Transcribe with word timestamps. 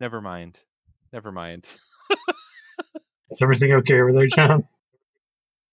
Never 0.00 0.20
mind. 0.20 0.60
Never 1.12 1.32
mind. 1.32 1.66
Is 3.30 3.42
everything 3.42 3.72
okay 3.72 4.00
over 4.00 4.12
there, 4.12 4.26
John? 4.26 4.66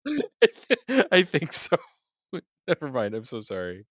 I 1.12 1.24
think 1.24 1.54
so. 1.54 1.78
Never 2.68 2.90
mind. 2.92 3.16
I'm 3.16 3.26
so 3.26 3.40
sorry. 3.42 3.86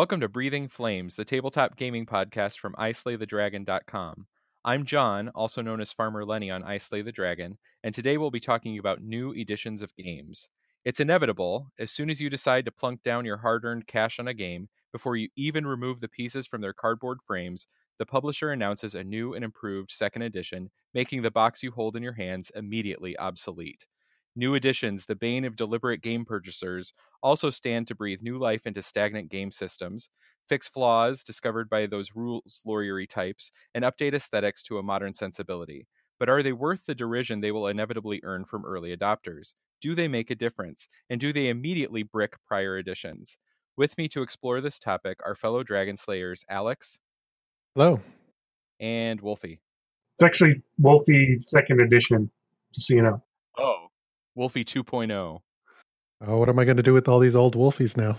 Welcome 0.00 0.20
to 0.20 0.30
Breathing 0.30 0.66
Flames, 0.66 1.16
the 1.16 1.26
tabletop 1.26 1.76
gaming 1.76 2.06
podcast 2.06 2.58
from 2.58 2.72
iSlayTheDragon.com. 2.78 4.26
I'm 4.64 4.86
John, 4.86 5.28
also 5.34 5.60
known 5.60 5.78
as 5.82 5.92
Farmer 5.92 6.24
Lenny 6.24 6.50
on 6.50 6.64
I 6.64 6.78
Slay 6.78 7.02
the 7.02 7.12
Dragon, 7.12 7.58
and 7.84 7.94
today 7.94 8.16
we'll 8.16 8.30
be 8.30 8.40
talking 8.40 8.78
about 8.78 9.02
new 9.02 9.34
editions 9.34 9.82
of 9.82 9.94
games. 9.96 10.48
It's 10.86 11.00
inevitable, 11.00 11.66
as 11.78 11.90
soon 11.90 12.08
as 12.08 12.18
you 12.18 12.30
decide 12.30 12.64
to 12.64 12.72
plunk 12.72 13.02
down 13.02 13.26
your 13.26 13.36
hard 13.36 13.66
earned 13.66 13.86
cash 13.86 14.18
on 14.18 14.26
a 14.26 14.32
game, 14.32 14.70
before 14.90 15.16
you 15.16 15.28
even 15.36 15.66
remove 15.66 16.00
the 16.00 16.08
pieces 16.08 16.46
from 16.46 16.62
their 16.62 16.72
cardboard 16.72 17.18
frames, 17.26 17.66
the 17.98 18.06
publisher 18.06 18.52
announces 18.52 18.94
a 18.94 19.04
new 19.04 19.34
and 19.34 19.44
improved 19.44 19.90
second 19.90 20.22
edition, 20.22 20.70
making 20.94 21.20
the 21.20 21.30
box 21.30 21.62
you 21.62 21.72
hold 21.72 21.94
in 21.94 22.02
your 22.02 22.14
hands 22.14 22.50
immediately 22.56 23.18
obsolete. 23.18 23.84
New 24.40 24.54
editions, 24.54 25.04
the 25.04 25.14
bane 25.14 25.44
of 25.44 25.54
deliberate 25.54 26.00
game 26.00 26.24
purchasers, 26.24 26.94
also 27.22 27.50
stand 27.50 27.86
to 27.86 27.94
breathe 27.94 28.22
new 28.22 28.38
life 28.38 28.66
into 28.66 28.80
stagnant 28.80 29.28
game 29.28 29.52
systems, 29.52 30.08
fix 30.48 30.66
flaws 30.66 31.22
discovered 31.22 31.68
by 31.68 31.84
those 31.84 32.16
rules 32.16 32.62
lawyery 32.66 33.06
types, 33.06 33.52
and 33.74 33.84
update 33.84 34.14
aesthetics 34.14 34.62
to 34.62 34.78
a 34.78 34.82
modern 34.82 35.12
sensibility. 35.12 35.86
But 36.18 36.30
are 36.30 36.42
they 36.42 36.54
worth 36.54 36.86
the 36.86 36.94
derision 36.94 37.42
they 37.42 37.52
will 37.52 37.66
inevitably 37.66 38.22
earn 38.24 38.46
from 38.46 38.64
early 38.64 38.96
adopters? 38.96 39.52
Do 39.82 39.94
they 39.94 40.08
make 40.08 40.30
a 40.30 40.34
difference? 40.34 40.88
And 41.10 41.20
do 41.20 41.34
they 41.34 41.48
immediately 41.48 42.02
brick 42.02 42.42
prior 42.46 42.78
editions? 42.78 43.36
With 43.76 43.98
me 43.98 44.08
to 44.08 44.22
explore 44.22 44.62
this 44.62 44.78
topic 44.78 45.18
are 45.22 45.34
fellow 45.34 45.62
Dragon 45.62 45.98
Slayers 45.98 46.46
Alex. 46.48 47.00
Hello. 47.74 48.00
And 48.80 49.20
Wolfie. 49.20 49.60
It's 50.14 50.24
actually 50.24 50.62
Wolfie 50.78 51.34
second 51.40 51.82
edition, 51.82 52.30
just 52.72 52.86
so 52.86 52.94
you 52.94 53.02
know. 53.02 53.22
Wolfie 54.34 54.64
2.0. 54.64 55.40
Oh, 56.22 56.38
what 56.38 56.48
am 56.48 56.58
I 56.58 56.64
going 56.64 56.76
to 56.76 56.82
do 56.82 56.92
with 56.92 57.08
all 57.08 57.18
these 57.18 57.36
old 57.36 57.56
Wolfies 57.56 57.96
now? 57.96 58.16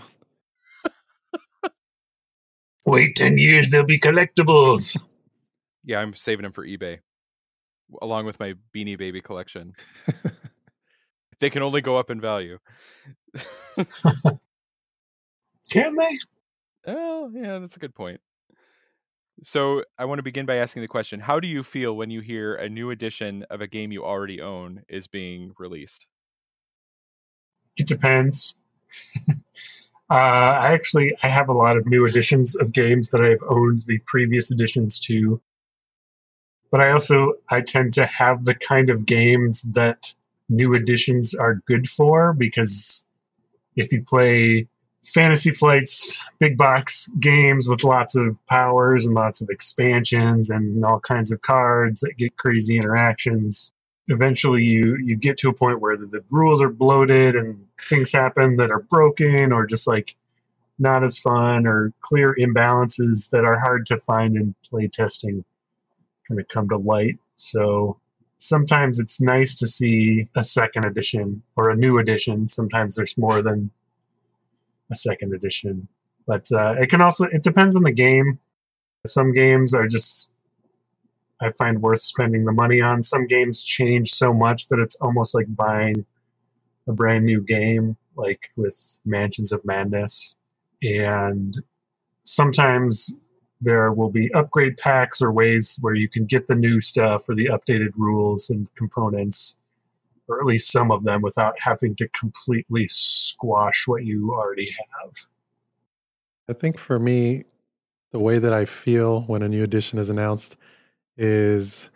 Wait 2.84 3.14
10 3.14 3.38
years, 3.38 3.70
they'll 3.70 3.84
be 3.84 3.98
collectibles. 3.98 5.04
Yeah, 5.84 6.00
I'm 6.00 6.14
saving 6.14 6.42
them 6.42 6.52
for 6.52 6.66
eBay, 6.66 6.98
along 8.00 8.26
with 8.26 8.40
my 8.40 8.54
Beanie 8.74 8.98
Baby 8.98 9.20
collection. 9.20 9.72
they 11.40 11.48
can 11.48 11.62
only 11.62 11.80
go 11.80 11.96
up 11.96 12.10
in 12.10 12.20
value. 12.20 12.58
can 15.70 15.94
they? 15.96 16.18
Oh, 16.86 17.30
yeah, 17.32 17.60
that's 17.60 17.76
a 17.76 17.80
good 17.80 17.94
point. 17.94 18.20
So 19.42 19.84
I 19.98 20.04
want 20.04 20.20
to 20.20 20.22
begin 20.22 20.46
by 20.46 20.56
asking 20.56 20.82
the 20.82 20.88
question: 20.88 21.20
How 21.20 21.40
do 21.40 21.48
you 21.48 21.62
feel 21.62 21.96
when 21.96 22.10
you 22.10 22.20
hear 22.20 22.54
a 22.54 22.68
new 22.68 22.90
edition 22.90 23.44
of 23.50 23.60
a 23.60 23.66
game 23.66 23.90
you 23.90 24.04
already 24.04 24.40
own 24.40 24.82
is 24.88 25.08
being 25.08 25.52
released? 25.58 26.06
It 27.76 27.86
depends. 27.86 28.54
uh, 29.28 29.34
I 30.10 30.72
actually 30.72 31.16
I 31.22 31.28
have 31.28 31.48
a 31.48 31.54
lot 31.54 31.76
of 31.76 31.86
new 31.86 32.04
editions 32.04 32.54
of 32.54 32.72
games 32.72 33.10
that 33.10 33.20
I've 33.20 33.42
owned 33.48 33.80
the 33.86 33.98
previous 34.06 34.52
editions 34.52 35.00
to, 35.00 35.40
but 36.70 36.80
I 36.80 36.92
also 36.92 37.34
I 37.48 37.62
tend 37.62 37.94
to 37.94 38.06
have 38.06 38.44
the 38.44 38.54
kind 38.54 38.90
of 38.90 39.06
games 39.06 39.62
that 39.72 40.14
new 40.48 40.72
editions 40.74 41.34
are 41.34 41.62
good 41.66 41.88
for 41.88 42.32
because 42.32 43.06
if 43.74 43.92
you 43.92 44.02
play 44.02 44.68
fantasy 45.04 45.50
flights 45.50 46.24
big 46.38 46.56
box 46.56 47.08
games 47.18 47.68
with 47.68 47.84
lots 47.84 48.14
of 48.14 48.44
powers 48.46 49.04
and 49.04 49.14
lots 49.14 49.40
of 49.40 49.48
expansions 49.50 50.50
and 50.50 50.84
all 50.84 51.00
kinds 51.00 51.32
of 51.32 51.40
cards 51.42 52.00
that 52.00 52.16
get 52.16 52.36
crazy 52.36 52.76
interactions. 52.76 53.72
Eventually 54.08 54.62
you 54.62 54.96
you 54.96 55.16
get 55.16 55.38
to 55.38 55.48
a 55.48 55.54
point 55.54 55.80
where 55.80 55.96
the, 55.96 56.06
the 56.06 56.24
rules 56.30 56.62
are 56.62 56.68
bloated 56.68 57.34
and 57.34 57.66
things 57.80 58.12
happen 58.12 58.56
that 58.56 58.70
are 58.70 58.80
broken 58.80 59.52
or 59.52 59.66
just 59.66 59.86
like 59.86 60.14
not 60.78 61.04
as 61.04 61.18
fun 61.18 61.66
or 61.66 61.92
clear 62.00 62.34
imbalances 62.38 63.30
that 63.30 63.44
are 63.44 63.58
hard 63.58 63.86
to 63.86 63.98
find 63.98 64.36
in 64.36 64.54
play 64.68 64.88
testing 64.88 65.44
kind 66.26 66.40
of 66.40 66.48
come 66.48 66.68
to 66.68 66.76
light. 66.76 67.18
So 67.34 67.98
sometimes 68.38 68.98
it's 68.98 69.20
nice 69.20 69.54
to 69.56 69.66
see 69.66 70.28
a 70.36 70.44
second 70.44 70.84
edition 70.84 71.42
or 71.56 71.70
a 71.70 71.76
new 71.76 71.98
edition. 71.98 72.48
Sometimes 72.48 72.94
there's 72.94 73.18
more 73.18 73.42
than 73.42 73.70
a 74.92 74.94
second 74.94 75.34
edition. 75.34 75.88
But 76.26 76.46
uh, 76.52 76.74
it 76.78 76.88
can 76.88 77.00
also 77.00 77.24
it 77.24 77.42
depends 77.42 77.74
on 77.74 77.82
the 77.82 77.92
game. 77.92 78.38
Some 79.06 79.32
games 79.32 79.74
are 79.74 79.88
just 79.88 80.30
I 81.40 81.50
find 81.52 81.82
worth 81.82 82.00
spending 82.00 82.44
the 82.44 82.52
money 82.52 82.80
on. 82.80 83.02
Some 83.02 83.26
games 83.26 83.62
change 83.62 84.10
so 84.10 84.32
much 84.32 84.68
that 84.68 84.78
it's 84.78 84.94
almost 85.00 85.34
like 85.34 85.46
buying 85.56 86.06
a 86.86 86.92
brand 86.92 87.24
new 87.24 87.40
game, 87.40 87.96
like 88.16 88.50
with 88.56 89.00
Mansions 89.04 89.50
of 89.50 89.64
Madness. 89.64 90.36
And 90.82 91.58
sometimes 92.22 93.16
there 93.60 93.92
will 93.92 94.10
be 94.10 94.32
upgrade 94.34 94.76
packs 94.76 95.20
or 95.20 95.32
ways 95.32 95.78
where 95.80 95.94
you 95.94 96.08
can 96.08 96.26
get 96.26 96.46
the 96.46 96.54
new 96.54 96.80
stuff 96.80 97.28
or 97.28 97.34
the 97.34 97.46
updated 97.46 97.92
rules 97.96 98.50
and 98.50 98.72
components 98.74 99.56
or 100.32 100.40
at 100.40 100.46
least 100.46 100.70
some 100.70 100.90
of 100.90 101.04
them, 101.04 101.22
without 101.22 101.54
having 101.60 101.94
to 101.96 102.08
completely 102.08 102.86
squash 102.88 103.84
what 103.86 104.04
you 104.04 104.32
already 104.32 104.70
have. 104.70 105.12
I 106.48 106.52
think 106.54 106.78
for 106.78 106.98
me, 106.98 107.44
the 108.10 108.18
way 108.18 108.38
that 108.38 108.52
I 108.52 108.64
feel 108.64 109.22
when 109.22 109.42
a 109.42 109.48
new 109.48 109.62
edition 109.62 109.98
is 109.98 110.10
announced 110.10 110.56
is 111.16 111.90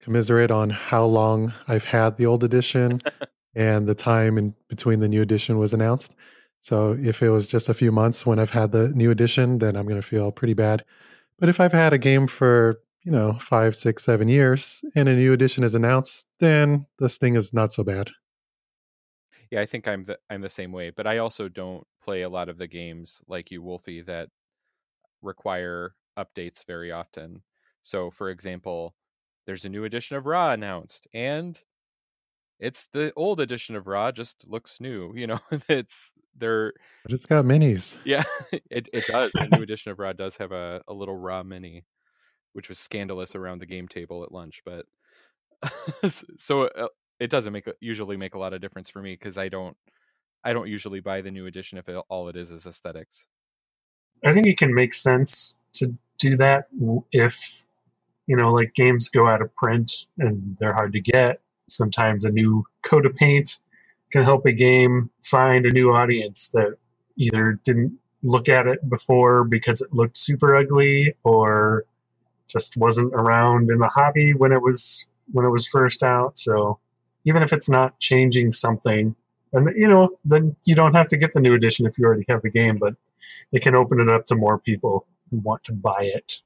commiserate 0.00 0.50
on 0.50 0.70
how 0.70 1.04
long 1.04 1.52
I've 1.68 1.84
had 1.84 2.16
the 2.16 2.26
old 2.26 2.44
edition 2.44 3.00
and 3.54 3.86
the 3.86 3.94
time 3.94 4.38
in 4.38 4.54
between 4.68 5.00
the 5.00 5.08
new 5.08 5.22
edition 5.22 5.58
was 5.58 5.72
announced. 5.74 6.14
So 6.60 6.96
if 7.00 7.22
it 7.22 7.30
was 7.30 7.48
just 7.48 7.68
a 7.68 7.74
few 7.74 7.92
months 7.92 8.26
when 8.26 8.38
I've 8.38 8.50
had 8.50 8.72
the 8.72 8.88
new 8.90 9.10
edition, 9.10 9.58
then 9.58 9.76
I'm 9.76 9.86
going 9.86 10.00
to 10.00 10.06
feel 10.06 10.32
pretty 10.32 10.54
bad. 10.54 10.84
But 11.38 11.48
if 11.48 11.60
I've 11.60 11.72
had 11.72 11.92
a 11.92 11.98
game 11.98 12.26
for 12.26 12.80
you 13.06 13.12
know, 13.12 13.34
five, 13.34 13.76
six, 13.76 14.02
seven 14.02 14.26
years 14.26 14.84
and 14.96 15.08
a 15.08 15.14
new 15.14 15.32
edition 15.32 15.62
is 15.62 15.76
announced, 15.76 16.26
then 16.40 16.84
this 16.98 17.18
thing 17.18 17.36
is 17.36 17.54
not 17.54 17.72
so 17.72 17.84
bad. 17.84 18.10
Yeah, 19.52 19.60
I 19.60 19.66
think 19.66 19.86
I'm 19.86 20.02
the 20.02 20.18
I'm 20.28 20.40
the 20.40 20.48
same 20.48 20.72
way, 20.72 20.90
but 20.90 21.06
I 21.06 21.18
also 21.18 21.48
don't 21.48 21.86
play 22.02 22.22
a 22.22 22.28
lot 22.28 22.48
of 22.48 22.58
the 22.58 22.66
games 22.66 23.22
like 23.28 23.52
you, 23.52 23.62
Wolfie, 23.62 24.02
that 24.02 24.28
require 25.22 25.94
updates 26.18 26.66
very 26.66 26.90
often. 26.90 27.42
So, 27.80 28.10
for 28.10 28.28
example, 28.28 28.96
there's 29.46 29.64
a 29.64 29.68
new 29.68 29.84
edition 29.84 30.16
of 30.16 30.26
Ra 30.26 30.50
announced, 30.50 31.06
and 31.14 31.62
it's 32.58 32.88
the 32.92 33.12
old 33.14 33.38
edition 33.38 33.76
of 33.76 33.86
Ra, 33.86 34.10
just 34.10 34.48
looks 34.48 34.80
new. 34.80 35.12
You 35.14 35.28
know, 35.28 35.38
it's 35.68 36.12
they're. 36.36 36.72
But 37.04 37.12
it's 37.12 37.26
got 37.26 37.44
minis. 37.44 37.98
Yeah, 38.04 38.24
it 38.52 38.88
it 38.92 39.04
does. 39.06 39.30
the 39.30 39.46
new 39.52 39.62
edition 39.62 39.92
of 39.92 40.00
Ra 40.00 40.12
does 40.12 40.38
have 40.38 40.50
a, 40.50 40.82
a 40.88 40.92
little 40.92 41.16
Ra 41.16 41.44
mini 41.44 41.84
which 42.56 42.70
was 42.70 42.78
scandalous 42.78 43.34
around 43.34 43.60
the 43.60 43.66
game 43.66 43.86
table 43.86 44.24
at 44.24 44.32
lunch. 44.32 44.62
But 44.64 44.86
so 46.38 46.68
uh, 46.68 46.88
it 47.20 47.28
doesn't 47.28 47.52
make 47.52 47.68
usually 47.80 48.16
make 48.16 48.34
a 48.34 48.38
lot 48.38 48.54
of 48.54 48.62
difference 48.62 48.88
for 48.88 49.02
me 49.02 49.12
because 49.12 49.36
I 49.36 49.50
don't 49.50 49.76
I 50.42 50.54
don't 50.54 50.66
usually 50.66 51.00
buy 51.00 51.20
the 51.20 51.30
new 51.30 51.44
edition 51.44 51.76
if 51.76 51.86
it, 51.86 51.96
all 52.08 52.28
it 52.28 52.36
is 52.36 52.50
is 52.50 52.66
aesthetics. 52.66 53.26
I 54.24 54.32
think 54.32 54.46
it 54.46 54.56
can 54.56 54.74
make 54.74 54.94
sense 54.94 55.58
to 55.74 55.94
do 56.18 56.34
that 56.36 56.68
if 57.12 57.66
you 58.26 58.34
know 58.34 58.54
like 58.54 58.72
games 58.74 59.10
go 59.10 59.28
out 59.28 59.42
of 59.42 59.54
print 59.54 59.92
and 60.18 60.56
they're 60.58 60.72
hard 60.72 60.94
to 60.94 61.00
get. 61.00 61.42
Sometimes 61.68 62.24
a 62.24 62.30
new 62.30 62.64
coat 62.82 63.04
of 63.04 63.14
paint 63.16 63.60
can 64.12 64.22
help 64.22 64.46
a 64.46 64.52
game 64.52 65.10
find 65.22 65.66
a 65.66 65.70
new 65.70 65.92
audience 65.92 66.48
that 66.54 66.78
either 67.18 67.60
didn't 67.64 67.98
look 68.22 68.48
at 68.48 68.66
it 68.66 68.88
before 68.88 69.44
because 69.44 69.82
it 69.82 69.92
looked 69.92 70.16
super 70.16 70.56
ugly 70.56 71.14
or 71.22 71.84
just 72.48 72.76
wasn't 72.76 73.12
around 73.14 73.70
in 73.70 73.78
the 73.78 73.88
hobby 73.88 74.32
when 74.32 74.52
it 74.52 74.62
was 74.62 75.06
when 75.32 75.44
it 75.44 75.50
was 75.50 75.66
first 75.66 76.02
out. 76.02 76.38
So 76.38 76.78
even 77.24 77.42
if 77.42 77.52
it's 77.52 77.68
not 77.68 77.98
changing 77.98 78.52
something, 78.52 79.14
and 79.52 79.68
you 79.76 79.88
know, 79.88 80.10
then 80.24 80.56
you 80.64 80.74
don't 80.74 80.94
have 80.94 81.08
to 81.08 81.16
get 81.16 81.32
the 81.32 81.40
new 81.40 81.54
edition 81.54 81.86
if 81.86 81.98
you 81.98 82.04
already 82.04 82.24
have 82.28 82.42
the 82.42 82.50
game, 82.50 82.78
but 82.78 82.94
it 83.52 83.62
can 83.62 83.74
open 83.74 84.00
it 84.00 84.08
up 84.08 84.24
to 84.26 84.36
more 84.36 84.58
people 84.58 85.06
who 85.30 85.38
want 85.38 85.62
to 85.64 85.72
buy 85.72 86.02
it. 86.14 86.40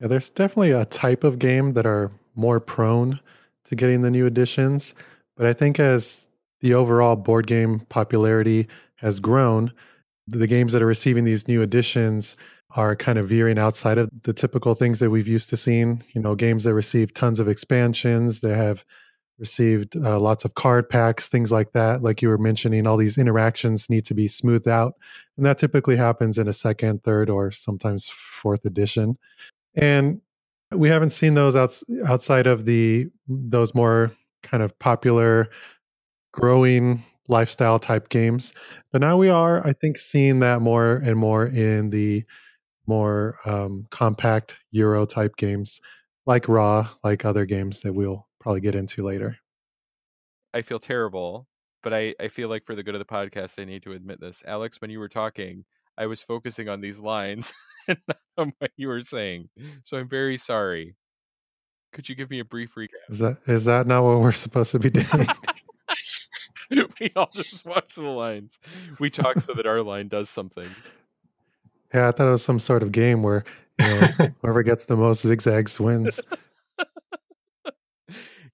Yeah, 0.00 0.08
there's 0.08 0.30
definitely 0.30 0.72
a 0.72 0.84
type 0.84 1.24
of 1.24 1.38
game 1.38 1.72
that 1.72 1.86
are 1.86 2.12
more 2.34 2.60
prone 2.60 3.18
to 3.64 3.74
getting 3.74 4.02
the 4.02 4.10
new 4.10 4.26
editions, 4.26 4.94
but 5.36 5.46
I 5.46 5.52
think 5.52 5.80
as 5.80 6.26
the 6.60 6.74
overall 6.74 7.16
board 7.16 7.46
game 7.46 7.80
popularity 7.88 8.68
has 8.96 9.20
grown, 9.20 9.72
the 10.26 10.46
games 10.46 10.72
that 10.72 10.82
are 10.82 10.86
receiving 10.86 11.24
these 11.24 11.48
new 11.48 11.62
editions 11.62 12.36
are 12.76 12.94
kind 12.94 13.18
of 13.18 13.28
veering 13.28 13.58
outside 13.58 13.98
of 13.98 14.10
the 14.22 14.32
typical 14.32 14.74
things 14.74 14.98
that 15.00 15.10
we've 15.10 15.28
used 15.28 15.48
to 15.48 15.56
seeing. 15.56 16.02
You 16.12 16.20
know, 16.20 16.34
games 16.34 16.64
that 16.64 16.74
receive 16.74 17.14
tons 17.14 17.40
of 17.40 17.48
expansions, 17.48 18.40
they 18.40 18.54
have 18.54 18.84
received 19.38 19.96
uh, 19.96 20.18
lots 20.18 20.44
of 20.44 20.54
card 20.54 20.88
packs, 20.88 21.28
things 21.28 21.52
like 21.52 21.72
that. 21.72 22.02
Like 22.02 22.22
you 22.22 22.28
were 22.28 22.38
mentioning, 22.38 22.86
all 22.86 22.96
these 22.96 23.18
interactions 23.18 23.90
need 23.90 24.04
to 24.06 24.14
be 24.14 24.28
smoothed 24.28 24.68
out. 24.68 24.94
And 25.36 25.44
that 25.44 25.58
typically 25.58 25.96
happens 25.96 26.38
in 26.38 26.48
a 26.48 26.52
second, 26.52 27.02
third, 27.02 27.28
or 27.28 27.50
sometimes 27.50 28.08
fourth 28.08 28.64
edition. 28.64 29.18
And 29.74 30.20
we 30.72 30.88
haven't 30.88 31.10
seen 31.10 31.34
those 31.34 31.56
outs- 31.56 31.84
outside 32.06 32.46
of 32.46 32.64
the 32.64 33.08
those 33.28 33.74
more 33.74 34.12
kind 34.42 34.62
of 34.62 34.78
popular 34.78 35.48
growing 36.32 37.02
lifestyle 37.28 37.78
type 37.78 38.08
games. 38.08 38.52
But 38.92 39.00
now 39.00 39.16
we 39.16 39.28
are, 39.28 39.66
I 39.66 39.72
think, 39.72 39.98
seeing 39.98 40.40
that 40.40 40.60
more 40.62 40.96
and 41.04 41.16
more 41.16 41.46
in 41.46 41.90
the 41.90 42.24
more 42.86 43.38
um, 43.44 43.86
compact 43.90 44.56
Euro 44.70 45.06
type 45.06 45.36
games 45.36 45.80
like 46.26 46.48
Ra, 46.48 46.88
like 47.04 47.24
other 47.24 47.46
games 47.46 47.80
that 47.82 47.92
we'll 47.92 48.26
probably 48.40 48.60
get 48.60 48.74
into 48.74 49.04
later. 49.04 49.38
I 50.52 50.62
feel 50.62 50.78
terrible, 50.78 51.46
but 51.82 51.94
I, 51.94 52.14
I 52.20 52.28
feel 52.28 52.48
like 52.48 52.64
for 52.64 52.74
the 52.74 52.82
good 52.82 52.94
of 52.94 52.98
the 52.98 53.04
podcast, 53.04 53.60
I 53.60 53.64
need 53.64 53.82
to 53.84 53.92
admit 53.92 54.20
this. 54.20 54.42
Alex, 54.46 54.80
when 54.80 54.90
you 54.90 54.98
were 54.98 55.08
talking, 55.08 55.64
I 55.98 56.06
was 56.06 56.22
focusing 56.22 56.68
on 56.68 56.80
these 56.80 56.98
lines 56.98 57.52
and 57.88 57.98
not 58.08 58.18
on 58.36 58.52
what 58.58 58.72
you 58.76 58.88
were 58.88 59.02
saying. 59.02 59.48
So 59.82 59.96
I'm 59.96 60.08
very 60.08 60.36
sorry. 60.36 60.96
Could 61.92 62.08
you 62.08 62.14
give 62.14 62.30
me 62.30 62.40
a 62.40 62.44
brief 62.44 62.74
recap? 62.74 62.88
Is 63.08 63.20
that 63.20 63.38
is 63.46 63.64
that 63.64 63.86
not 63.86 64.02
what 64.02 64.20
we're 64.20 64.32
supposed 64.32 64.72
to 64.72 64.78
be 64.78 64.90
doing? 64.90 65.26
we 67.00 67.10
all 67.16 67.30
just 67.32 67.64
watch 67.64 67.94
the 67.94 68.02
lines. 68.02 68.58
We 69.00 69.08
talk 69.08 69.40
so 69.40 69.54
that 69.54 69.66
our 69.66 69.82
line 69.82 70.08
does 70.08 70.28
something. 70.28 70.68
Yeah, 71.94 72.08
I 72.08 72.12
thought 72.12 72.28
it 72.28 72.32
was 72.32 72.44
some 72.44 72.58
sort 72.58 72.82
of 72.82 72.92
game 72.92 73.22
where 73.22 73.44
you 73.80 73.86
know, 73.86 74.06
whoever 74.42 74.62
gets 74.62 74.84
the 74.86 74.96
most 74.96 75.22
zigzags 75.22 75.78
wins. 75.78 76.20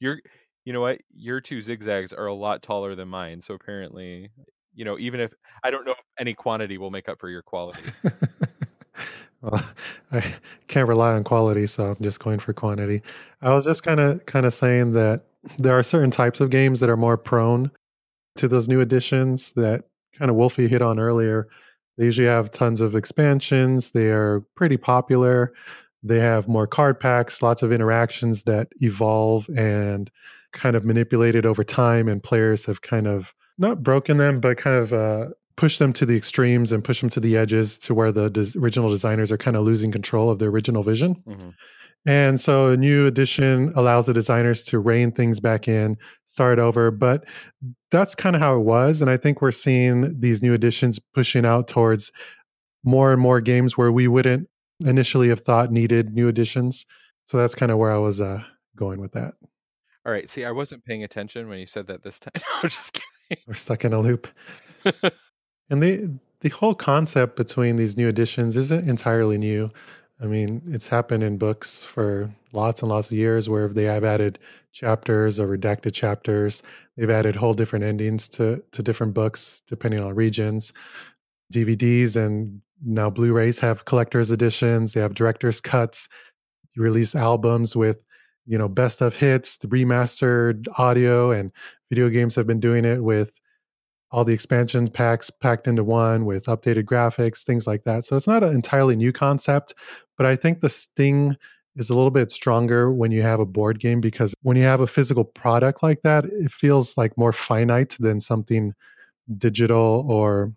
Your, 0.01 0.19
you 0.65 0.73
know 0.73 0.81
what? 0.81 1.01
Your 1.15 1.41
two 1.41 1.61
zigzags 1.61 2.13
are 2.13 2.27
a 2.27 2.35
lot 2.35 2.63
taller 2.63 2.95
than 2.95 3.09
mine. 3.09 3.41
So 3.41 3.55
apparently, 3.55 4.31
you 4.75 4.85
know, 4.85 4.99
even 4.99 5.21
if 5.21 5.33
I 5.63 5.71
don't 5.71 5.85
know 5.85 5.93
if 5.93 5.99
any 6.19 6.35
quantity 6.35 6.79
will 6.79 6.91
make 6.91 7.09
up 7.09 7.21
for 7.21 7.29
your 7.29 7.43
quality. 7.43 7.83
well, 9.43 9.63
I 10.11 10.25
can't 10.69 10.89
rely 10.89 11.13
on 11.13 11.25
quality, 11.25 11.67
so 11.67 11.85
I'm 11.85 12.03
just 12.03 12.21
going 12.21 12.39
for 12.39 12.53
quantity. 12.53 13.03
I 13.43 13.55
was 13.55 13.65
just 13.65 13.83
kind 13.83 14.01
of 14.01 14.25
kind 14.27 14.47
of 14.47 14.55
saying 14.55 14.93
that 14.93 15.25
there 15.59 15.77
are 15.77 15.83
certain 15.83 16.11
types 16.11 16.41
of 16.41 16.51
games 16.51 16.81
that 16.81 16.91
are 16.91 16.97
more 16.97 17.17
prone 17.17 17.71
to 18.37 18.49
those 18.49 18.69
new 18.69 18.81
additions 18.81 19.53
that 19.53 19.85
kind 20.19 20.31
of 20.31 20.37
Wolfie 20.37 20.69
hit 20.69 20.83
on 20.83 20.99
earlier. 20.99 21.49
They 21.99 22.07
usually 22.07 22.29
have 22.29 22.51
tons 22.51 22.81
of 22.81 22.95
expansions. 22.95 23.91
They 23.91 24.11
are 24.11 24.41
pretty 24.55 24.77
popular. 24.77 25.53
They 26.03 26.19
have 26.19 26.49
more 26.49 26.67
card 26.67 26.99
packs, 26.99 27.43
lots 27.43 27.63
of 27.63 27.73
interactions 27.73 28.43
that 28.45 28.69
evolve 28.81 29.49
and 29.57 30.11
kind 30.53 30.77
of 30.77 30.85
manipulated 30.85 31.47
over 31.47 31.65
time, 31.65 32.09
and 32.09 32.23
players 32.23 32.65
have 32.67 32.83
kind 32.83 33.07
of 33.07 33.35
not 33.59 33.83
broken 33.83 34.17
them, 34.17 34.41
but 34.41 34.57
kind 34.57 34.77
of 34.77 34.93
uh, 34.93 35.29
pushed 35.57 35.79
them 35.79 35.93
to 35.93 36.07
the 36.07 36.17
extremes 36.17 36.73
and 36.73 36.83
push 36.83 37.01
them 37.01 37.11
to 37.11 37.21
the 37.21 37.37
edges 37.37 37.79
to 37.79 37.95
where 37.95 38.11
the 38.13 38.31
des- 38.31 38.59
original 38.59 38.89
designers 38.89 39.31
are 39.31 39.39
kind 39.39 39.57
of 39.57 39.65
losing 39.65 39.93
control 39.93 40.31
of 40.31 40.39
their 40.39 40.49
original 40.49 40.83
vision. 40.83 41.15
Mm-hmm. 41.27 41.51
And 42.05 42.41
so 42.41 42.71
a 42.71 42.77
new 42.77 43.07
edition 43.07 43.73
allows 43.77 44.07
the 44.07 44.15
designers 44.15 44.65
to 44.65 44.81
rein 44.81 45.13
things 45.13 45.39
back 45.39 45.69
in, 45.69 45.97
start 46.25 46.59
over. 46.59 46.91
But 46.91 47.25
that's 47.91 48.15
kind 48.15 48.35
of 48.35 48.43
how 48.43 48.57
it 48.57 48.65
was. 48.65 49.01
And 49.01 49.11
I 49.11 49.17
think 49.17 49.41
we're 49.41 49.53
seeing 49.53 50.19
these 50.19 50.43
new 50.43 50.53
editions 50.53 50.99
pushing 50.99 51.47
out 51.47 51.69
towards 51.69 52.11
more 52.85 53.13
and 53.13 53.21
more 53.21 53.41
games 53.41 53.79
where 53.79 53.93
we 53.93 54.09
wouldn't 54.09 54.49
initially 54.81 55.29
have 55.29 55.41
thought 55.41 55.71
needed 55.71 56.13
new 56.13 56.27
additions. 56.27 56.85
So 57.25 57.37
that's 57.37 57.55
kind 57.55 57.71
of 57.71 57.79
where 57.79 57.93
I 57.93 57.99
was 57.99 58.21
uh, 58.21 58.43
going 58.75 59.01
with 59.01 59.13
that. 59.13 59.35
All 60.05 60.13
right. 60.13 60.29
See, 60.29 60.45
I 60.45 60.51
wasn't 60.51 60.85
paying 60.85 61.05
attention 61.05 61.49
when 61.49 61.61
you 61.61 61.67
said 61.67 61.87
that 61.87 62.03
this 62.03 62.19
time. 62.19 62.33
I'm 62.63 62.69
just 62.69 62.95
kidding. 63.29 63.45
We're 63.47 63.55
stuck 63.55 63.85
in 63.85 63.93
a 63.93 64.01
loop. 64.01 64.27
and 65.71 65.83
the 65.83 66.19
the 66.41 66.49
whole 66.49 66.75
concept 66.75 67.37
between 67.37 67.77
these 67.77 67.97
new 67.97 68.09
editions 68.09 68.57
isn't 68.57 68.89
entirely 68.89 69.39
new. 69.39 69.71
I 70.23 70.27
mean, 70.27 70.63
it's 70.69 70.89
happened 70.89 71.25
in 71.25 71.37
books 71.37 71.83
for 71.83 72.33
lots 72.53 72.81
and 72.81 72.89
lots 72.89 73.11
of 73.11 73.19
years 73.19 73.49
where 73.49 73.67
they 73.69 73.85
have 73.85 74.05
added 74.05 74.39
chapters 74.73 75.41
or 75.41 75.49
redacted 75.49 75.95
chapters. 75.95 76.63
They've 76.97 77.11
added 77.11 77.35
whole 77.35 77.55
different 77.55 77.85
endings 77.85 78.29
to 78.31 78.63
to 78.71 78.83
different 78.83 79.15
books 79.15 79.63
depending 79.67 80.01
on 80.01 80.15
regions. 80.15 80.73
DVDs 81.53 82.15
and 82.15 82.61
now 82.85 83.11
Blu-rays 83.11 83.59
have 83.61 83.85
collector's 83.85 84.31
editions. 84.31 84.93
They 84.93 85.01
have 85.01 85.15
director's 85.15 85.61
cuts. 85.61 86.09
You 86.75 86.83
release 86.83 87.17
albums 87.17 87.75
with, 87.75 88.05
you 88.47 88.57
know, 88.57 88.69
best 88.69 89.03
of 89.03 89.17
hits, 89.17 89.57
the 89.57 89.69
remastered 89.69 90.69
audio, 90.79 91.33
and 91.33 91.51
video 91.91 92.09
games 92.09 92.37
have 92.37 92.47
been 92.47 92.61
doing 92.61 92.85
it 92.85 93.03
with 93.03 93.41
all 94.13 94.25
the 94.25 94.35
expansion 94.35 94.89
packs 94.89 95.31
packed 95.31 95.67
into 95.67 95.83
one 95.83 96.27
with 96.27 96.45
updated 96.45 96.85
graphics, 96.85 97.43
things 97.43 97.67
like 97.67 97.85
that. 97.85 98.05
So 98.05 98.17
it's 98.17 98.27
not 98.27 98.45
an 98.45 98.55
entirely 98.55 98.95
new 98.95 99.13
concept, 99.13 99.75
but 100.19 100.27
I 100.27 100.37
think 100.37 100.61
the 100.61 100.69
sting 100.69 101.37
is 101.77 101.89
a 101.89 101.95
little 101.95 102.11
bit 102.11 102.31
stronger 102.31 102.93
when 102.93 103.11
you 103.11 103.23
have 103.23 103.41
a 103.41 103.47
board 103.47 103.81
game 103.81 104.03
because 104.03 104.35
when 104.43 104.59
you 104.59 104.65
have 104.65 104.81
a 104.81 104.87
physical 104.87 105.25
product 105.25 105.83
like 105.83 106.03
that, 106.03 106.27
it 106.27 106.53
feels 106.53 106.99
like 106.99 107.17
more 107.17 107.33
finite 107.33 107.97
than 107.99 108.21
something 108.21 108.75
digital 109.39 110.05
or 110.07 110.53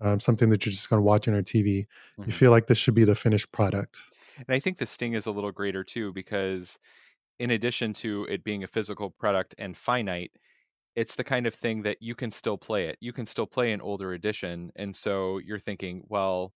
um, 0.00 0.20
something 0.20 0.50
that 0.50 0.64
you're 0.64 0.70
just 0.70 0.88
going 0.88 0.98
to 0.98 1.04
watch 1.04 1.26
on 1.26 1.34
your 1.34 1.42
TV. 1.42 1.86
Mm-hmm. 2.18 2.24
You 2.26 2.32
feel 2.32 2.52
like 2.52 2.68
this 2.68 2.78
should 2.78 2.94
be 2.94 3.04
the 3.04 3.16
finished 3.16 3.50
product. 3.50 3.98
And 4.36 4.54
I 4.54 4.60
think 4.60 4.78
the 4.78 4.86
sting 4.86 5.14
is 5.14 5.26
a 5.26 5.32
little 5.32 5.52
greater 5.52 5.82
too 5.82 6.12
because 6.12 6.78
in 7.40 7.50
addition 7.50 7.92
to 7.94 8.24
it 8.30 8.44
being 8.44 8.62
a 8.62 8.68
physical 8.68 9.10
product 9.10 9.56
and 9.58 9.76
finite, 9.76 10.30
it's 10.96 11.16
the 11.16 11.24
kind 11.24 11.46
of 11.46 11.54
thing 11.54 11.82
that 11.82 11.98
you 12.00 12.14
can 12.14 12.30
still 12.30 12.56
play 12.56 12.86
it. 12.86 12.96
You 13.00 13.12
can 13.12 13.26
still 13.26 13.46
play 13.46 13.72
an 13.72 13.80
older 13.80 14.12
edition. 14.12 14.70
And 14.76 14.94
so 14.94 15.38
you're 15.38 15.58
thinking, 15.58 16.04
well, 16.08 16.52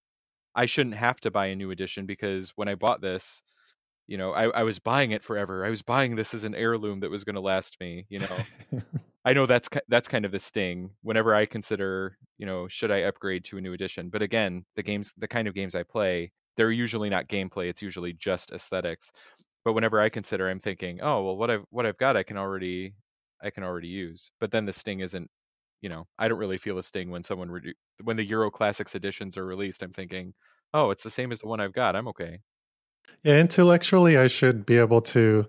I 0.54 0.66
shouldn't 0.66 0.96
have 0.96 1.20
to 1.20 1.30
buy 1.30 1.46
a 1.46 1.56
new 1.56 1.70
edition 1.70 2.06
because 2.06 2.52
when 2.56 2.68
I 2.68 2.74
bought 2.74 3.00
this, 3.00 3.42
you 4.06 4.16
know, 4.16 4.32
I, 4.32 4.48
I 4.50 4.62
was 4.62 4.78
buying 4.78 5.10
it 5.10 5.22
forever. 5.22 5.64
I 5.64 5.70
was 5.70 5.82
buying 5.82 6.16
this 6.16 6.34
as 6.34 6.44
an 6.44 6.54
heirloom 6.54 7.00
that 7.00 7.10
was 7.10 7.24
going 7.24 7.34
to 7.34 7.40
last 7.40 7.76
me, 7.80 8.06
you 8.08 8.20
know. 8.20 8.82
I 9.24 9.34
know 9.34 9.44
that's 9.44 9.68
that's 9.88 10.08
kind 10.08 10.24
of 10.24 10.30
the 10.30 10.38
sting 10.38 10.90
whenever 11.02 11.34
I 11.34 11.44
consider, 11.44 12.16
you 12.38 12.46
know, 12.46 12.66
should 12.68 12.90
I 12.90 13.00
upgrade 13.00 13.44
to 13.46 13.58
a 13.58 13.60
new 13.60 13.74
edition? 13.74 14.08
But 14.08 14.22
again, 14.22 14.64
the 14.76 14.82
games 14.82 15.12
the 15.18 15.28
kind 15.28 15.46
of 15.46 15.54
games 15.54 15.74
I 15.74 15.82
play, 15.82 16.32
they're 16.56 16.72
usually 16.72 17.10
not 17.10 17.28
gameplay, 17.28 17.68
it's 17.68 17.82
usually 17.82 18.14
just 18.14 18.52
aesthetics. 18.52 19.12
But 19.64 19.74
whenever 19.74 20.00
I 20.00 20.08
consider 20.08 20.48
I'm 20.48 20.60
thinking, 20.60 21.00
"Oh, 21.02 21.22
well 21.24 21.36
what 21.36 21.50
I've 21.50 21.64
what 21.70 21.84
I've 21.84 21.98
got 21.98 22.16
I 22.16 22.22
can 22.22 22.38
already 22.38 22.94
I 23.42 23.50
can 23.50 23.64
already 23.64 23.88
use. 23.88 24.30
But 24.40 24.50
then 24.50 24.66
the 24.66 24.72
sting 24.72 25.00
isn't, 25.00 25.30
you 25.80 25.88
know, 25.88 26.06
I 26.18 26.28
don't 26.28 26.38
really 26.38 26.58
feel 26.58 26.78
a 26.78 26.82
sting 26.82 27.10
when 27.10 27.22
someone 27.22 27.48
redu- 27.48 27.74
when 28.02 28.16
the 28.16 28.24
Euro 28.26 28.50
Classics 28.50 28.94
editions 28.94 29.36
are 29.36 29.46
released. 29.46 29.82
I'm 29.82 29.90
thinking, 29.90 30.34
oh, 30.74 30.90
it's 30.90 31.02
the 31.02 31.10
same 31.10 31.32
as 31.32 31.40
the 31.40 31.48
one 31.48 31.60
I've 31.60 31.72
got. 31.72 31.96
I'm 31.96 32.08
okay. 32.08 32.40
Yeah, 33.22 33.40
intellectually, 33.40 34.16
I 34.16 34.26
should 34.28 34.66
be 34.66 34.78
able 34.78 35.00
to 35.02 35.46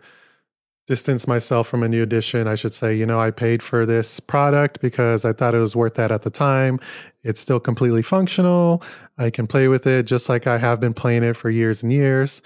distance 0.87 1.27
myself 1.27 1.67
from 1.67 1.83
a 1.83 1.87
new 1.87 2.01
edition. 2.01 2.47
I 2.47 2.55
should 2.55 2.73
say, 2.73 2.95
you 2.95 3.05
know, 3.05 3.19
I 3.19 3.29
paid 3.29 3.61
for 3.61 3.85
this 3.85 4.19
product 4.19 4.81
because 4.81 5.23
I 5.23 5.33
thought 5.33 5.53
it 5.53 5.59
was 5.59 5.75
worth 5.75 5.93
that 5.95 6.11
at 6.11 6.23
the 6.23 6.31
time. 6.31 6.79
It's 7.21 7.39
still 7.39 7.59
completely 7.59 8.01
functional. 8.01 8.81
I 9.19 9.29
can 9.29 9.45
play 9.45 9.67
with 9.67 9.85
it 9.85 10.07
just 10.07 10.29
like 10.29 10.47
I 10.47 10.57
have 10.57 10.79
been 10.79 10.95
playing 10.95 11.23
it 11.23 11.37
for 11.37 11.51
years 11.51 11.83
and 11.83 11.91
years. 11.91 12.41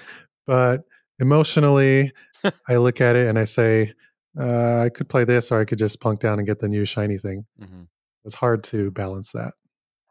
But 0.46 0.84
emotionally, 1.20 2.12
I 2.68 2.76
look 2.76 3.00
at 3.00 3.16
it 3.16 3.28
and 3.28 3.40
I 3.40 3.46
say, 3.46 3.94
uh, 4.40 4.82
I 4.82 4.90
could 4.90 5.10
play 5.10 5.24
this, 5.26 5.52
or 5.52 5.60
I 5.60 5.66
could 5.66 5.78
just 5.78 6.02
plunk 6.02 6.20
down 6.20 6.40
and 6.40 6.48
get 6.48 6.60
the 6.60 6.70
new 6.70 6.86
shiny 6.86 7.18
thing. 7.18 7.46
Mm-hmm. 7.62 7.84
It's 8.26 8.36
hard 8.36 8.64
to 8.66 8.92
balance 8.92 9.32
that. 9.34 9.54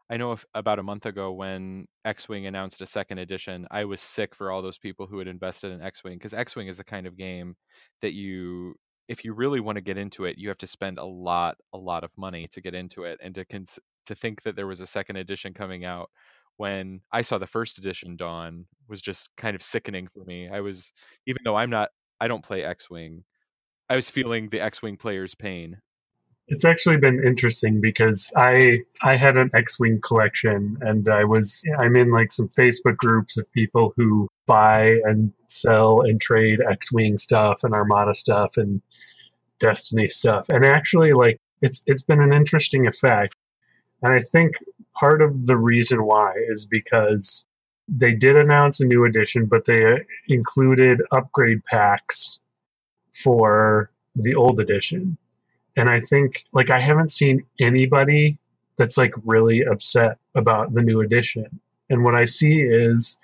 I 0.09 0.17
know 0.17 0.33
if, 0.33 0.45
about 0.53 0.79
a 0.79 0.83
month 0.83 1.05
ago 1.05 1.31
when 1.31 1.87
X 2.05 2.29
Wing 2.29 2.45
announced 2.45 2.81
a 2.81 2.85
second 2.85 3.17
edition, 3.17 3.67
I 3.71 3.85
was 3.85 4.01
sick 4.01 4.35
for 4.35 4.51
all 4.51 4.61
those 4.61 4.77
people 4.77 5.07
who 5.07 5.17
had 5.17 5.27
invested 5.27 5.71
in 5.71 5.81
X 5.81 6.03
Wing 6.03 6.17
because 6.17 6.33
X 6.33 6.55
Wing 6.55 6.67
is 6.67 6.77
the 6.77 6.83
kind 6.83 7.07
of 7.07 7.17
game 7.17 7.55
that 8.01 8.13
you, 8.13 8.75
if 9.07 9.25
you 9.25 9.33
really 9.33 9.59
want 9.59 9.77
to 9.77 9.81
get 9.81 9.97
into 9.97 10.25
it, 10.25 10.37
you 10.37 10.49
have 10.49 10.57
to 10.59 10.67
spend 10.67 10.99
a 10.99 11.05
lot, 11.05 11.57
a 11.73 11.77
lot 11.77 12.03
of 12.03 12.11
money 12.17 12.47
to 12.51 12.61
get 12.61 12.75
into 12.75 13.03
it, 13.03 13.19
and 13.23 13.33
to 13.35 13.45
cons- 13.45 13.79
to 14.05 14.13
think 14.13 14.43
that 14.43 14.55
there 14.55 14.67
was 14.67 14.81
a 14.81 14.87
second 14.87 15.15
edition 15.15 15.53
coming 15.53 15.85
out 15.85 16.09
when 16.57 17.01
I 17.11 17.21
saw 17.23 17.37
the 17.37 17.47
first 17.47 17.77
edition 17.77 18.15
dawn 18.15 18.65
was 18.87 19.01
just 19.01 19.29
kind 19.37 19.55
of 19.55 19.63
sickening 19.63 20.07
for 20.07 20.23
me. 20.25 20.49
I 20.49 20.59
was, 20.59 20.93
even 21.25 21.41
though 21.43 21.55
I'm 21.55 21.69
not, 21.69 21.89
I 22.19 22.27
don't 22.27 22.43
play 22.43 22.63
X 22.63 22.89
Wing. 22.89 23.23
I 23.93 23.95
was 23.95 24.09
feeling 24.09 24.49
the 24.49 24.59
X-wing 24.59 24.97
player's 24.97 25.35
pain. 25.35 25.77
It's 26.47 26.65
actually 26.65 26.97
been 26.97 27.23
interesting 27.23 27.79
because 27.79 28.33
I 28.35 28.79
I 29.03 29.17
had 29.17 29.37
an 29.37 29.51
X-wing 29.53 30.01
collection 30.01 30.79
and 30.81 31.07
I 31.07 31.25
was 31.25 31.61
I'm 31.77 31.95
in 31.95 32.09
like 32.09 32.31
some 32.31 32.47
Facebook 32.47 32.97
groups 32.97 33.37
of 33.37 33.45
people 33.53 33.93
who 33.95 34.29
buy 34.47 34.97
and 35.03 35.31
sell 35.47 36.01
and 36.01 36.19
trade 36.19 36.59
X-wing 36.67 37.17
stuff 37.17 37.63
and 37.63 37.75
Armada 37.75 38.15
stuff 38.15 38.57
and 38.57 38.81
Destiny 39.59 40.09
stuff. 40.09 40.49
And 40.49 40.65
actually 40.65 41.13
like 41.13 41.39
it's 41.61 41.83
it's 41.85 42.01
been 42.01 42.19
an 42.19 42.33
interesting 42.33 42.87
effect. 42.87 43.35
And 44.01 44.11
I 44.11 44.21
think 44.21 44.55
part 44.95 45.21
of 45.21 45.45
the 45.45 45.55
reason 45.55 46.03
why 46.03 46.33
is 46.49 46.65
because 46.65 47.45
they 47.87 48.15
did 48.15 48.37
announce 48.37 48.79
a 48.79 48.87
new 48.87 49.05
edition, 49.05 49.45
but 49.45 49.65
they 49.65 49.85
uh, 49.85 49.97
included 50.27 50.99
upgrade 51.11 51.63
packs 51.65 52.39
for 53.13 53.89
the 54.15 54.35
old 54.35 54.59
edition. 54.59 55.17
And 55.75 55.89
I 55.89 55.99
think, 55.99 56.43
like, 56.53 56.69
I 56.69 56.79
haven't 56.79 57.11
seen 57.11 57.43
anybody 57.59 58.37
that's 58.77 58.97
like 58.97 59.13
really 59.23 59.63
upset 59.63 60.17
about 60.35 60.73
the 60.73 60.81
new 60.81 61.01
edition. 61.01 61.59
And 61.89 62.03
what 62.03 62.15
I 62.15 62.25
see 62.25 62.61
is 62.61 63.17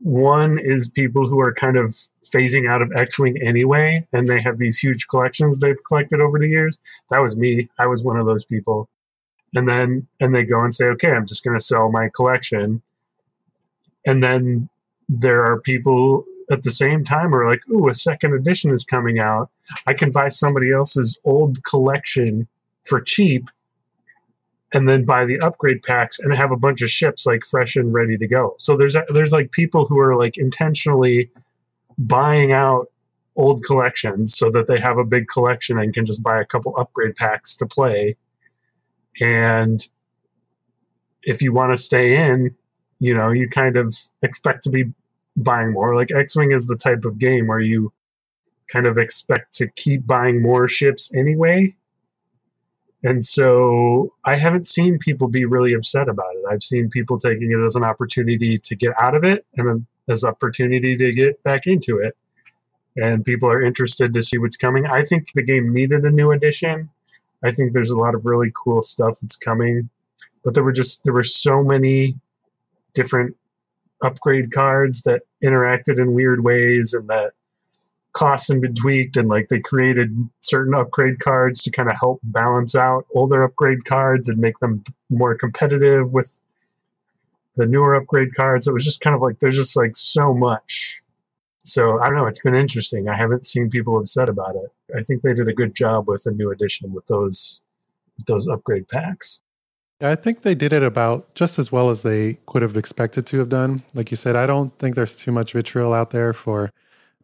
one 0.00 0.58
is 0.58 0.90
people 0.90 1.28
who 1.28 1.40
are 1.40 1.54
kind 1.54 1.76
of 1.76 1.96
phasing 2.24 2.68
out 2.68 2.82
of 2.82 2.92
X 2.96 3.18
Wing 3.18 3.40
anyway, 3.42 4.06
and 4.12 4.28
they 4.28 4.40
have 4.40 4.58
these 4.58 4.78
huge 4.78 5.08
collections 5.08 5.58
they've 5.58 5.82
collected 5.88 6.20
over 6.20 6.38
the 6.38 6.48
years. 6.48 6.78
That 7.10 7.20
was 7.20 7.36
me. 7.36 7.68
I 7.78 7.86
was 7.86 8.04
one 8.04 8.18
of 8.18 8.26
those 8.26 8.44
people. 8.44 8.88
And 9.54 9.68
then, 9.68 10.06
and 10.20 10.34
they 10.34 10.44
go 10.44 10.60
and 10.62 10.74
say, 10.74 10.86
okay, 10.86 11.10
I'm 11.10 11.26
just 11.26 11.44
going 11.44 11.56
to 11.56 11.64
sell 11.64 11.90
my 11.90 12.10
collection. 12.14 12.82
And 14.04 14.22
then 14.22 14.68
there 15.08 15.44
are 15.44 15.60
people 15.60 16.24
at 16.50 16.62
the 16.62 16.70
same 16.70 17.02
time 17.02 17.34
are 17.34 17.48
like, 17.48 17.60
ooh, 17.68 17.88
a 17.88 17.94
second 17.94 18.34
edition 18.34 18.72
is 18.72 18.84
coming 18.84 19.18
out. 19.18 19.50
I 19.86 19.94
can 19.94 20.10
buy 20.10 20.28
somebody 20.28 20.72
else's 20.72 21.18
old 21.24 21.62
collection 21.64 22.46
for 22.84 23.00
cheap 23.00 23.48
and 24.72 24.88
then 24.88 25.04
buy 25.04 25.24
the 25.24 25.40
upgrade 25.40 25.82
packs 25.82 26.18
and 26.18 26.34
have 26.34 26.52
a 26.52 26.56
bunch 26.56 26.82
of 26.82 26.90
ships 26.90 27.26
like 27.26 27.44
fresh 27.44 27.76
and 27.76 27.92
ready 27.92 28.16
to 28.18 28.26
go. 28.26 28.54
So 28.58 28.76
there's 28.76 28.96
there's 29.08 29.32
like 29.32 29.50
people 29.52 29.84
who 29.84 29.98
are 29.98 30.16
like 30.16 30.36
intentionally 30.36 31.30
buying 31.98 32.52
out 32.52 32.88
old 33.36 33.64
collections 33.64 34.36
so 34.36 34.50
that 34.50 34.66
they 34.66 34.80
have 34.80 34.98
a 34.98 35.04
big 35.04 35.28
collection 35.28 35.78
and 35.78 35.92
can 35.92 36.06
just 36.06 36.22
buy 36.22 36.40
a 36.40 36.44
couple 36.44 36.76
upgrade 36.76 37.16
packs 37.16 37.56
to 37.56 37.66
play. 37.66 38.16
And 39.20 39.86
if 41.22 41.42
you 41.42 41.52
want 41.52 41.72
to 41.72 41.82
stay 41.82 42.16
in, 42.16 42.54
you 42.98 43.14
know, 43.14 43.30
you 43.30 43.48
kind 43.48 43.76
of 43.76 43.96
expect 44.22 44.62
to 44.64 44.70
be 44.70 44.84
buying 45.36 45.72
more. 45.72 45.94
Like 45.94 46.12
X-Wing 46.12 46.52
is 46.52 46.66
the 46.66 46.76
type 46.76 47.04
of 47.04 47.18
game 47.18 47.46
where 47.46 47.60
you 47.60 47.92
kind 48.72 48.86
of 48.86 48.98
expect 48.98 49.52
to 49.54 49.68
keep 49.76 50.06
buying 50.06 50.42
more 50.42 50.66
ships 50.66 51.14
anyway 51.14 51.74
and 53.06 53.24
so 53.24 54.12
I 54.24 54.34
haven't 54.34 54.66
seen 54.66 54.98
people 54.98 55.28
be 55.28 55.44
really 55.44 55.74
upset 55.74 56.08
about 56.08 56.34
it. 56.34 56.44
I've 56.50 56.64
seen 56.64 56.90
people 56.90 57.18
taking 57.18 57.52
it 57.52 57.64
as 57.64 57.76
an 57.76 57.84
opportunity 57.84 58.58
to 58.58 58.74
get 58.74 59.00
out 59.00 59.14
of 59.14 59.22
it 59.22 59.46
and 59.56 59.86
as 60.08 60.24
opportunity 60.24 60.96
to 60.96 61.12
get 61.12 61.40
back 61.44 61.68
into 61.68 61.98
it. 61.98 62.16
And 62.96 63.24
people 63.24 63.48
are 63.48 63.62
interested 63.62 64.12
to 64.12 64.22
see 64.22 64.38
what's 64.38 64.56
coming. 64.56 64.86
I 64.86 65.04
think 65.04 65.28
the 65.34 65.44
game 65.44 65.72
needed 65.72 66.04
a 66.04 66.10
new 66.10 66.32
edition. 66.32 66.90
I 67.44 67.52
think 67.52 67.72
there's 67.74 67.90
a 67.90 67.96
lot 67.96 68.16
of 68.16 68.26
really 68.26 68.50
cool 68.64 68.82
stuff 68.82 69.20
that's 69.20 69.36
coming. 69.36 69.88
But 70.42 70.54
there 70.54 70.64
were 70.64 70.72
just 70.72 71.04
there 71.04 71.12
were 71.12 71.22
so 71.22 71.62
many 71.62 72.16
different 72.92 73.36
upgrade 74.02 74.52
cards 74.52 75.02
that 75.02 75.22
interacted 75.42 75.98
in 75.98 76.14
weird 76.14 76.44
ways 76.44 76.92
and 76.92 77.08
that 77.08 77.32
costs 78.12 78.48
had 78.48 78.62
been 78.62 78.74
tweaked 78.74 79.16
and 79.18 79.28
like 79.28 79.48
they 79.48 79.60
created 79.60 80.10
certain 80.40 80.74
upgrade 80.74 81.18
cards 81.18 81.62
to 81.62 81.70
kind 81.70 81.90
of 81.90 81.96
help 81.98 82.18
balance 82.24 82.74
out 82.74 83.04
older 83.14 83.42
upgrade 83.42 83.84
cards 83.84 84.28
and 84.28 84.38
make 84.38 84.58
them 84.60 84.82
more 85.10 85.34
competitive 85.34 86.10
with 86.12 86.40
the 87.56 87.66
newer 87.66 87.94
upgrade 87.94 88.34
cards. 88.34 88.66
It 88.66 88.72
was 88.72 88.84
just 88.84 89.00
kind 89.00 89.14
of 89.14 89.20
like 89.20 89.38
there's 89.38 89.56
just 89.56 89.76
like 89.76 89.96
so 89.96 90.32
much. 90.32 91.02
So 91.64 92.00
I 92.00 92.06
don't 92.06 92.16
know. 92.16 92.26
It's 92.26 92.42
been 92.42 92.54
interesting. 92.54 93.08
I 93.08 93.16
haven't 93.16 93.44
seen 93.44 93.68
people 93.68 93.98
upset 93.98 94.28
about 94.28 94.56
it. 94.56 94.96
I 94.96 95.02
think 95.02 95.20
they 95.20 95.34
did 95.34 95.48
a 95.48 95.52
good 95.52 95.74
job 95.74 96.08
with 96.08 96.22
the 96.22 96.30
new 96.30 96.50
edition 96.50 96.92
with 96.92 97.06
those 97.06 97.60
with 98.16 98.26
those 98.26 98.48
upgrade 98.48 98.88
packs. 98.88 99.42
I 100.00 100.14
think 100.14 100.42
they 100.42 100.54
did 100.54 100.72
it 100.72 100.82
about 100.82 101.34
just 101.34 101.58
as 101.58 101.72
well 101.72 101.88
as 101.88 102.02
they 102.02 102.38
could 102.46 102.62
have 102.62 102.76
expected 102.76 103.26
to 103.28 103.38
have 103.38 103.48
done. 103.48 103.82
Like 103.94 104.10
you 104.10 104.16
said, 104.16 104.36
I 104.36 104.46
don't 104.46 104.76
think 104.78 104.94
there's 104.94 105.16
too 105.16 105.32
much 105.32 105.54
vitriol 105.54 105.94
out 105.94 106.10
there 106.10 106.32
for 106.32 106.70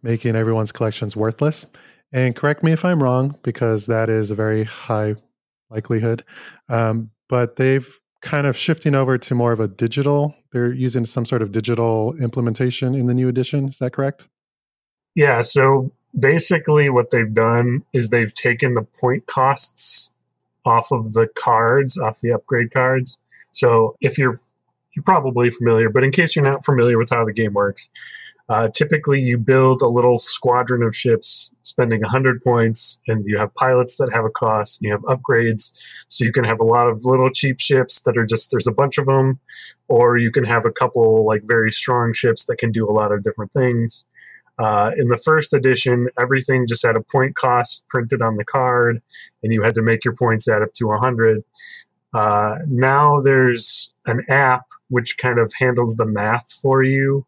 making 0.02 0.36
everyone's 0.36 0.72
collections 0.72 1.16
worthless. 1.16 1.66
And 2.12 2.34
correct 2.36 2.62
me 2.62 2.72
if 2.72 2.84
I'm 2.84 3.02
wrong, 3.02 3.38
because 3.42 3.86
that 3.86 4.08
is 4.08 4.30
a 4.30 4.34
very 4.34 4.64
high 4.64 5.16
likelihood. 5.70 6.24
Um, 6.68 7.10
but 7.28 7.56
they've 7.56 7.98
kind 8.20 8.46
of 8.46 8.56
shifting 8.56 8.94
over 8.94 9.18
to 9.18 9.34
more 9.34 9.52
of 9.52 9.60
a 9.60 9.68
digital. 9.68 10.34
They're 10.52 10.72
using 10.72 11.06
some 11.06 11.24
sort 11.24 11.42
of 11.42 11.52
digital 11.52 12.14
implementation 12.20 12.94
in 12.94 13.06
the 13.06 13.14
new 13.14 13.28
edition. 13.28 13.68
Is 13.68 13.78
that 13.78 13.92
correct? 13.92 14.28
Yeah. 15.14 15.40
So 15.42 15.92
basically, 16.18 16.88
what 16.88 17.10
they've 17.10 17.32
done 17.32 17.82
is 17.92 18.10
they've 18.10 18.34
taken 18.34 18.74
the 18.74 18.86
point 19.00 19.26
costs 19.26 20.11
off 20.64 20.92
of 20.92 21.12
the 21.12 21.28
cards, 21.36 21.98
off 21.98 22.20
the 22.20 22.32
upgrade 22.32 22.70
cards. 22.72 23.18
So 23.50 23.96
if 24.00 24.18
you're 24.18 24.36
you're 24.94 25.04
probably 25.04 25.50
familiar, 25.50 25.88
but 25.88 26.04
in 26.04 26.10
case 26.10 26.36
you're 26.36 26.44
not 26.44 26.64
familiar 26.66 26.98
with 26.98 27.08
how 27.10 27.24
the 27.24 27.32
game 27.32 27.54
works, 27.54 27.88
uh, 28.48 28.68
typically, 28.68 29.20
you 29.20 29.38
build 29.38 29.82
a 29.82 29.88
little 29.88 30.18
squadron 30.18 30.82
of 30.82 30.94
ships 30.94 31.54
spending 31.62 32.00
100 32.00 32.42
points, 32.42 33.00
and 33.06 33.24
you 33.26 33.38
have 33.38 33.54
pilots 33.54 33.96
that 33.96 34.12
have 34.12 34.26
a 34.26 34.30
cost, 34.30 34.80
and 34.80 34.88
you 34.88 34.92
have 34.92 35.02
upgrades. 35.02 35.78
So 36.08 36.24
you 36.24 36.32
can 36.32 36.44
have 36.44 36.60
a 36.60 36.64
lot 36.64 36.88
of 36.88 37.04
little 37.04 37.30
cheap 37.30 37.60
ships 37.60 38.02
that 38.02 38.18
are 38.18 38.26
just, 38.26 38.50
there's 38.50 38.66
a 38.66 38.72
bunch 38.72 38.98
of 38.98 39.06
them, 39.06 39.38
or 39.88 40.18
you 40.18 40.30
can 40.30 40.44
have 40.44 40.66
a 40.66 40.70
couple 40.70 41.24
like 41.24 41.42
very 41.44 41.72
strong 41.72 42.12
ships 42.12 42.44
that 42.46 42.58
can 42.58 42.72
do 42.72 42.88
a 42.88 42.92
lot 42.92 43.12
of 43.12 43.22
different 43.22 43.52
things. 43.52 44.04
Uh, 44.62 44.92
in 44.96 45.08
the 45.08 45.16
first 45.16 45.52
edition, 45.54 46.08
everything 46.18 46.66
just 46.66 46.86
had 46.86 46.96
a 46.96 47.00
point 47.00 47.34
cost 47.34 47.84
printed 47.88 48.22
on 48.22 48.36
the 48.36 48.44
card, 48.44 49.02
and 49.42 49.52
you 49.52 49.62
had 49.62 49.74
to 49.74 49.82
make 49.82 50.04
your 50.04 50.14
points 50.14 50.46
add 50.48 50.62
up 50.62 50.72
to 50.74 50.86
100. 50.86 51.42
Uh, 52.14 52.58
now 52.68 53.18
there's 53.20 53.92
an 54.06 54.24
app 54.28 54.62
which 54.88 55.16
kind 55.18 55.38
of 55.38 55.52
handles 55.58 55.96
the 55.96 56.04
math 56.04 56.52
for 56.52 56.82
you 56.82 57.26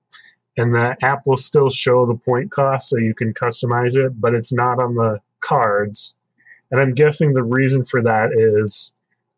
and 0.57 0.75
the 0.75 0.97
app 1.03 1.27
will 1.27 1.37
still 1.37 1.71
show 1.71 2.07
the 2.07 2.15
point 2.15 2.51
cost 2.51 2.89
so 2.89 2.99
you 2.99 3.15
can 3.15 3.35
customize 3.35 3.97
it, 3.97 4.21
but 4.21 4.35
it's 4.35 4.53
not 4.53 4.79
on 4.79 4.95
the 4.95 5.21
cards. 5.41 6.15
And 6.71 6.81
I'm 6.81 6.95
guessing 6.95 7.33
the 7.33 7.43
reason 7.43 7.85
for 7.85 8.03
that 8.03 8.31
is 8.33 8.93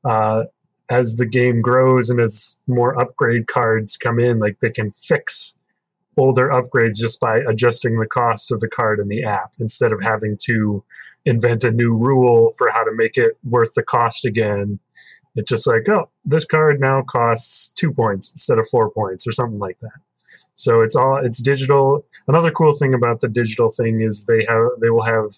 uh, 0.05 0.45
as 0.91 1.17
the 1.17 1.26
game 1.26 1.61
grows 1.61 2.11
and 2.11 2.21
as 2.21 2.59
more 2.67 2.99
upgrade 3.00 3.47
cards 3.47 3.97
come 3.97 4.19
in, 4.19 4.38
like 4.38 4.61
they 4.61 4.71
can 4.71 4.91
fix 4.93 5.55
older 6.16 6.49
upgrades 6.49 6.96
just 6.96 7.20
by 7.20 7.38
adjusting 7.38 7.99
the 7.99 8.06
cost 8.06 8.50
of 8.52 8.61
the 8.61 8.68
card 8.68 9.00
in 9.00 9.08
the 9.08 9.25
app 9.25 9.52
instead 9.58 9.92
of 9.92 10.02
having 10.02 10.37
to 10.44 10.82
invent 11.25 11.64
a 11.64 11.70
new 11.70 11.94
rule 11.94 12.50
for 12.56 12.70
how 12.70 12.85
to 12.85 12.92
make 12.94 13.16
it 13.16 13.37
worth 13.44 13.75
the 13.75 13.82
cost 13.82 14.25
again. 14.25 14.78
It's 15.35 15.50
just 15.50 15.66
like, 15.66 15.88
oh, 15.88 16.08
this 16.25 16.46
card 16.46 16.80
now 16.80 17.02
costs 17.02 17.68
two 17.68 17.92
points 17.92 18.30
instead 18.32 18.58
of 18.58 18.68
four 18.68 18.90
points 18.90 19.26
or 19.26 19.32
something 19.32 19.58
like 19.58 19.78
that. 19.80 19.92
So 20.54 20.80
it's 20.80 20.96
all 20.96 21.18
it's 21.18 21.42
digital. 21.42 22.04
Another 22.28 22.50
cool 22.50 22.73
thing 22.73 22.94
about 22.94 23.20
the 23.20 23.28
digital 23.28 23.68
thing 23.68 24.00
is 24.00 24.25
they 24.25 24.46
have 24.49 24.68
they 24.80 24.88
will 24.88 25.04
have 25.04 25.35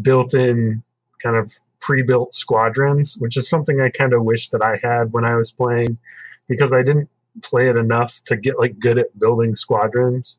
built-in 0.00 0.82
kind 1.22 1.36
of 1.36 1.52
pre-built 1.80 2.34
squadrons, 2.34 3.16
which 3.18 3.36
is 3.36 3.48
something 3.48 3.80
I 3.80 3.90
kind 3.90 4.14
of 4.14 4.24
wish 4.24 4.48
that 4.48 4.64
I 4.64 4.78
had 4.82 5.12
when 5.12 5.24
I 5.24 5.34
was 5.34 5.52
playing 5.52 5.98
because 6.48 6.72
I 6.72 6.82
didn't 6.82 7.10
play 7.42 7.68
it 7.68 7.76
enough 7.76 8.20
to 8.24 8.36
get 8.36 8.58
like 8.58 8.78
good 8.78 8.98
at 8.98 9.18
building 9.18 9.54
squadrons. 9.54 10.38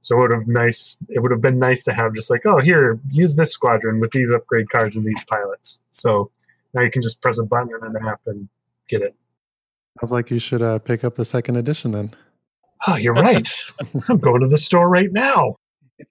So 0.00 0.16
it 0.16 0.20
would 0.20 0.32
have 0.32 0.46
nice 0.46 0.96
it 1.08 1.20
would 1.20 1.30
have 1.30 1.40
been 1.40 1.58
nice 1.58 1.84
to 1.84 1.92
have 1.92 2.14
just 2.14 2.30
like, 2.30 2.46
oh 2.46 2.60
here, 2.60 2.98
use 3.10 3.36
this 3.36 3.52
squadron 3.52 4.00
with 4.00 4.12
these 4.12 4.30
upgrade 4.30 4.70
cards 4.70 4.96
and 4.96 5.06
these 5.06 5.24
pilots. 5.24 5.80
So 5.90 6.30
now 6.74 6.82
you 6.82 6.90
can 6.90 7.02
just 7.02 7.20
press 7.22 7.38
a 7.38 7.44
button 7.44 7.70
in 7.80 7.96
an 7.96 8.06
app 8.06 8.20
and 8.26 8.48
get 8.88 9.02
it. 9.02 9.14
Sounds 10.00 10.12
like 10.12 10.30
you 10.30 10.38
should 10.38 10.62
uh, 10.62 10.78
pick 10.78 11.04
up 11.04 11.14
the 11.14 11.24
second 11.24 11.56
edition 11.56 11.92
then. 11.92 12.12
Oh, 12.86 12.96
you're 12.96 13.14
right. 13.14 13.48
I'm 14.08 14.18
going 14.18 14.42
to 14.42 14.48
the 14.48 14.58
store 14.58 14.88
right 14.88 15.10
now. 15.10 15.56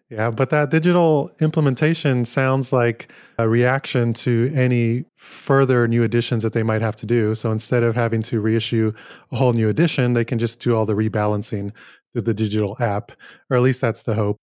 Yeah, 0.09 0.31
but 0.31 0.49
that 0.49 0.71
digital 0.71 1.31
implementation 1.41 2.25
sounds 2.25 2.73
like 2.73 3.11
a 3.37 3.47
reaction 3.47 4.13
to 4.15 4.51
any 4.55 5.05
further 5.15 5.87
new 5.87 6.03
additions 6.03 6.41
that 6.43 6.53
they 6.53 6.63
might 6.63 6.81
have 6.81 6.95
to 6.97 7.05
do. 7.05 7.35
So 7.35 7.51
instead 7.51 7.83
of 7.83 7.95
having 7.95 8.21
to 8.23 8.41
reissue 8.41 8.91
a 9.31 9.35
whole 9.35 9.53
new 9.53 9.69
edition, 9.69 10.13
they 10.13 10.25
can 10.25 10.39
just 10.39 10.59
do 10.59 10.75
all 10.75 10.85
the 10.85 10.95
rebalancing 10.95 11.71
through 12.13 12.23
the 12.23 12.33
digital 12.33 12.77
app, 12.79 13.11
or 13.49 13.57
at 13.57 13.63
least 13.63 13.81
that's 13.81 14.03
the 14.03 14.15
hope. 14.15 14.37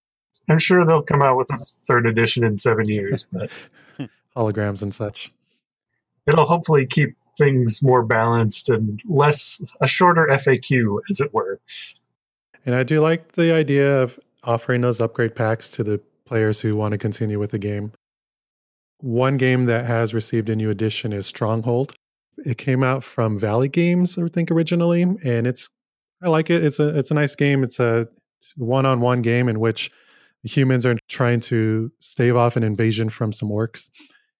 I'm 0.48 0.58
sure 0.58 0.84
they'll 0.84 1.02
come 1.02 1.22
out 1.22 1.36
with 1.36 1.52
a 1.52 1.56
third 1.56 2.06
edition 2.06 2.44
in 2.44 2.56
seven 2.56 2.88
years, 2.88 3.26
but 3.32 3.50
holograms 4.36 4.82
and 4.82 4.94
such. 4.94 5.32
It'll 6.26 6.46
hopefully 6.46 6.86
keep 6.86 7.16
things 7.38 7.82
more 7.82 8.04
balanced 8.04 8.68
and 8.68 9.00
less 9.08 9.60
a 9.80 9.88
shorter 9.88 10.28
FAQ, 10.30 10.98
as 11.10 11.20
it 11.20 11.32
were. 11.32 11.60
And 12.64 12.74
I 12.74 12.82
do 12.82 13.00
like 13.00 13.32
the 13.32 13.52
idea 13.52 14.02
of 14.02 14.20
offering 14.44 14.80
those 14.80 15.00
upgrade 15.00 15.34
packs 15.34 15.70
to 15.70 15.84
the 15.84 16.00
players 16.24 16.60
who 16.60 16.76
want 16.76 16.92
to 16.92 16.98
continue 16.98 17.38
with 17.38 17.50
the 17.50 17.58
game. 17.58 17.92
One 18.98 19.36
game 19.36 19.66
that 19.66 19.84
has 19.86 20.14
received 20.14 20.48
a 20.48 20.56
new 20.56 20.70
edition 20.70 21.12
is 21.12 21.26
Stronghold. 21.26 21.94
It 22.44 22.58
came 22.58 22.82
out 22.82 23.04
from 23.04 23.38
Valley 23.38 23.68
Games, 23.68 24.16
I 24.16 24.26
think 24.28 24.50
originally, 24.50 25.02
and 25.02 25.46
it's 25.46 25.68
I 26.22 26.28
like 26.28 26.50
it. 26.50 26.64
It's 26.64 26.78
a 26.78 26.96
it's 26.96 27.10
a 27.10 27.14
nice 27.14 27.34
game. 27.34 27.64
It's 27.64 27.80
a 27.80 28.08
one-on-one 28.56 29.22
game 29.22 29.48
in 29.48 29.60
which 29.60 29.90
humans 30.44 30.86
are 30.86 30.96
trying 31.08 31.40
to 31.40 31.90
stave 32.00 32.36
off 32.36 32.56
an 32.56 32.62
invasion 32.62 33.08
from 33.08 33.32
some 33.32 33.48
orcs. 33.48 33.90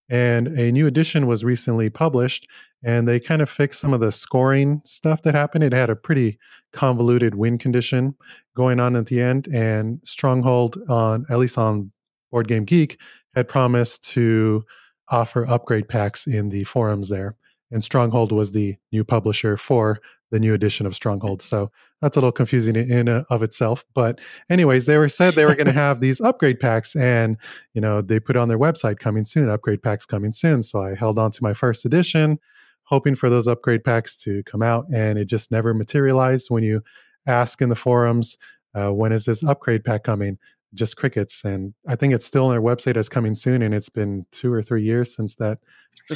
And 0.08 0.48
a 0.58 0.72
new 0.72 0.86
edition 0.86 1.26
was 1.26 1.44
recently 1.44 1.88
published, 1.88 2.48
and 2.84 3.08
they 3.08 3.20
kind 3.20 3.40
of 3.40 3.48
fixed 3.48 3.80
some 3.80 3.92
of 3.94 4.00
the 4.00 4.12
scoring 4.12 4.82
stuff 4.84 5.22
that 5.22 5.34
happened. 5.34 5.64
It 5.64 5.72
had 5.72 5.90
a 5.90 5.96
pretty 5.96 6.38
convoluted 6.72 7.34
win 7.34 7.58
condition 7.58 8.14
going 8.56 8.80
on 8.80 8.96
at 8.96 9.06
the 9.06 9.20
end, 9.20 9.48
and 9.48 10.00
Stronghold, 10.04 10.78
on 10.88 11.24
at 11.30 11.38
least 11.38 11.56
on 11.56 11.92
Board 12.30 12.48
Game 12.48 12.64
Geek, 12.64 13.00
had 13.34 13.48
promised 13.48 14.04
to 14.10 14.64
offer 15.08 15.46
upgrade 15.46 15.88
packs 15.88 16.26
in 16.26 16.48
the 16.48 16.64
forums 16.64 17.08
there. 17.08 17.36
And 17.70 17.82
Stronghold 17.82 18.32
was 18.32 18.52
the 18.52 18.76
new 18.90 19.04
publisher 19.04 19.56
for 19.56 20.00
the 20.32 20.40
new 20.40 20.54
edition 20.54 20.86
of 20.86 20.94
Stronghold. 20.94 21.42
So 21.42 21.70
that's 22.00 22.16
a 22.16 22.20
little 22.20 22.32
confusing 22.32 22.74
in 22.74 23.06
and 23.06 23.24
of 23.28 23.42
itself. 23.42 23.84
But 23.94 24.18
anyways, 24.50 24.86
they 24.86 24.96
were 24.96 25.10
said 25.10 25.34
they 25.34 25.44
were 25.44 25.54
going 25.54 25.66
to 25.66 25.72
have 25.72 26.00
these 26.00 26.20
upgrade 26.20 26.58
packs, 26.58 26.96
and 26.96 27.36
you 27.74 27.80
know 27.80 28.00
they 28.02 28.18
put 28.18 28.36
on 28.36 28.48
their 28.48 28.58
website 28.58 28.98
coming 28.98 29.24
soon, 29.24 29.48
upgrade 29.48 29.82
packs 29.82 30.06
coming 30.06 30.32
soon. 30.32 30.62
So 30.62 30.82
I 30.82 30.94
held 30.94 31.18
on 31.18 31.30
to 31.32 31.42
my 31.42 31.54
first 31.54 31.84
edition, 31.84 32.40
hoping 32.84 33.14
for 33.14 33.30
those 33.30 33.46
upgrade 33.46 33.84
packs 33.84 34.16
to 34.24 34.42
come 34.44 34.62
out, 34.62 34.86
and 34.92 35.18
it 35.18 35.26
just 35.26 35.52
never 35.52 35.74
materialized. 35.74 36.50
When 36.50 36.64
you 36.64 36.82
ask 37.26 37.60
in 37.60 37.68
the 37.68 37.76
forums, 37.76 38.38
uh, 38.74 38.90
when 38.90 39.12
is 39.12 39.26
this 39.26 39.44
upgrade 39.44 39.84
pack 39.84 40.02
coming? 40.02 40.38
Just 40.74 40.96
crickets, 40.96 41.44
and 41.44 41.74
I 41.86 41.94
think 41.94 42.14
it's 42.14 42.24
still 42.24 42.46
on 42.46 42.52
their 42.52 42.62
website 42.62 42.96
as 42.96 43.10
coming 43.10 43.34
soon, 43.34 43.60
and 43.60 43.74
it's 43.74 43.90
been 43.90 44.24
two 44.32 44.50
or 44.50 44.62
three 44.62 44.82
years 44.82 45.14
since 45.14 45.34
that 45.34 45.58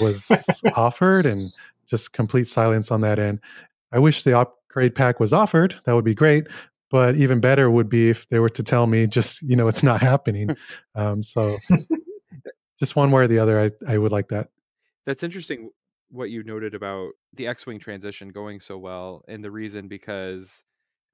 was 0.01 0.33
offered, 0.75 1.27
and 1.27 1.51
just 1.87 2.15
complete 2.15 2.49
silence 2.49 2.91
on 2.91 3.03
that 3.03 3.19
end. 3.19 3.41
I 3.93 3.99
wish 3.99 4.23
the 4.23 4.39
upgrade 4.39 4.95
pack 4.95 5.21
was 5.21 5.33
offered. 5.33 5.77
That 5.85 5.95
would 5.95 6.05
be 6.05 6.15
great. 6.15 6.47
But 6.91 7.17
even 7.17 7.41
better 7.41 7.71
would 7.71 7.89
be 7.89 8.11
if 8.11 8.29
they 8.29 8.39
were 8.39 8.51
to 8.51 8.63
tell 8.63 8.87
me 8.87 9.07
just, 9.07 9.43
you 9.43 9.57
know, 9.57 9.69
it's 9.69 9.83
not 9.83 10.01
happening. 10.11 10.51
Um, 10.95 11.23
so 11.23 11.57
just 12.79 12.95
one 12.95 13.11
way 13.11 13.23
or 13.23 13.27
the 13.27 13.39
other, 13.39 13.61
I, 13.61 13.71
I 13.93 13.99
would 13.99 14.13
like 14.13 14.29
that. 14.29 14.49
That's 15.05 15.23
interesting 15.23 15.71
what 16.09 16.31
you 16.31 16.45
noted 16.45 16.75
about 16.75 17.11
the 17.33 17.49
X-Wing 17.49 17.81
transition 17.81 18.29
going 18.29 18.61
so 18.61 18.79
well. 18.79 19.25
And 19.27 19.43
the 19.43 19.51
reason 19.51 19.89
because 19.89 20.65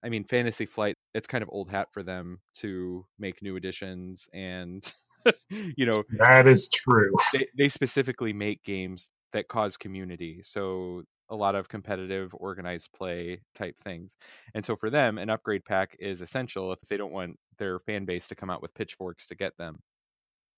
I 0.05 0.09
mean, 0.09 0.25
Fantasy 0.25 0.67
Flight, 0.67 0.97
it's 1.14 1.29
kind 1.29 1.43
of 1.43 1.49
old 1.52 1.71
hat 1.71 1.88
for 1.93 2.02
them 2.02 2.41
to 2.57 3.07
make 3.19 3.41
new 3.41 3.57
editions 3.57 4.29
and 4.35 4.93
you 5.50 5.87
know 5.87 6.02
that 6.19 6.47
is 6.49 6.69
true 6.69 7.12
they, 7.33 7.47
they 7.57 7.69
specifically 7.69 8.33
make 8.33 8.62
games 8.64 9.09
that 9.33 9.49
cause 9.49 9.76
community 9.76 10.41
so 10.43 11.02
a 11.32 11.36
lot 11.36 11.56
of 11.56 11.68
competitive 11.68 12.34
organized 12.34 12.90
play 12.92 13.40
type 13.54 13.76
things 13.78 14.16
and 14.54 14.64
so 14.64 14.76
for 14.76 14.90
them 14.90 15.18
an 15.18 15.30
upgrade 15.30 15.64
pack 15.64 15.96
is 15.98 16.20
essential 16.20 16.72
if 16.72 16.80
they 16.82 16.96
don't 16.96 17.12
want 17.12 17.36
their 17.58 17.78
fan 17.78 18.04
base 18.04 18.28
to 18.28 18.34
come 18.34 18.50
out 18.50 18.62
with 18.62 18.74
pitchforks 18.74 19.26
to 19.28 19.34
get 19.34 19.56
them. 19.56 19.80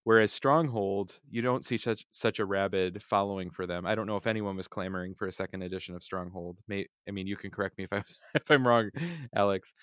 Whereas 0.04 0.32
stronghold 0.32 1.20
you 1.30 1.42
don't 1.42 1.64
see 1.64 1.78
such 1.78 2.06
such 2.12 2.38
a 2.38 2.44
rabid 2.44 3.02
following 3.02 3.50
for 3.50 3.66
them. 3.66 3.86
I 3.86 3.94
don't 3.94 4.06
know 4.06 4.16
if 4.16 4.26
anyone 4.26 4.56
was 4.56 4.68
clamoring 4.68 5.14
for 5.14 5.26
a 5.26 5.32
second 5.32 5.62
edition 5.62 5.94
of 5.94 6.02
stronghold. 6.02 6.60
May, 6.68 6.86
i 7.08 7.10
mean 7.10 7.26
you 7.26 7.36
can 7.36 7.50
correct 7.50 7.78
me 7.78 7.84
if 7.84 7.92
i 7.92 8.02
if 8.34 8.50
i'm 8.50 8.66
wrong 8.66 8.90
alex. 9.34 9.74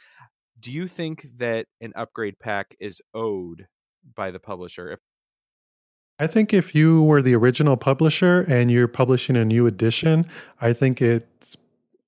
Do 0.59 0.71
you 0.71 0.87
think 0.87 1.23
that 1.39 1.67
an 1.81 1.93
upgrade 1.95 2.39
pack 2.39 2.75
is 2.79 3.01
owed 3.13 3.67
by 4.15 4.31
the 4.31 4.39
publisher 4.39 4.91
if 4.91 4.99
I 6.21 6.27
think 6.27 6.53
if 6.53 6.75
you 6.75 7.01
were 7.01 7.23
the 7.23 7.33
original 7.33 7.75
publisher 7.75 8.45
and 8.47 8.69
you're 8.69 8.87
publishing 8.87 9.35
a 9.35 9.43
new 9.43 9.65
edition, 9.65 10.23
I 10.61 10.71
think 10.71 11.01
it's 11.01 11.57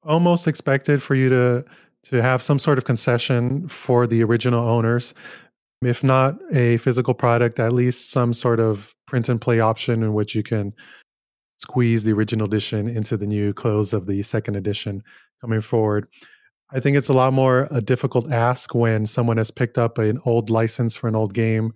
almost 0.03 0.48
expected 0.48 1.01
for 1.01 1.15
you 1.15 1.29
to 1.29 1.65
to 2.03 2.22
have 2.22 2.43
some 2.43 2.60
sort 2.60 2.77
of 2.77 2.86
concession 2.86 3.67
for 3.70 4.05
the 4.05 4.24
original 4.24 4.67
owners. 4.67 5.15
If 5.82 6.03
not 6.03 6.38
a 6.53 6.77
physical 6.77 7.15
product, 7.15 7.60
at 7.60 7.74
least 7.74 8.12
some 8.12 8.34
sort 8.34 8.60
of 8.60 8.93
print 9.08 9.29
and 9.29 9.41
play 9.41 9.62
option 9.62 10.03
in 10.03 10.13
which 10.13 10.36
you 10.36 10.43
can 10.43 10.74
squeeze 11.58 12.03
the 12.03 12.12
original 12.12 12.46
edition 12.46 12.88
into 12.88 13.17
the 13.17 13.25
new 13.25 13.51
clothes 13.51 13.93
of 13.93 14.05
the 14.05 14.22
second 14.22 14.58
edition 14.58 15.01
coming 15.41 15.62
forward. 15.62 16.08
I 16.72 16.79
think 16.79 16.98
it's 16.98 17.10
a 17.10 17.13
lot 17.13 17.34
more 17.34 17.67
a 17.72 17.82
difficult 17.82 18.32
ask 18.32 18.75
when 18.75 19.08
someone 19.08 19.38
has 19.38 19.50
picked 19.50 19.79
up 19.79 19.98
an 19.98 20.20
old 20.25 20.51
license 20.51 20.96
for 20.96 21.08
an 21.08 21.15
old 21.15 21.34
game 21.34 21.74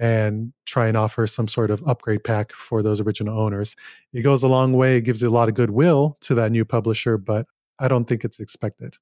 and 0.00 0.52
try 0.64 0.88
and 0.88 0.96
offer 0.96 1.26
some 1.26 1.48
sort 1.48 1.70
of 1.70 1.82
upgrade 1.86 2.24
pack 2.24 2.52
for 2.52 2.82
those 2.82 3.00
original 3.00 3.38
owners. 3.38 3.76
It 4.12 4.22
goes 4.22 4.42
a 4.42 4.48
long 4.48 4.72
way. 4.72 4.96
It 4.96 5.02
gives 5.02 5.22
you 5.22 5.28
a 5.28 5.30
lot 5.30 5.48
of 5.48 5.54
goodwill 5.54 6.16
to 6.22 6.34
that 6.36 6.52
new 6.52 6.64
publisher, 6.64 7.18
but 7.18 7.46
I 7.78 7.88
don't 7.88 8.06
think 8.06 8.24
it's 8.24 8.40
expected. 8.40 8.94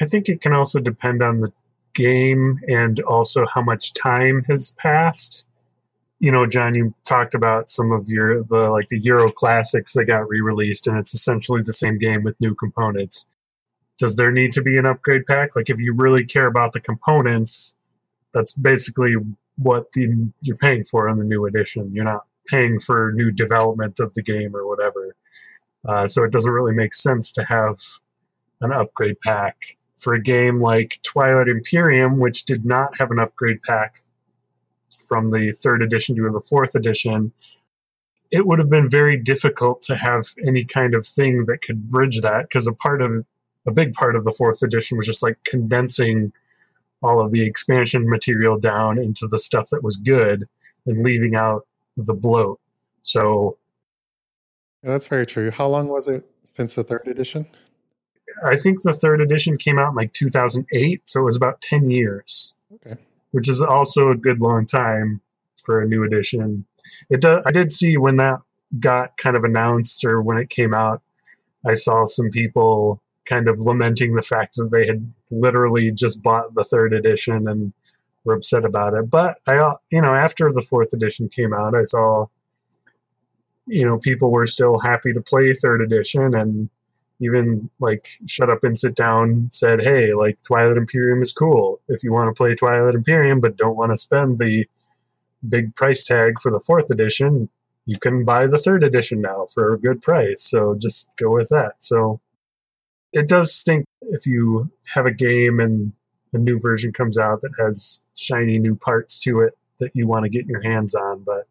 I 0.00 0.06
think 0.06 0.28
it 0.28 0.40
can 0.40 0.52
also 0.52 0.80
depend 0.80 1.22
on 1.22 1.40
the 1.40 1.52
game 1.94 2.58
and 2.66 3.00
also 3.00 3.46
how 3.46 3.62
much 3.62 3.94
time 3.94 4.44
has 4.48 4.74
passed. 4.78 5.46
You 6.18 6.32
know, 6.32 6.46
John, 6.46 6.74
you 6.74 6.94
talked 7.04 7.34
about 7.34 7.70
some 7.70 7.92
of 7.92 8.08
your 8.08 8.42
the 8.44 8.70
like 8.70 8.88
the 8.88 8.98
Euro 9.00 9.30
classics 9.30 9.92
that 9.92 10.06
got 10.06 10.28
re-released, 10.28 10.86
and 10.86 10.98
it's 10.98 11.14
essentially 11.14 11.62
the 11.62 11.72
same 11.72 11.98
game 11.98 12.22
with 12.22 12.40
new 12.40 12.54
components. 12.54 13.26
Does 13.98 14.16
there 14.16 14.32
need 14.32 14.50
to 14.52 14.62
be 14.62 14.76
an 14.76 14.86
upgrade 14.86 15.26
pack? 15.26 15.54
Like, 15.54 15.70
if 15.70 15.78
you 15.78 15.94
really 15.94 16.24
care 16.24 16.46
about 16.46 16.72
the 16.72 16.80
components, 16.80 17.76
that's 18.32 18.52
basically 18.52 19.14
what 19.56 19.92
the, 19.92 20.30
you're 20.40 20.56
paying 20.56 20.84
for 20.84 21.08
on 21.08 21.18
the 21.18 21.24
new 21.24 21.46
edition. 21.46 21.90
You're 21.92 22.04
not 22.04 22.24
paying 22.48 22.80
for 22.80 23.12
new 23.14 23.30
development 23.30 24.00
of 24.00 24.12
the 24.14 24.22
game 24.22 24.54
or 24.54 24.66
whatever. 24.66 25.16
Uh, 25.86 26.06
so 26.06 26.24
it 26.24 26.32
doesn't 26.32 26.50
really 26.50 26.74
make 26.74 26.94
sense 26.94 27.30
to 27.32 27.44
have 27.44 27.78
an 28.60 28.72
upgrade 28.72 29.20
pack 29.20 29.56
for 29.96 30.14
a 30.14 30.22
game 30.22 30.60
like 30.60 30.98
Twilight 31.02 31.48
Imperium, 31.48 32.18
which 32.18 32.44
did 32.44 32.64
not 32.64 32.98
have 32.98 33.10
an 33.10 33.18
upgrade 33.18 33.62
pack 33.62 33.98
from 35.08 35.30
the 35.30 35.52
third 35.52 35.82
edition 35.82 36.16
to 36.16 36.30
the 36.30 36.40
fourth 36.40 36.74
edition. 36.74 37.32
It 38.30 38.46
would 38.46 38.58
have 38.58 38.70
been 38.70 38.88
very 38.88 39.16
difficult 39.16 39.82
to 39.82 39.96
have 39.96 40.26
any 40.46 40.64
kind 40.64 40.94
of 40.94 41.06
thing 41.06 41.44
that 41.46 41.62
could 41.62 41.88
bridge 41.88 42.20
that 42.22 42.48
because 42.48 42.66
a 42.66 42.72
part 42.72 43.02
of 43.02 43.24
a 43.66 43.72
big 43.72 43.92
part 43.94 44.16
of 44.16 44.24
the 44.24 44.32
fourth 44.32 44.62
edition 44.62 44.96
was 44.96 45.06
just 45.06 45.22
like 45.22 45.38
condensing 45.44 46.32
all 47.04 47.20
of 47.20 47.32
the 47.32 47.44
expansion 47.44 48.08
material 48.08 48.58
down 48.58 48.98
into 48.98 49.28
the 49.30 49.38
stuff 49.38 49.68
that 49.70 49.82
was 49.82 49.96
good 49.96 50.48
and 50.86 51.04
leaving 51.04 51.34
out 51.34 51.66
the 51.96 52.14
bloat. 52.14 52.58
So 53.02 53.58
yeah, 54.82 54.90
that's 54.90 55.06
very 55.06 55.26
true. 55.26 55.50
How 55.50 55.68
long 55.68 55.88
was 55.88 56.08
it 56.08 56.26
since 56.44 56.74
the 56.74 56.84
third 56.84 57.06
edition? 57.06 57.46
I 58.44 58.56
think 58.56 58.82
the 58.82 58.92
third 58.92 59.20
edition 59.20 59.56
came 59.56 59.78
out 59.78 59.90
in 59.90 59.94
like 59.94 60.12
2008, 60.12 61.08
so 61.08 61.20
it 61.20 61.24
was 61.24 61.36
about 61.36 61.60
10 61.60 61.90
years. 61.90 62.54
Okay. 62.74 62.96
Which 63.30 63.48
is 63.48 63.62
also 63.62 64.10
a 64.10 64.16
good 64.16 64.40
long 64.40 64.66
time 64.66 65.20
for 65.64 65.80
a 65.80 65.86
new 65.86 66.04
edition. 66.04 66.64
It 67.10 67.20
do, 67.20 67.40
I 67.46 67.50
did 67.50 67.70
see 67.70 67.96
when 67.96 68.16
that 68.16 68.40
got 68.78 69.16
kind 69.16 69.36
of 69.36 69.44
announced 69.44 70.04
or 70.04 70.20
when 70.20 70.36
it 70.36 70.50
came 70.50 70.74
out, 70.74 71.02
I 71.66 71.74
saw 71.74 72.04
some 72.04 72.30
people 72.30 73.00
kind 73.24 73.48
of 73.48 73.60
lamenting 73.60 74.14
the 74.14 74.22
fact 74.22 74.56
that 74.56 74.70
they 74.70 74.86
had 74.86 75.12
literally 75.34 75.90
just 75.90 76.22
bought 76.22 76.54
the 76.54 76.64
third 76.64 76.92
edition 76.92 77.48
and 77.48 77.72
were 78.24 78.34
upset 78.34 78.64
about 78.64 78.94
it. 78.94 79.10
But 79.10 79.38
I, 79.46 79.74
you 79.90 80.00
know, 80.00 80.14
after 80.14 80.52
the 80.52 80.62
fourth 80.62 80.92
edition 80.92 81.28
came 81.28 81.52
out, 81.52 81.74
I 81.74 81.84
saw, 81.84 82.26
you 83.66 83.86
know, 83.86 83.98
people 83.98 84.30
were 84.30 84.46
still 84.46 84.78
happy 84.78 85.12
to 85.12 85.20
play 85.20 85.52
third 85.52 85.82
edition 85.82 86.34
and 86.34 86.68
even 87.20 87.70
like 87.80 88.06
shut 88.26 88.50
up 88.50 88.64
and 88.64 88.76
sit 88.76 88.94
down 88.94 89.48
said, 89.50 89.82
hey, 89.82 90.14
like 90.14 90.38
Twilight 90.42 90.76
Imperium 90.76 91.22
is 91.22 91.32
cool. 91.32 91.80
If 91.88 92.02
you 92.02 92.12
want 92.12 92.34
to 92.34 92.38
play 92.38 92.54
Twilight 92.54 92.94
Imperium 92.94 93.40
but 93.40 93.56
don't 93.56 93.76
want 93.76 93.92
to 93.92 93.96
spend 93.96 94.38
the 94.38 94.66
big 95.48 95.74
price 95.74 96.04
tag 96.04 96.40
for 96.40 96.50
the 96.50 96.60
fourth 96.60 96.90
edition, 96.90 97.48
you 97.86 97.98
can 97.98 98.24
buy 98.24 98.46
the 98.46 98.58
third 98.58 98.82
edition 98.82 99.20
now 99.20 99.46
for 99.52 99.74
a 99.74 99.78
good 99.78 100.02
price. 100.02 100.42
So 100.42 100.74
just 100.80 101.10
go 101.16 101.30
with 101.30 101.50
that. 101.50 101.74
So 101.78 102.20
it 103.14 103.28
does 103.28 103.54
stink 103.54 103.86
if 104.02 104.26
you 104.26 104.70
have 104.92 105.06
a 105.06 105.12
game 105.12 105.60
and 105.60 105.92
a 106.32 106.38
new 106.38 106.58
version 106.58 106.92
comes 106.92 107.16
out 107.16 107.40
that 107.40 107.52
has 107.58 108.02
shiny 108.16 108.58
new 108.58 108.74
parts 108.74 109.20
to 109.20 109.40
it 109.40 109.56
that 109.78 109.92
you 109.94 110.06
want 110.06 110.24
to 110.24 110.28
get 110.28 110.46
your 110.46 110.60
hands 110.62 110.94
on, 110.94 111.22
but 111.22 111.46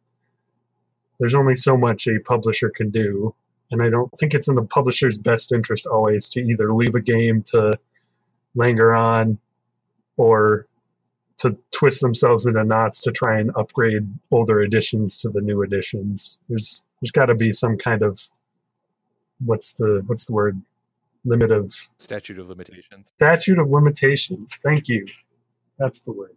there's 1.20 1.36
only 1.36 1.56
so 1.56 1.78
much 1.78 2.06
a 2.06 2.20
publisher 2.20 2.70
can 2.70 2.90
do. 2.90 3.34
And 3.72 3.82
I 3.82 3.90
don't 3.90 4.12
think 4.20 4.34
it's 4.34 4.50
in 4.50 4.56
the 4.56 4.66
publisher's 4.66 5.18
best 5.18 5.54
interest 5.54 5.88
always 5.88 6.30
to 6.30 6.42
either 6.42 6.74
leave 6.74 6.96
a 6.96 7.02
game 7.02 7.42
to 7.48 7.74
linger 8.56 8.94
on 8.94 9.40
or 10.18 10.68
to 11.38 11.58
twist 11.72 12.02
themselves 12.02 12.46
into 12.46 12.64
knots 12.64 13.02
to 13.02 13.12
try 13.12 13.40
and 13.40 13.52
upgrade 13.56 14.08
older 14.32 14.62
editions 14.62 15.18
to 15.18 15.30
the 15.30 15.42
new 15.42 15.64
editions. 15.64 16.42
There's 16.50 16.86
there's 17.02 17.12
got 17.12 17.26
to 17.26 17.36
be 17.36 17.52
some 17.52 17.78
kind 17.78 18.02
of 18.04 18.20
what's 19.44 19.74
the 19.76 20.04
what's 20.08 20.26
the 20.26 20.34
word 20.34 20.62
limit 21.26 21.52
of 21.52 21.74
statute 21.98 22.40
of 22.40 22.50
limitations. 22.50 23.12
Statute 23.18 23.60
of 23.60 23.70
limitations. 23.70 24.58
Thank 24.64 24.90
you. 24.90 25.06
That's 25.78 26.02
the 26.02 26.12
word. 26.12 26.36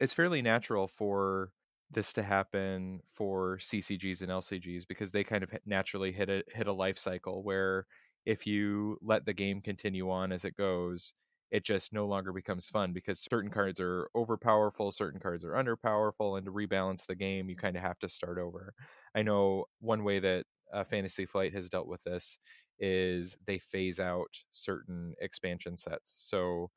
It's 0.00 0.12
fairly 0.14 0.42
natural 0.42 0.88
for 0.88 1.52
this 1.90 2.12
to 2.14 2.22
happen 2.22 3.00
for 3.06 3.58
CCGs 3.58 4.22
and 4.22 4.30
LCGs 4.30 4.86
because 4.86 5.12
they 5.12 5.24
kind 5.24 5.42
of 5.42 5.50
naturally 5.64 6.12
hit 6.12 6.28
a 6.28 6.42
hit 6.52 6.66
a 6.66 6.72
life 6.72 6.98
cycle 6.98 7.42
where 7.42 7.86
if 8.24 8.46
you 8.46 8.98
let 9.02 9.24
the 9.24 9.32
game 9.32 9.60
continue 9.60 10.10
on 10.10 10.32
as 10.32 10.44
it 10.44 10.56
goes, 10.56 11.14
it 11.50 11.64
just 11.64 11.92
no 11.92 12.06
longer 12.06 12.32
becomes 12.32 12.68
fun 12.68 12.92
because 12.92 13.20
certain 13.20 13.50
cards 13.50 13.78
are 13.80 14.10
overpowerful, 14.16 14.92
certain 14.92 15.20
cards 15.20 15.44
are 15.44 15.52
underpowerful, 15.52 16.36
and 16.36 16.46
to 16.46 16.52
rebalance 16.52 17.06
the 17.06 17.14
game, 17.14 17.48
you 17.48 17.56
kind 17.56 17.76
of 17.76 17.82
have 17.82 17.98
to 18.00 18.08
start 18.08 18.38
over. 18.38 18.74
I 19.14 19.22
know 19.22 19.66
one 19.80 20.02
way 20.02 20.18
that 20.18 20.44
uh, 20.72 20.84
Fantasy 20.84 21.26
Flight 21.26 21.52
has 21.54 21.68
dealt 21.68 21.86
with 21.86 22.04
this 22.04 22.38
is 22.78 23.36
they 23.46 23.58
phase 23.58 23.98
out 23.98 24.42
certain 24.50 25.14
expansion 25.20 25.76
sets. 25.76 26.14
So 26.26 26.70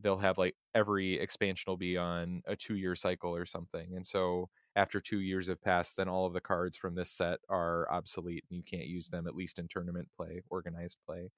they'll 0.00 0.18
have 0.18 0.38
like 0.38 0.56
every 0.74 1.14
expansion 1.14 1.70
will 1.70 1.76
be 1.76 1.96
on 1.96 2.42
a 2.46 2.56
two 2.56 2.76
year 2.76 2.96
cycle 2.96 3.34
or 3.34 3.46
something. 3.46 3.94
And 3.94 4.06
so 4.06 4.48
after 4.76 5.00
two 5.00 5.20
years 5.20 5.46
have 5.48 5.62
passed, 5.62 5.96
then 5.96 6.08
all 6.08 6.26
of 6.26 6.32
the 6.32 6.40
cards 6.40 6.76
from 6.76 6.94
this 6.94 7.10
set 7.10 7.38
are 7.48 7.90
obsolete 7.90 8.44
and 8.50 8.56
you 8.56 8.64
can't 8.64 8.86
use 8.88 9.08
them, 9.08 9.26
at 9.26 9.36
least 9.36 9.58
in 9.58 9.68
tournament 9.68 10.08
play, 10.16 10.42
organized 10.50 10.98
play. 11.06 11.30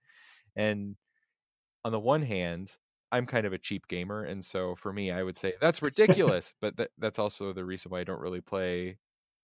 And 0.55 0.97
on 1.85 1.93
the 1.93 2.01
one 2.01 2.23
hand, 2.23 2.77
I'm 3.13 3.27
kind 3.27 3.47
of 3.47 3.53
a 3.53 3.59
cheap 3.59 3.87
gamer, 3.87 4.25
and 4.25 4.45
so 4.45 4.75
for 4.75 4.93
me, 4.93 5.13
I 5.13 5.23
would 5.23 5.37
say 5.37 5.55
that's 5.61 5.81
ridiculous. 5.83 6.55
but 6.61 6.77
th- 6.77 6.91
that's 6.99 7.19
also 7.19 7.53
the 7.53 7.65
reason 7.65 7.91
why 7.91 8.01
I 8.01 8.05
don't 8.05 8.21
really 8.21 8.41
play 8.41 8.99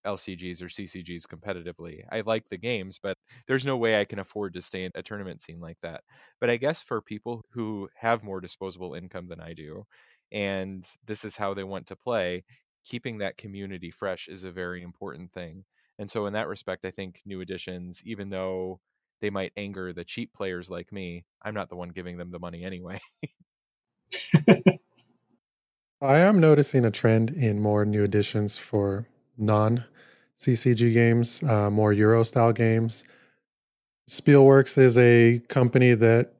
LCGs 0.07 0.63
or 0.63 0.67
CCGs 0.67 1.27
competitively. 1.27 2.05
I 2.11 2.23
like 2.23 2.49
the 2.49 2.59
games, 2.59 2.99
but 3.03 3.17
there's 3.47 3.67
no 3.67 3.77
way 3.77 4.01
I 4.01 4.05
can 4.05 4.19
afford 4.19 4.55
to 4.55 4.63
stay 4.63 4.85
in 4.85 4.93
a 4.95 5.03
tournament 5.03 5.43
scene 5.43 5.61
like 5.61 5.79
that. 5.83 6.03
But 6.41 6.51
I 6.51 6.57
guess 6.57 6.83
for 6.83 7.01
people 7.01 7.45
who 7.51 7.89
have 7.97 8.23
more 8.23 8.41
disposable 8.41 8.95
income 8.95 9.29
than 9.29 9.41
I 9.41 9.55
do, 9.55 9.87
and 10.31 10.87
this 11.07 11.25
is 11.25 11.37
how 11.37 11.55
they 11.55 11.65
want 11.65 11.87
to 11.89 11.97
play, 11.97 12.45
keeping 12.85 13.19
that 13.19 13.37
community 13.37 13.91
fresh 13.91 14.29
is 14.29 14.45
a 14.45 14.51
very 14.51 14.83
important 14.83 15.33
thing. 15.33 15.65
And 15.99 16.11
so, 16.11 16.27
in 16.27 16.33
that 16.33 16.49
respect, 16.49 16.85
I 16.85 16.91
think 16.91 17.21
new 17.25 17.41
additions, 17.41 18.03
even 18.05 18.31
though 18.31 18.81
they 19.23 19.31
might 19.31 19.53
anger 19.57 19.93
the 19.95 20.05
cheap 20.05 20.35
players 20.35 20.69
like 20.69 20.93
me. 20.93 21.25
I'm 21.41 21.55
not 21.55 21.71
the 21.71 21.77
one 21.77 21.91
giving 21.91 22.19
them 22.19 22.31
the 22.31 22.41
money 22.41 22.65
anyway. 22.65 23.01
I 26.03 26.19
am 26.19 26.41
noticing 26.41 26.85
a 26.85 26.91
trend 26.91 27.31
in 27.31 27.61
more 27.61 27.85
new 27.85 28.03
additions 28.03 28.59
for 28.59 29.07
non 29.39 29.85
CCG 30.43 30.93
games, 30.93 31.43
uh, 31.45 31.71
more 31.71 31.93
Euro 31.93 32.25
style 32.25 32.53
games. 32.53 33.05
Spielworxx 34.11 34.77
is 34.77 34.99
a 34.99 35.41
company 35.49 35.95
that 35.95 36.33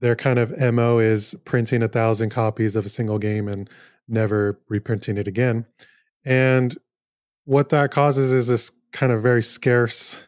their 0.00 0.16
kind 0.16 0.38
of 0.38 0.50
MO 0.74 0.98
is 0.98 1.36
printing 1.44 1.82
a 1.82 1.88
thousand 1.88 2.30
copies 2.30 2.74
of 2.74 2.84
a 2.84 2.88
single 2.88 3.18
game 3.18 3.46
and 3.46 3.70
never 4.08 4.58
reprinting 4.68 5.16
it 5.16 5.28
again. 5.28 5.64
And 6.24 6.76
what 7.44 7.68
that 7.68 7.92
causes 7.92 8.32
is 8.32 8.48
this 8.48 8.72
kind 8.92 9.12
of 9.12 9.22
very 9.22 9.42
scarce 9.42 10.18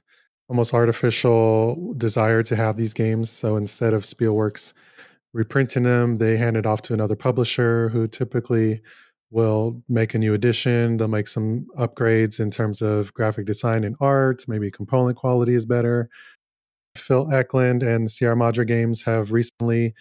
almost 0.48 0.74
artificial 0.74 1.94
desire 1.96 2.42
to 2.42 2.56
have 2.56 2.76
these 2.76 2.92
games. 2.92 3.30
So 3.30 3.56
instead 3.56 3.94
of 3.94 4.04
Spielworxx 4.04 4.72
reprinting 5.32 5.84
them, 5.84 6.18
they 6.18 6.36
hand 6.36 6.56
it 6.56 6.66
off 6.66 6.82
to 6.82 6.94
another 6.94 7.14
publisher 7.14 7.88
who 7.90 8.08
typically 8.08 8.82
will 9.30 9.82
make 9.88 10.14
a 10.14 10.18
new 10.18 10.34
edition. 10.34 10.96
They'll 10.96 11.08
make 11.08 11.28
some 11.28 11.66
upgrades 11.78 12.40
in 12.40 12.50
terms 12.50 12.82
of 12.82 13.14
graphic 13.14 13.46
design 13.46 13.84
and 13.84 13.96
art. 14.00 14.44
Maybe 14.48 14.70
component 14.70 15.16
quality 15.16 15.54
is 15.54 15.64
better. 15.64 16.08
Phil 16.96 17.32
Eklund 17.32 17.82
and 17.82 18.10
Sierra 18.10 18.36
Madre 18.36 18.64
Games 18.64 19.02
have 19.04 19.30
recently 19.30 19.94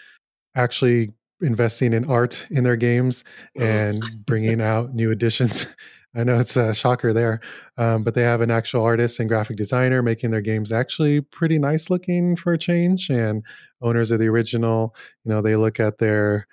actually 0.55 1.11
investing 1.41 1.93
in 1.93 2.05
art 2.05 2.45
in 2.49 2.63
their 2.63 2.75
games 2.75 3.23
and 3.55 4.01
bringing 4.25 4.59
out 4.71 4.93
new 4.93 5.11
editions 5.11 5.67
I 6.15 6.23
know 6.23 6.39
it's 6.39 6.57
a 6.57 6.73
shocker 6.73 7.13
there, 7.13 7.39
um, 7.77 8.03
but 8.03 8.15
they 8.15 8.23
have 8.23 8.41
an 8.41 8.49
actual 8.49 8.83
artist 8.83 9.19
and 9.19 9.29
graphic 9.29 9.57
designer 9.57 10.01
making 10.01 10.31
their 10.31 10.41
games 10.41 10.71
actually 10.71 11.21
pretty 11.21 11.59
nice 11.59 11.89
looking 11.89 12.35
for 12.35 12.53
a 12.53 12.57
change. 12.57 13.09
And 13.09 13.43
owners 13.81 14.09
of 14.09 14.19
the 14.19 14.27
original, 14.27 14.95
you 15.23 15.31
know, 15.31 15.41
they 15.41 15.55
look 15.55 15.79
at 15.79 15.99
their 15.99 16.47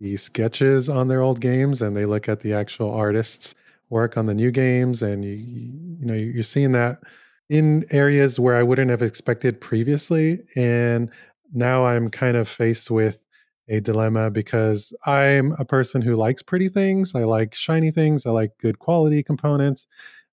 the 0.00 0.16
sketches 0.16 0.88
on 0.88 1.08
their 1.08 1.22
old 1.22 1.40
games 1.40 1.80
and 1.80 1.96
they 1.96 2.06
look 2.06 2.28
at 2.28 2.40
the 2.40 2.52
actual 2.52 2.92
artists' 2.92 3.54
work 3.88 4.16
on 4.16 4.26
the 4.26 4.34
new 4.34 4.50
games, 4.50 5.02
and 5.02 5.24
you 5.24 5.32
you 5.32 6.06
know 6.06 6.14
you're 6.14 6.42
seeing 6.42 6.72
that 6.72 7.00
in 7.48 7.84
areas 7.90 8.38
where 8.40 8.56
I 8.56 8.62
wouldn't 8.62 8.90
have 8.90 9.02
expected 9.02 9.60
previously, 9.60 10.40
and 10.56 11.10
now 11.52 11.84
I'm 11.84 12.10
kind 12.10 12.36
of 12.36 12.48
faced 12.48 12.90
with 12.90 13.20
a 13.68 13.80
dilemma 13.80 14.30
because 14.30 14.92
I'm 15.06 15.52
a 15.58 15.64
person 15.64 16.02
who 16.02 16.16
likes 16.16 16.42
pretty 16.42 16.68
things. 16.68 17.14
I 17.14 17.24
like 17.24 17.54
shiny 17.54 17.90
things. 17.90 18.26
I 18.26 18.30
like 18.30 18.56
good 18.58 18.78
quality 18.78 19.22
components. 19.22 19.86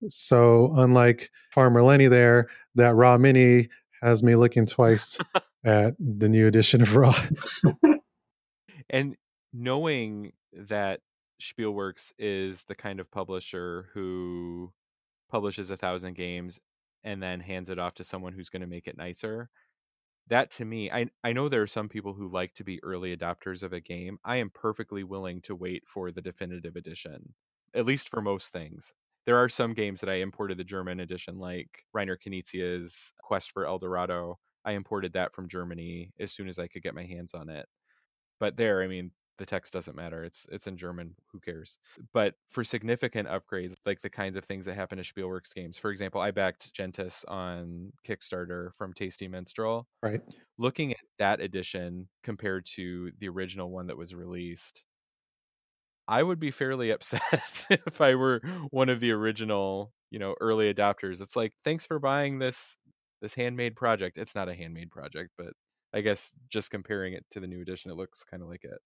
So, 0.10 0.74
unlike 0.76 1.32
Farmer 1.52 1.82
Lenny 1.82 2.08
there, 2.08 2.48
that 2.76 2.96
Ra 2.96 3.18
Mini 3.18 3.70
has 4.02 4.22
me 4.22 4.36
looking 4.36 4.66
twice 4.66 5.18
at 5.66 5.96
the 6.00 6.30
new 6.30 6.48
edition 6.48 6.82
of 6.82 6.96
Ra. 6.96 7.16
and 8.90 9.16
knowing 9.54 10.34
that 10.52 11.02
Spielworxx 11.42 12.14
is 12.18 12.64
the 12.64 12.76
kind 12.76 13.00
of 13.00 13.12
publisher 13.12 13.90
who 13.94 14.74
publishes 15.30 15.70
a 15.72 15.78
thousand 15.78 16.16
games 16.16 16.60
and 17.04 17.22
then 17.22 17.40
hands 17.40 17.70
it 17.70 17.80
off 17.80 17.94
to 17.96 18.04
someone 18.04 18.34
who's 18.34 18.50
going 18.50 18.62
to 18.62 18.68
make 18.68 18.88
it 18.88 18.98
nicer 18.98 19.50
that 20.28 20.52
to 20.52 20.66
me 20.66 20.90
I, 20.92 21.08
I 21.24 21.34
know 21.34 21.50
there 21.50 21.62
are 21.62 21.68
some 21.68 21.90
people 21.90 22.14
who 22.14 22.28
like 22.30 22.54
to 22.56 22.64
be 22.64 22.82
early 22.84 23.16
adopters 23.16 23.64
of 23.64 23.74
a 23.74 23.82
game. 23.82 24.20
I 24.24 24.38
am 24.38 24.50
perfectly 24.50 25.04
willing 25.04 25.42
to 25.42 25.56
wait 25.56 25.84
for 25.88 26.12
the 26.12 26.22
definitive 26.22 26.76
edition 26.76 27.34
at 27.76 27.86
least 27.86 28.08
for 28.10 28.22
most 28.22 28.50
things. 28.52 28.94
There 29.26 29.38
are 29.38 29.50
some 29.50 29.74
games 29.74 30.00
that 30.02 30.10
i 30.10 30.16
imported 30.16 30.58
the 30.58 30.64
german 30.64 31.00
edition 31.00 31.40
like 31.40 31.84
reiner 31.96 32.18
knizia's 32.18 33.14
quest 33.22 33.52
for 33.52 33.66
el 33.66 33.80
dorado. 33.80 34.40
I 34.66 34.74
imported 34.74 35.14
that 35.14 35.34
from 35.34 35.48
germany 35.50 36.12
as 36.20 36.32
soon 36.32 36.48
as 36.48 36.60
i 36.60 36.68
could 36.68 36.84
get 36.84 36.96
my 36.96 37.06
hands 37.06 37.34
on 37.34 37.50
it. 37.50 37.68
But 38.40 38.58
there 38.58 38.82
i 38.84 38.88
mean 38.88 39.12
the 39.38 39.46
text 39.46 39.74
doesn't 39.74 39.96
matter. 39.96 40.24
It's 40.24 40.46
it's 40.52 40.68
in 40.68 40.78
German. 40.78 41.16
Who 41.32 41.40
cares? 41.40 41.80
But 42.14 42.36
for 42.48 42.64
significant 42.64 43.28
upgrades, 43.28 43.76
like 43.86 44.02
the 44.02 44.10
kinds 44.10 44.38
of 44.38 44.46
things 44.46 44.66
that 44.66 44.76
happen 44.76 44.98
to 44.98 45.04
Spielworxx 45.04 45.54
games, 45.54 45.78
for 45.78 45.92
example, 45.92 46.22
I 46.22 46.32
backed 46.32 46.74
Gentis 46.74 47.24
on 47.28 47.94
Kickstarter 48.08 48.74
from 48.76 48.94
Tasty 48.94 49.28
Minstrel. 49.28 49.88
Right. 50.02 50.22
Looking 50.58 50.92
at 50.92 51.00
that 51.18 51.40
edition 51.42 52.10
compared 52.24 52.66
to 52.76 53.12
the 53.18 53.30
original 53.30 53.72
one 53.72 53.88
that 53.88 53.98
was 53.98 54.14
released, 54.14 54.86
I 56.08 56.22
would 56.24 56.40
be 56.40 56.52
fairly 56.52 56.92
upset 56.92 57.66
if 57.70 58.02
I 58.02 58.16
were 58.16 58.42
one 58.70 58.90
of 58.90 59.00
the 59.00 59.12
original, 59.12 59.94
you 60.12 60.20
know, 60.20 60.36
early 60.42 60.74
adopters. 60.74 61.22
It's 61.22 61.36
like, 61.36 61.54
thanks 61.64 61.86
for 61.86 62.00
buying 62.00 62.40
this 62.40 62.78
this 63.22 63.36
handmade 63.36 63.76
project. 63.76 64.18
It's 64.18 64.36
not 64.36 64.50
a 64.50 64.54
handmade 64.54 64.92
project, 64.92 65.32
but 65.38 65.54
I 65.94 66.02
guess 66.02 66.32
just 66.50 66.72
comparing 66.72 67.14
it 67.14 67.26
to 67.32 67.40
the 67.40 67.48
new 67.48 67.62
edition, 67.62 67.90
it 67.90 67.96
looks 67.96 68.24
kind 68.24 68.44
of 68.44 68.50
like 68.50 68.64
it. 68.64 68.80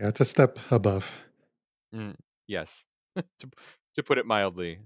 Yeah, 0.00 0.08
it's 0.08 0.20
a 0.20 0.24
step 0.24 0.58
above. 0.70 1.10
Mm, 1.94 2.14
yes, 2.46 2.86
to, 3.16 3.50
to 3.96 4.02
put 4.02 4.16
it 4.16 4.24
mildly. 4.24 4.78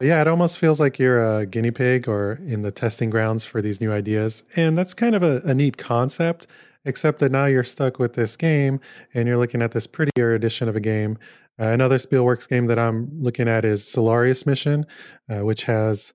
yeah, 0.00 0.20
it 0.20 0.26
almost 0.26 0.58
feels 0.58 0.80
like 0.80 0.98
you're 0.98 1.38
a 1.38 1.46
guinea 1.46 1.70
pig 1.70 2.08
or 2.08 2.40
in 2.44 2.62
the 2.62 2.72
testing 2.72 3.08
grounds 3.08 3.44
for 3.44 3.62
these 3.62 3.80
new 3.80 3.92
ideas. 3.92 4.42
And 4.56 4.76
that's 4.76 4.94
kind 4.94 5.14
of 5.14 5.22
a, 5.22 5.40
a 5.44 5.54
neat 5.54 5.76
concept, 5.76 6.48
except 6.84 7.20
that 7.20 7.30
now 7.30 7.46
you're 7.46 7.62
stuck 7.62 8.00
with 8.00 8.14
this 8.14 8.36
game 8.36 8.80
and 9.14 9.28
you're 9.28 9.38
looking 9.38 9.62
at 9.62 9.70
this 9.70 9.86
prettier 9.86 10.34
edition 10.34 10.68
of 10.68 10.74
a 10.74 10.80
game. 10.80 11.16
Uh, 11.60 11.66
another 11.66 11.98
Spielworxx 11.98 12.48
game 12.48 12.66
that 12.66 12.80
I'm 12.80 13.10
looking 13.20 13.46
at 13.46 13.64
is 13.64 13.84
Solarius 13.84 14.44
Mission, 14.44 14.86
uh, 15.30 15.44
which 15.44 15.62
has 15.64 16.12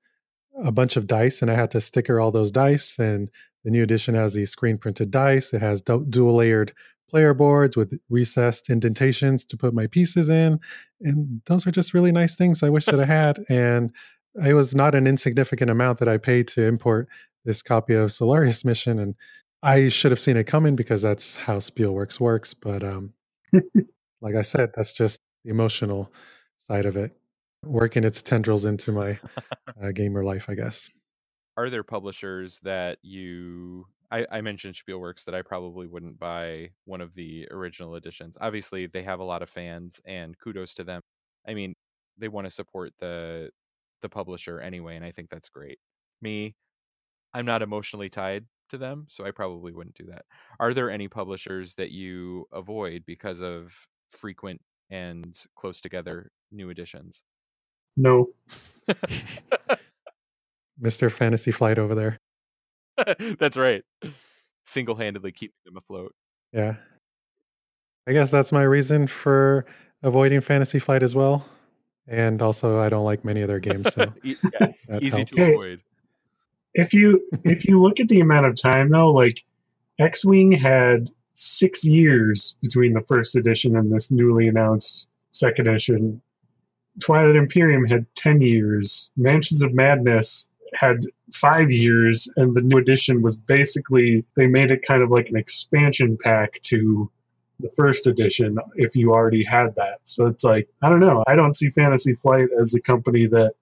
a 0.62 0.72
bunch 0.72 0.98
of 0.98 1.08
dice, 1.08 1.42
and 1.42 1.50
I 1.50 1.56
had 1.56 1.72
to 1.72 1.80
sticker 1.80 2.20
all 2.20 2.32
those 2.32 2.52
dice. 2.52 3.00
And 3.00 3.30
the 3.64 3.72
new 3.72 3.84
edition 3.84 4.16
has 4.16 4.34
these 4.34 4.50
screen 4.50 4.78
printed 4.78 5.12
dice. 5.12 5.54
It 5.54 5.62
has 5.62 5.82
dual 5.82 6.36
layered 6.36 6.74
player 7.10 7.34
boards 7.34 7.78
with 7.78 8.00
recessed 8.10 8.70
indentations 8.70 9.46
to 9.46 9.58
put 9.58 9.74
my 9.74 9.88
pieces 9.88 10.30
in. 10.30 10.60
And 11.02 11.42
those 11.46 11.66
are 11.66 11.72
just 11.72 11.94
really 11.94 12.12
nice 12.12 12.36
things 12.36 12.64
I 12.64 12.70
wish 12.70 12.86
that 12.86 13.00
I 13.00 13.06
had. 13.20 13.44
And 13.50 13.92
it 14.46 14.54
was 14.54 14.76
not 14.76 14.96
an 14.96 15.08
insignificant 15.08 15.72
amount 15.72 16.00
that 16.00 16.08
I 16.08 16.18
paid 16.18 16.48
to 16.50 16.66
import 16.66 17.08
this 17.46 17.62
copy 17.62 17.94
of 17.94 18.12
Solarius 18.12 18.66
Mission. 18.66 19.00
And 19.00 19.16
I 19.64 19.90
should 19.90 20.12
have 20.12 20.20
seen 20.20 20.38
it 20.38 20.46
coming 20.46 20.76
because 20.76 21.02
that's 21.02 21.36
how 21.36 21.58
Spielworxx 21.58 22.20
works. 22.20 22.54
But 22.54 22.84
um, 22.84 23.14
like 24.22 24.36
I 24.36 24.42
said, 24.42 24.72
that's 24.76 24.94
just 24.94 25.22
the 25.44 25.52
emotional 25.52 26.12
side 26.58 26.86
of 26.86 26.98
it, 26.98 27.12
working 27.64 28.04
its 28.04 28.22
tendrils 28.22 28.66
into 28.66 28.92
my 28.92 29.20
uh, 29.84 29.92
gamer 29.92 30.24
life, 30.24 30.46
I 30.50 30.56
guess. 30.56 30.92
Are 31.56 31.70
there 31.72 31.84
publishers 31.84 32.60
that 32.60 33.00
you 33.02 33.88
I, 34.12 34.26
I 34.32 34.42
mentioned 34.42 34.76
Spielworxx 34.76 35.26
that 35.26 35.36
I 35.36 35.42
probably 35.42 35.88
wouldn't 35.88 36.18
buy 36.20 36.72
one 36.86 37.02
of 37.02 37.14
the 37.14 37.48
original 37.52 37.96
editions. 37.96 38.38
Obviously, 38.40 38.88
they 38.88 39.04
have 39.04 39.20
a 39.20 39.24
lot 39.24 39.42
of 39.42 39.50
fans, 39.50 40.00
and 40.06 40.38
kudos 40.38 40.74
to 40.76 40.84
them. 40.84 41.02
I 41.48 41.54
mean, 41.54 41.76
they 42.18 42.28
want 42.28 42.46
to 42.48 42.52
support 42.52 42.94
the 43.00 43.50
the 44.02 44.10
publisher 44.10 44.60
anyway, 44.60 44.96
and 44.96 45.04
I 45.04 45.12
think 45.12 45.30
that's 45.30 45.50
great. 45.50 45.80
Me, 46.22 46.56
I'm 47.34 47.46
not 47.46 47.62
emotionally 47.62 48.10
tied 48.10 48.46
to 48.70 48.78
them, 48.78 49.06
so 49.10 49.26
I 49.26 49.32
probably 49.32 49.72
wouldn't 49.72 49.96
do 49.96 50.06
that. 50.06 50.26
Are 50.60 50.74
there 50.74 50.90
any 50.90 51.08
publishers 51.08 51.76
that 51.76 51.92
you 51.92 52.46
avoid 52.54 53.04
because 53.06 53.42
of 53.42 53.88
frequent 54.12 54.62
and 54.90 55.38
close 55.56 55.82
together 55.82 56.32
new 56.52 56.70
editions? 56.70 57.24
No. 57.96 58.30
Mr. 60.82 61.12
Fantasy 61.12 61.52
Flight 61.52 61.80
over 61.80 61.96
there. 61.96 62.18
That's 63.40 63.58
right. 63.58 63.84
Single 64.66 64.96
handedly 64.96 65.32
keeping 65.32 65.56
them 65.66 65.78
afloat. 65.78 66.14
Yeah. 66.54 66.76
I 68.08 68.14
guess 68.14 68.32
that's 68.32 68.52
my 68.54 68.64
reason 68.64 69.06
for 69.08 69.66
avoiding 70.02 70.40
Fantasy 70.42 70.80
Flight 70.80 71.04
as 71.04 71.14
well. 71.14 71.46
And 72.08 72.42
also, 72.42 72.80
I 72.80 72.88
don't 72.88 73.04
like 73.04 73.26
many 73.26 73.42
of 73.42 73.50
their 73.50 73.60
games, 73.60 73.94
so 73.94 74.14
yeah, 74.24 74.36
easy 75.02 75.18
helps. 75.18 75.32
to 75.32 75.42
Hey. 75.46 75.52
avoid. 75.52 75.82
If 76.74 76.94
you 76.94 77.22
if 77.44 77.68
you 77.68 77.82
look 77.82 78.00
at 78.00 78.08
the 78.08 78.22
amount 78.22 78.46
of 78.46 78.56
time 78.56 78.92
though, 78.92 79.12
like 79.12 79.44
X 80.00 80.24
Wing 80.24 80.52
had 80.54 81.10
six 81.34 81.86
years 81.86 82.56
between 82.62 82.94
the 82.94 83.02
first 83.02 83.36
edition 83.36 83.76
and 83.76 83.92
this 83.92 84.10
newly 84.12 84.48
announced 84.48 85.10
second 85.32 85.68
edition. 85.68 86.22
Twilight 87.04 87.36
Imperium 87.36 87.86
had 87.86 88.06
ten 88.16 88.40
years. 88.42 89.12
Mansions 89.18 89.62
of 89.62 89.74
Madness 89.74 90.50
had 90.74 91.02
five 91.34 91.72
years, 91.72 92.32
and 92.38 92.56
the 92.56 92.62
new 92.62 92.78
edition 92.78 93.22
was 93.22 93.38
basically 93.38 94.26
they 94.36 94.48
made 94.48 94.72
it 94.72 94.86
kind 94.88 95.02
of 95.02 95.10
like 95.10 95.30
an 95.30 95.38
expansion 95.38 96.18
pack 96.22 96.60
to 96.62 97.12
the 97.60 97.70
first 97.76 98.06
edition 98.06 98.58
if 98.76 98.96
you 98.96 99.14
already 99.14 99.44
had 99.44 99.76
that. 99.76 100.00
So 100.04 100.28
it's 100.28 100.44
like 100.44 100.70
I 100.82 100.90
don't 100.90 101.00
know. 101.00 101.24
I 101.28 101.36
don't 101.36 101.56
see 101.56 101.70
Fantasy 101.70 102.14
Flight 102.14 102.50
as 102.60 102.74
a 102.76 102.82
company 102.82 103.28
that 103.28 103.54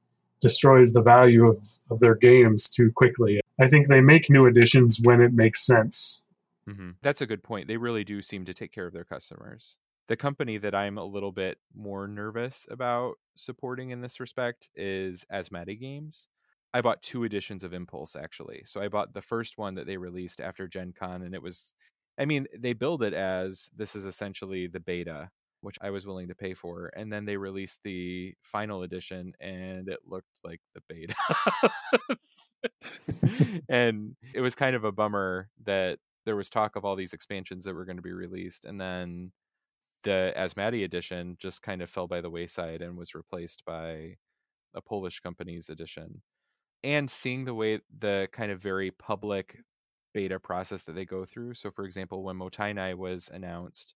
destroys 0.41 0.93
the 0.93 1.01
value 1.01 1.47
of, 1.47 1.65
of 1.89 1.99
their 1.99 2.15
games 2.15 2.69
too 2.69 2.91
quickly. 2.95 3.39
I 3.59 3.67
think 3.67 3.87
they 3.87 4.01
make 4.01 4.29
new 4.29 4.45
editions 4.45 4.99
when 5.01 5.21
it 5.21 5.33
makes 5.33 5.65
sense. 5.65 6.23
Mm-hmm. 6.69 6.91
That's 7.01 7.21
a 7.21 7.25
good 7.25 7.43
point. 7.43 7.67
They 7.67 7.77
really 7.77 8.03
do 8.03 8.21
seem 8.21 8.45
to 8.45 8.53
take 8.53 8.71
care 8.71 8.85
of 8.85 8.93
their 8.93 9.03
customers. 9.03 9.77
The 10.07 10.15
company 10.15 10.57
that 10.57 10.75
I'm 10.75 10.97
a 10.97 11.05
little 11.05 11.31
bit 11.31 11.57
more 11.73 12.07
nervous 12.07 12.67
about 12.69 13.15
supporting 13.35 13.89
in 13.89 14.01
this 14.01 14.19
respect 14.19 14.69
is 14.75 15.25
Asmadi 15.33 15.79
Games. 15.79 16.29
I 16.75 16.81
bought 16.81 17.01
two 17.01 17.23
editions 17.23 17.63
of 17.63 17.73
Impulse 17.73 18.17
actually. 18.17 18.63
So 18.65 18.81
I 18.81 18.89
bought 18.89 19.13
the 19.13 19.21
first 19.21 19.57
one 19.57 19.75
that 19.75 19.87
they 19.87 19.95
released 19.95 20.41
after 20.41 20.67
Gen 20.67 20.93
Con, 20.97 21.21
and 21.21 21.33
it 21.33 21.41
was, 21.41 21.73
I 22.19 22.25
mean, 22.25 22.47
they 22.57 22.73
build 22.73 23.01
it 23.01 23.13
as 23.13 23.69
this 23.73 23.95
is 23.95 24.05
essentially 24.05 24.67
the 24.67 24.81
beta, 24.81 25.29
which 25.61 25.77
I 25.81 25.89
was 25.91 26.05
willing 26.05 26.27
to 26.27 26.35
pay 26.35 26.53
for. 26.53 26.91
And 26.93 27.13
then 27.13 27.23
they 27.23 27.37
released 27.37 27.79
the 27.85 28.33
final 28.41 28.83
edition, 28.83 29.31
and 29.39 29.87
it 29.87 29.99
looked 30.05 30.27
like 30.43 30.59
the 30.73 30.81
beta. 30.89 31.15
and 33.69 34.17
it 34.33 34.41
was 34.41 34.53
kind 34.53 34.75
of 34.75 34.83
a 34.83 34.91
bummer 34.91 35.47
that 35.63 35.99
there 36.25 36.35
was 36.35 36.49
talk 36.49 36.75
of 36.75 36.83
all 36.83 36.97
these 36.97 37.13
expansions 37.13 37.63
that 37.63 37.75
were 37.75 37.85
going 37.85 37.97
to 37.97 38.01
be 38.01 38.11
released 38.11 38.65
and 38.65 38.81
then 38.81 39.31
the 40.03 40.33
Asmadi 40.37 40.83
edition 40.83 41.37
just 41.39 41.61
kind 41.61 41.81
of 41.81 41.89
fell 41.89 42.07
by 42.07 42.21
the 42.21 42.29
wayside 42.29 42.81
and 42.81 42.97
was 42.97 43.15
replaced 43.15 43.63
by 43.65 44.17
a 44.73 44.81
Polish 44.81 45.19
company's 45.19 45.69
edition. 45.69 46.21
And 46.85 47.09
seeing 47.09 47.45
the 47.45 47.55
way 47.55 47.81
the 47.97 48.29
kind 48.31 48.51
of 48.51 48.61
very 48.61 48.91
public 48.91 49.59
beta 50.13 50.39
process 50.39 50.83
that 50.83 50.93
they 50.93 51.03
go 51.05 51.25
through. 51.25 51.55
So, 51.55 51.71
for 51.71 51.83
example, 51.83 52.23
when 52.23 52.37
Mottainai 52.37 52.95
was 52.95 53.29
announced, 53.33 53.95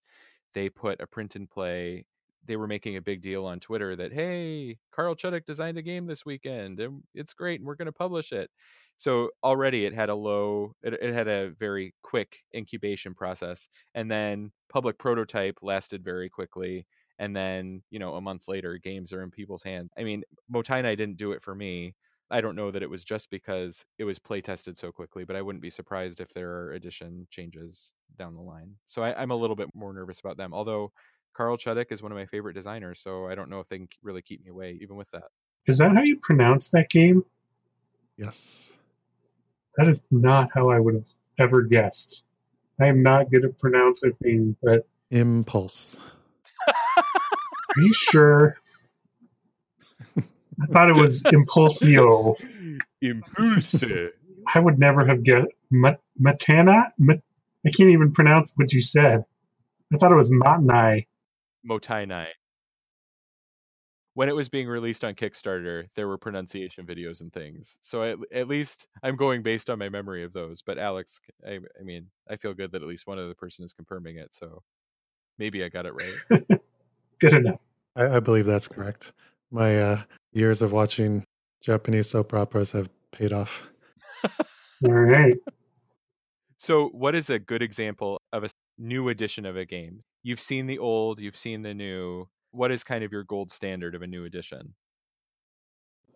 they 0.53 0.69
put 0.69 1.01
a 1.01 1.07
print 1.07 1.35
and 1.35 1.49
play. 1.49 2.05
They 2.45 2.57
were 2.57 2.67
making 2.67 2.97
a 2.97 3.01
big 3.01 3.21
deal 3.21 3.45
on 3.45 3.59
Twitter 3.59 3.95
that, 3.95 4.13
hey, 4.13 4.79
Carl 4.91 5.15
Chudyk 5.15 5.45
designed 5.45 5.77
a 5.77 5.83
game 5.83 6.07
this 6.07 6.25
weekend 6.25 6.79
and 6.79 7.03
it's 7.13 7.33
great 7.33 7.59
and 7.59 7.67
we're 7.67 7.75
going 7.75 7.85
to 7.87 7.91
publish 7.91 8.31
it. 8.31 8.49
So 8.97 9.31
already 9.43 9.85
it 9.85 9.93
had 9.93 10.09
a 10.09 10.15
low, 10.15 10.73
it, 10.83 10.93
it 10.95 11.13
had 11.13 11.27
a 11.27 11.51
very 11.51 11.93
quick 12.03 12.39
incubation 12.55 13.13
process. 13.13 13.67
And 13.95 14.09
then 14.09 14.51
public 14.69 14.97
prototype 14.97 15.59
lasted 15.61 16.03
very 16.03 16.29
quickly. 16.29 16.87
And 17.19 17.35
then, 17.35 17.83
you 17.91 17.99
know, 17.99 18.15
a 18.15 18.21
month 18.21 18.47
later, 18.47 18.77
games 18.77 19.13
are 19.13 19.21
in 19.23 19.31
people's 19.31 19.63
hands. 19.63 19.91
I 19.97 20.03
mean, 20.03 20.23
Mottainai 20.51 20.97
didn't 20.97 21.17
do 21.17 21.33
it 21.33 21.43
for 21.43 21.53
me. 21.53 21.95
I 22.31 22.41
don't 22.41 22.55
know 22.55 22.71
that 22.71 22.83
it 22.83 22.89
was 22.89 23.03
just 23.03 23.29
because 23.29 23.85
it 23.97 24.03
was 24.03 24.19
play 24.19 24.41
tested 24.41 24.77
so 24.77 24.91
quickly, 24.91 25.23
but 25.23 25.35
I 25.35 25.41
wouldn't 25.41 25.61
be 25.61 25.69
surprised 25.69 26.19
if 26.19 26.33
there 26.33 26.51
are 26.51 26.73
addition 26.73 27.27
changes 27.31 27.93
down 28.17 28.35
the 28.35 28.41
line. 28.41 28.75
So 28.85 29.03
I, 29.03 29.19
I'm 29.19 29.31
a 29.31 29.35
little 29.35 29.55
bit 29.55 29.69
more 29.73 29.93
nervous 29.93 30.19
about 30.19 30.37
them. 30.37 30.53
Although 30.53 30.91
Carl 31.33 31.57
Chudyk 31.57 31.91
is 31.91 32.03
one 32.03 32.11
of 32.11 32.17
my 32.17 32.25
favorite 32.25 32.53
designers, 32.53 32.99
so 32.99 33.27
I 33.27 33.35
don't 33.35 33.49
know 33.49 33.59
if 33.59 33.67
they 33.67 33.77
can 33.77 33.87
really 34.03 34.21
keep 34.21 34.43
me 34.43 34.51
away, 34.51 34.77
even 34.81 34.95
with 34.95 35.09
that. 35.11 35.23
Is 35.67 35.77
that 35.79 35.93
how 35.93 36.01
you 36.01 36.17
pronounce 36.21 36.69
that 36.69 36.89
game? 36.89 37.23
Yes. 38.17 38.73
That 39.77 39.87
is 39.87 40.05
not 40.11 40.49
how 40.53 40.69
I 40.69 40.79
would 40.79 40.95
have 40.95 41.07
ever 41.39 41.61
guessed. 41.61 42.25
I 42.81 42.87
am 42.87 43.01
not 43.01 43.29
good 43.29 43.45
at 43.45 43.57
pronouncing, 43.57 44.13
things, 44.21 44.55
but 44.61 44.87
Impulse. 45.11 45.97
are 46.67 47.81
you 47.81 47.93
sure? 47.93 48.55
I 50.61 50.65
thought 50.67 50.89
it 50.89 50.95
was 50.95 51.23
Impulsio. 51.27 52.35
Impulse. 53.01 53.83
I 54.53 54.59
would 54.59 54.79
never 54.79 55.05
have 55.05 55.23
guessed. 55.23 55.47
Ma- 55.69 55.95
Matana? 56.21 56.91
Ma- 56.97 57.15
I 57.65 57.69
can't 57.69 57.89
even 57.89 58.11
pronounce 58.11 58.53
what 58.55 58.73
you 58.73 58.81
said. 58.81 59.25
I 59.93 59.97
thought 59.97 60.11
it 60.11 60.15
was 60.15 60.31
Matanai. 60.31 61.07
Mottainai. 61.67 62.27
When 64.13 64.27
it 64.27 64.35
was 64.35 64.49
being 64.49 64.67
released 64.67 65.03
on 65.03 65.13
Kickstarter, 65.13 65.87
there 65.95 66.07
were 66.07 66.17
pronunciation 66.17 66.85
videos 66.85 67.21
and 67.21 67.31
things. 67.31 67.77
So 67.81 68.03
at, 68.03 68.17
at 68.33 68.47
least 68.47 68.87
I'm 69.01 69.15
going 69.15 69.43
based 69.43 69.69
on 69.69 69.79
my 69.79 69.87
memory 69.87 70.23
of 70.23 70.33
those. 70.33 70.61
But 70.61 70.77
Alex, 70.77 71.21
I, 71.47 71.59
I 71.79 71.83
mean, 71.83 72.07
I 72.29 72.35
feel 72.35 72.53
good 72.53 72.71
that 72.71 72.81
at 72.81 72.87
least 72.87 73.07
one 73.07 73.19
other 73.19 73.35
person 73.35 73.63
is 73.63 73.73
confirming 73.73 74.17
it. 74.17 74.33
So 74.33 74.63
maybe 75.37 75.63
I 75.63 75.69
got 75.69 75.85
it 75.85 75.93
right. 75.93 76.59
Good 77.19 77.33
enough. 77.33 77.59
I, 77.95 78.17
I 78.17 78.19
believe 78.19 78.45
that's 78.45 78.67
correct. 78.67 79.13
My 79.51 79.81
uh, 79.81 80.01
years 80.31 80.61
of 80.61 80.71
watching 80.71 81.23
Japanese 81.61 82.09
soap 82.09 82.33
operas 82.33 82.71
have 82.71 82.89
paid 83.11 83.33
off. 83.33 83.63
All 84.85 84.91
right. 84.91 85.37
So, 86.57 86.89
what 86.89 87.15
is 87.15 87.29
a 87.29 87.39
good 87.39 87.61
example 87.61 88.21
of 88.33 88.43
a 88.43 88.49
new 88.77 89.09
edition 89.09 89.45
of 89.45 89.55
a 89.55 89.65
game? 89.65 90.01
You've 90.23 90.41
seen 90.41 90.67
the 90.67 90.77
old, 90.77 91.19
you've 91.19 91.37
seen 91.37 91.61
the 91.61 91.73
new. 91.73 92.27
What 92.51 92.71
is 92.71 92.83
kind 92.83 93.03
of 93.03 93.11
your 93.11 93.23
gold 93.23 93.51
standard 93.51 93.95
of 93.95 94.01
a 94.01 94.07
new 94.07 94.25
edition? 94.25 94.73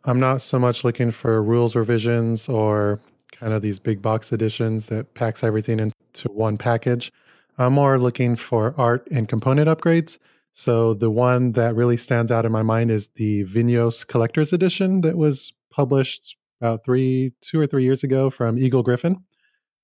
I'm 0.06 0.20
not 0.20 0.42
so 0.42 0.60
much 0.60 0.84
looking 0.84 1.12
for 1.12 1.42
rules 1.42 1.76
revisions 1.76 2.50
or 2.50 3.00
kind 3.32 3.54
of 3.54 3.62
these 3.62 3.80
big 3.80 4.02
box 4.02 4.34
editions 4.34 4.88
that 4.88 5.14
packs 5.14 5.44
everything 5.44 5.80
into 5.80 6.30
one 6.32 6.58
package. 6.58 7.12
I'm 7.58 7.74
more 7.74 8.00
looking 8.00 8.36
for 8.36 8.74
art 8.78 9.08
and 9.12 9.30
component 9.30 9.70
upgrades. 9.70 10.18
So 10.54 10.94
the 10.94 11.10
one 11.10 11.54
that 11.54 11.76
really 11.76 11.98
stands 11.98 12.32
out 12.32 12.46
in 12.46 12.52
my 12.52 12.62
mind 12.62 12.92
is 12.92 13.10
the 13.16 13.44
Vinhos 13.46 14.08
Collector's 14.08 14.54
Edition 14.54 15.02
that 15.02 15.18
was 15.18 15.52
published 15.72 16.38
about 16.62 16.86
three, 16.86 17.34
two 17.42 17.60
or 17.60 17.66
three 17.66 17.84
years 17.84 18.04
ago 18.04 18.30
from 18.30 18.60
Eagle 18.60 18.84
Gryphon. 18.84 19.18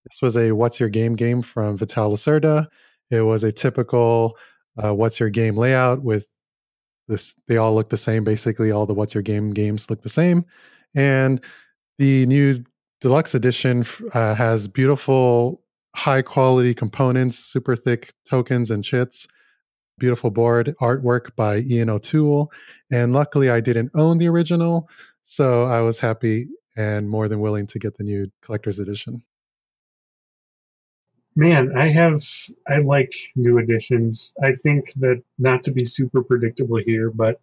This 0.06 0.22
was 0.22 0.38
a 0.38 0.52
What's 0.52 0.80
Your 0.80 0.88
Game 0.88 1.16
game 1.16 1.42
from 1.42 1.76
Vital 1.76 2.12
Lacerda. 2.12 2.68
It 3.10 3.22
was 3.22 3.44
a 3.44 3.52
typical 3.52 4.38
uh, 4.82 4.94
What's 4.94 5.20
Your 5.20 5.32
Game 5.32 5.58
layout 5.58 6.04
with 6.04 6.28
this. 7.08 7.34
They 7.48 7.58
all 7.58 7.74
look 7.74 7.90
the 7.90 7.98
same. 7.98 8.24
Basically, 8.24 8.70
all 8.70 8.86
the 8.86 8.94
What's 8.94 9.16
Your 9.16 9.24
Game 9.24 9.50
games 9.50 9.90
look 9.90 10.04
the 10.04 10.08
same. 10.10 10.46
And 10.96 11.44
the 11.98 12.28
new 12.28 12.64
deluxe 13.02 13.34
edition 13.34 13.86
uh, 14.14 14.36
has 14.36 14.68
beautiful, 14.68 15.64
high 15.96 16.22
quality 16.22 16.76
components, 16.76 17.40
super 17.40 17.76
thick 17.76 18.14
tokens 18.24 18.70
and 18.70 18.84
chits 18.84 19.28
beautiful 20.00 20.32
board 20.32 20.76
artwork 20.82 21.36
by 21.36 21.60
Ian 21.60 21.90
O'Toole. 21.90 22.52
And 22.92 23.14
luckily, 23.14 23.50
I 23.50 23.60
didn't 23.60 23.92
own 23.96 24.18
the 24.18 24.28
original. 24.28 24.90
So 25.22 25.64
I 25.64 25.82
was 25.82 26.00
happy 26.00 26.48
and 26.76 27.10
more 27.10 27.28
than 27.28 27.40
willing 27.40 27.68
to 27.68 27.80
get 27.80 27.98
the 27.98 28.04
new 28.04 28.32
collector's 28.42 28.80
edition. 28.80 29.22
Man, 31.36 31.78
I 31.78 31.88
have 31.90 32.24
I 32.68 32.80
like 32.80 33.14
new 33.36 33.58
editions. 33.60 34.34
I 34.44 34.54
think 34.54 34.92
that 34.94 35.22
not 35.38 35.64
to 35.64 35.72
be 35.72 35.86
super 35.86 36.24
predictable 36.24 36.82
here, 36.84 37.12
but 37.12 37.40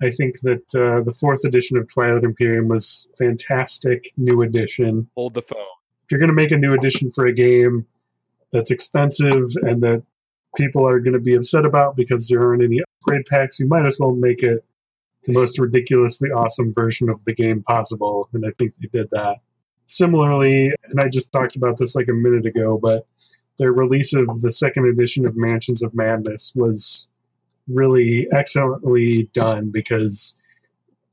I 0.00 0.10
think 0.10 0.40
that 0.42 0.74
uh, 0.74 1.02
the 1.02 1.12
fourth 1.12 1.44
edition 1.44 1.76
of 1.76 1.92
Twilight 1.92 2.24
Imperium 2.24 2.68
was 2.68 3.08
fantastic 3.18 4.12
new 4.16 4.42
edition. 4.42 5.10
Hold 5.16 5.34
the 5.34 5.42
phone. 5.42 5.58
If 6.04 6.12
you're 6.12 6.20
going 6.20 6.28
to 6.28 6.34
make 6.34 6.52
a 6.52 6.56
new 6.56 6.72
edition 6.72 7.10
for 7.10 7.26
a 7.26 7.32
game 7.32 7.86
that's 8.52 8.70
expensive 8.70 9.50
and 9.62 9.82
that 9.82 10.02
people 10.56 10.86
are 10.86 11.00
going 11.00 11.14
to 11.14 11.20
be 11.20 11.34
upset 11.34 11.64
about 11.64 11.96
because 11.96 12.28
there 12.28 12.42
aren't 12.42 12.62
any 12.62 12.80
upgrade 13.00 13.26
packs, 13.26 13.58
you 13.58 13.66
might 13.66 13.86
as 13.86 13.98
well 13.98 14.12
make 14.12 14.42
it 14.42 14.64
the 15.24 15.32
most 15.32 15.58
ridiculously 15.58 16.30
awesome 16.30 16.72
version 16.72 17.08
of 17.08 17.22
the 17.24 17.34
game 17.34 17.62
possible. 17.62 18.28
And 18.32 18.44
I 18.46 18.50
think 18.58 18.74
they 18.76 18.88
did 18.88 19.10
that. 19.10 19.36
Similarly, 19.84 20.72
and 20.84 21.00
I 21.00 21.08
just 21.08 21.32
talked 21.32 21.56
about 21.56 21.78
this 21.78 21.94
like 21.94 22.08
a 22.08 22.12
minute 22.12 22.46
ago, 22.46 22.78
but 22.80 23.06
their 23.58 23.72
release 23.72 24.14
of 24.14 24.40
the 24.40 24.50
second 24.50 24.86
edition 24.86 25.26
of 25.26 25.36
Mansions 25.36 25.82
of 25.82 25.94
Madness 25.94 26.52
was 26.54 27.08
really 27.66 28.26
excellently 28.32 29.28
done 29.32 29.70
because 29.70 30.38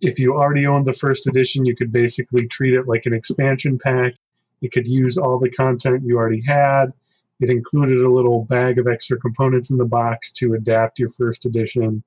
if 0.01 0.19
you 0.19 0.35
already 0.35 0.67
owned 0.67 0.85
the 0.85 0.93
first 0.93 1.27
edition, 1.27 1.65
you 1.65 1.75
could 1.75 1.91
basically 1.91 2.47
treat 2.47 2.73
it 2.73 2.87
like 2.87 3.05
an 3.05 3.13
expansion 3.13 3.77
pack. 3.81 4.13
You 4.61 4.69
could 4.69 4.87
use 4.87 5.17
all 5.17 5.39
the 5.39 5.49
content 5.49 6.03
you 6.05 6.17
already 6.17 6.43
had. 6.45 6.93
It 7.39 7.49
included 7.49 8.01
a 8.01 8.11
little 8.11 8.45
bag 8.45 8.79
of 8.79 8.87
extra 8.87 9.19
components 9.19 9.71
in 9.71 9.77
the 9.77 9.85
box 9.85 10.31
to 10.33 10.53
adapt 10.53 10.99
your 10.99 11.09
first 11.09 11.45
edition. 11.45 12.03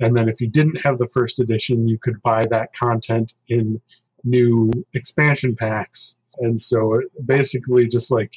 And 0.00 0.16
then 0.16 0.28
if 0.28 0.40
you 0.40 0.48
didn't 0.48 0.80
have 0.84 0.98
the 0.98 1.08
first 1.08 1.40
edition, 1.40 1.88
you 1.88 1.98
could 1.98 2.22
buy 2.22 2.44
that 2.50 2.72
content 2.72 3.32
in 3.48 3.80
new 4.24 4.70
expansion 4.94 5.56
packs. 5.56 6.16
And 6.38 6.60
so 6.60 7.00
basically 7.24 7.88
just 7.88 8.10
like 8.10 8.36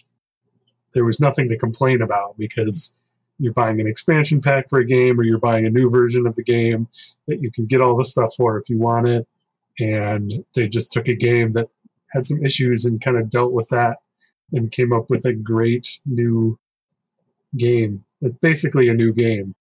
there 0.93 1.05
was 1.05 1.19
nothing 1.19 1.49
to 1.49 1.57
complain 1.57 2.01
about 2.01 2.37
because 2.37 2.95
you're 3.37 3.53
buying 3.53 3.79
an 3.79 3.87
expansion 3.87 4.41
pack 4.41 4.69
for 4.69 4.79
a 4.79 4.85
game 4.85 5.19
or 5.19 5.23
you're 5.23 5.39
buying 5.39 5.65
a 5.65 5.69
new 5.69 5.89
version 5.89 6.27
of 6.27 6.35
the 6.35 6.43
game 6.43 6.87
that 7.27 7.41
you 7.41 7.51
can 7.51 7.65
get 7.65 7.81
all 7.81 7.95
the 7.95 8.05
stuff 8.05 8.33
for 8.35 8.57
if 8.57 8.69
you 8.69 8.77
want 8.77 9.07
it. 9.07 9.27
And 9.79 10.31
they 10.55 10.67
just 10.67 10.91
took 10.91 11.07
a 11.07 11.15
game 11.15 11.51
that 11.53 11.67
had 12.11 12.25
some 12.25 12.43
issues 12.43 12.85
and 12.85 13.01
kind 13.01 13.17
of 13.17 13.29
dealt 13.29 13.51
with 13.51 13.67
that 13.69 13.97
and 14.53 14.71
came 14.71 14.93
up 14.93 15.09
with 15.09 15.25
a 15.25 15.33
great 15.33 15.99
new 16.05 16.57
game. 17.57 18.03
It's 18.21 18.37
basically 18.41 18.89
a 18.89 18.93
new 18.93 19.13
game. 19.13 19.55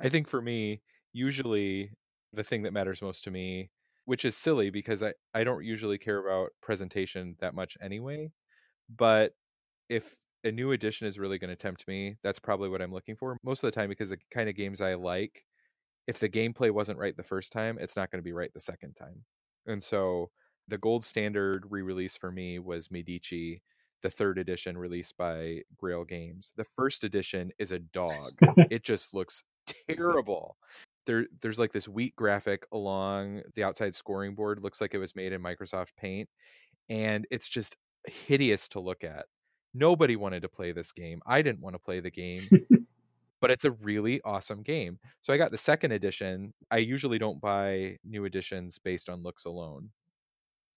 I 0.00 0.08
think 0.08 0.28
for 0.28 0.40
me, 0.42 0.80
usually 1.12 1.90
the 2.32 2.44
thing 2.44 2.62
that 2.62 2.72
matters 2.72 3.02
most 3.02 3.24
to 3.24 3.30
me, 3.30 3.70
which 4.04 4.24
is 4.24 4.36
silly 4.36 4.70
because 4.70 5.02
I, 5.02 5.12
I 5.34 5.44
don't 5.44 5.64
usually 5.64 5.98
care 5.98 6.26
about 6.26 6.50
presentation 6.60 7.36
that 7.40 7.54
much 7.54 7.76
anyway. 7.80 8.32
But 8.94 9.32
if 9.88 10.16
a 10.44 10.50
new 10.50 10.72
edition 10.72 11.06
is 11.06 11.18
really 11.18 11.38
going 11.38 11.50
to 11.50 11.56
tempt 11.56 11.86
me, 11.86 12.16
that's 12.22 12.40
probably 12.40 12.68
what 12.68 12.82
I'm 12.82 12.92
looking 12.92 13.16
for 13.16 13.36
most 13.44 13.62
of 13.62 13.70
the 13.70 13.74
time 13.74 13.88
because 13.88 14.08
the 14.08 14.18
kind 14.30 14.48
of 14.48 14.56
games 14.56 14.80
I 14.80 14.94
like, 14.94 15.44
if 16.06 16.18
the 16.18 16.28
gameplay 16.28 16.70
wasn't 16.70 16.98
right 16.98 17.16
the 17.16 17.22
first 17.22 17.52
time, 17.52 17.78
it's 17.80 17.96
not 17.96 18.10
going 18.10 18.18
to 18.18 18.24
be 18.24 18.32
right 18.32 18.52
the 18.52 18.60
second 18.60 18.94
time. 18.94 19.24
And 19.66 19.80
so 19.80 20.30
the 20.66 20.78
gold 20.78 21.04
standard 21.04 21.66
re-release 21.70 22.16
for 22.16 22.32
me 22.32 22.58
was 22.58 22.90
Medici, 22.90 23.62
the 24.02 24.10
third 24.10 24.38
edition 24.38 24.76
released 24.76 25.16
by 25.16 25.62
Grail 25.76 26.04
Games. 26.04 26.52
The 26.56 26.66
first 26.76 27.04
edition 27.04 27.52
is 27.58 27.72
a 27.72 27.78
dog. 27.78 28.32
it 28.70 28.82
just 28.82 29.14
looks 29.14 29.44
terrible. 29.88 30.56
There, 31.06 31.26
there's 31.40 31.58
like 31.58 31.72
this 31.72 31.88
weak 31.88 32.14
graphic 32.16 32.64
along 32.72 33.42
the 33.54 33.64
outside 33.64 33.94
scoring 33.94 34.34
board. 34.34 34.62
Looks 34.62 34.80
like 34.80 34.94
it 34.94 34.98
was 34.98 35.16
made 35.16 35.32
in 35.32 35.42
Microsoft 35.42 35.90
Paint, 35.96 36.28
and 36.88 37.26
it's 37.30 37.48
just 37.48 37.76
hideous 38.06 38.68
to 38.68 38.80
look 38.80 39.04
at. 39.04 39.26
Nobody 39.74 40.16
wanted 40.16 40.42
to 40.42 40.48
play 40.48 40.72
this 40.72 40.92
game. 40.92 41.22
I 41.26 41.42
didn't 41.42 41.62
want 41.62 41.74
to 41.74 41.80
play 41.80 42.00
the 42.00 42.10
game, 42.10 42.42
but 43.40 43.50
it's 43.50 43.64
a 43.64 43.70
really 43.70 44.20
awesome 44.24 44.62
game. 44.62 44.98
So 45.22 45.32
I 45.32 45.38
got 45.38 45.50
the 45.50 45.56
second 45.56 45.92
edition. 45.92 46.52
I 46.70 46.78
usually 46.78 47.18
don't 47.18 47.40
buy 47.40 47.96
new 48.04 48.24
editions 48.24 48.78
based 48.78 49.08
on 49.08 49.22
looks 49.22 49.44
alone. 49.44 49.90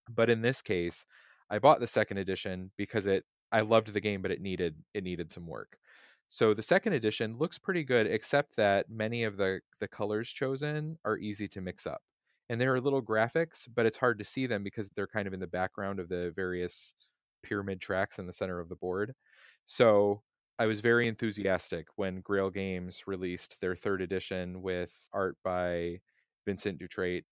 But 0.09 0.29
in 0.29 0.41
this 0.41 0.61
case, 0.61 1.05
I 1.49 1.59
bought 1.59 1.79
the 1.79 1.87
second 1.87 2.17
edition 2.17 2.71
because 2.77 3.07
it 3.07 3.25
I 3.51 3.61
loved 3.61 3.93
the 3.93 4.01
game 4.01 4.21
but 4.21 4.31
it 4.31 4.41
needed 4.41 4.75
it 4.93 5.03
needed 5.03 5.31
some 5.31 5.47
work. 5.47 5.77
So 6.27 6.53
the 6.53 6.61
second 6.61 6.93
edition 6.93 7.37
looks 7.37 7.57
pretty 7.57 7.83
good 7.83 8.07
except 8.07 8.55
that 8.55 8.89
many 8.89 9.23
of 9.23 9.37
the 9.37 9.61
the 9.79 9.87
colors 9.87 10.29
chosen 10.29 10.97
are 11.05 11.17
easy 11.17 11.47
to 11.49 11.61
mix 11.61 11.85
up. 11.85 12.01
And 12.49 12.61
there 12.61 12.73
are 12.75 12.81
little 12.81 13.01
graphics, 13.01 13.67
but 13.73 13.85
it's 13.85 13.97
hard 13.97 14.19
to 14.19 14.25
see 14.25 14.45
them 14.45 14.63
because 14.63 14.89
they're 14.89 15.07
kind 15.07 15.27
of 15.27 15.33
in 15.33 15.39
the 15.39 15.47
background 15.47 15.99
of 15.99 16.09
the 16.09 16.31
various 16.35 16.93
pyramid 17.43 17.81
tracks 17.81 18.19
in 18.19 18.27
the 18.27 18.33
center 18.33 18.59
of 18.59 18.69
the 18.69 18.75
board. 18.75 19.13
So 19.65 20.21
I 20.57 20.67
was 20.67 20.79
very 20.81 21.07
enthusiastic 21.07 21.87
when 21.95 22.21
Grail 22.21 22.49
Games 22.49 23.03
released 23.07 23.59
their 23.61 23.75
third 23.75 24.01
edition 24.01 24.61
with 24.61 25.09
art 25.13 25.37
by 25.43 25.99
Vincent 26.45 26.79
Dutrait. 26.79 27.23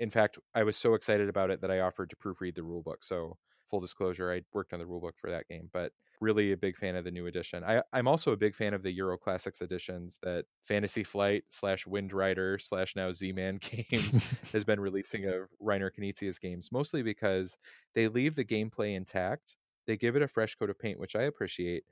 In 0.00 0.10
fact, 0.10 0.38
I 0.54 0.64
was 0.64 0.76
so 0.76 0.94
excited 0.94 1.28
about 1.28 1.50
it 1.50 1.60
that 1.60 1.70
I 1.70 1.80
offered 1.80 2.10
to 2.10 2.16
proofread 2.16 2.54
the 2.56 2.62
rulebook. 2.62 3.02
So 3.02 3.36
full 3.72 3.80
disclosure, 3.80 4.30
I 4.30 4.42
worked 4.52 4.74
on 4.74 4.80
the 4.80 4.84
rulebook 4.84 5.16
for 5.16 5.30
that 5.30 5.48
game, 5.48 5.70
but 5.72 5.92
really 6.20 6.52
a 6.52 6.56
big 6.58 6.76
fan 6.76 6.94
of 6.94 7.04
the 7.04 7.10
new 7.10 7.26
edition. 7.26 7.64
I, 7.64 7.82
am 7.94 8.06
also 8.06 8.32
a 8.32 8.36
big 8.36 8.54
fan 8.54 8.74
of 8.74 8.82
the 8.82 8.92
Euro 8.92 9.16
Classics 9.16 9.62
editions 9.62 10.18
that 10.22 10.44
Fantasy 10.62 11.02
Flight 11.04 11.44
slash 11.48 11.86
Wind 11.86 12.12
Rider 12.12 12.58
slash 12.58 12.94
now 12.94 13.10
Z 13.12 13.32
Man 13.32 13.58
Games 13.90 14.22
has 14.52 14.62
been 14.62 14.78
releasing 14.78 15.24
of 15.24 15.48
Reiner 15.60 15.90
Knizia's 15.90 16.38
games, 16.38 16.70
mostly 16.70 17.02
because 17.02 17.56
they 17.94 18.08
leave 18.08 18.34
the 18.34 18.44
gameplay 18.44 18.94
intact. 18.94 19.56
They 19.86 19.96
give 19.96 20.16
it 20.16 20.22
a 20.22 20.28
fresh 20.28 20.54
coat 20.54 20.68
of 20.68 20.78
paint, 20.78 21.00
which 21.00 21.16
I 21.16 21.22
appreciate, 21.22 21.84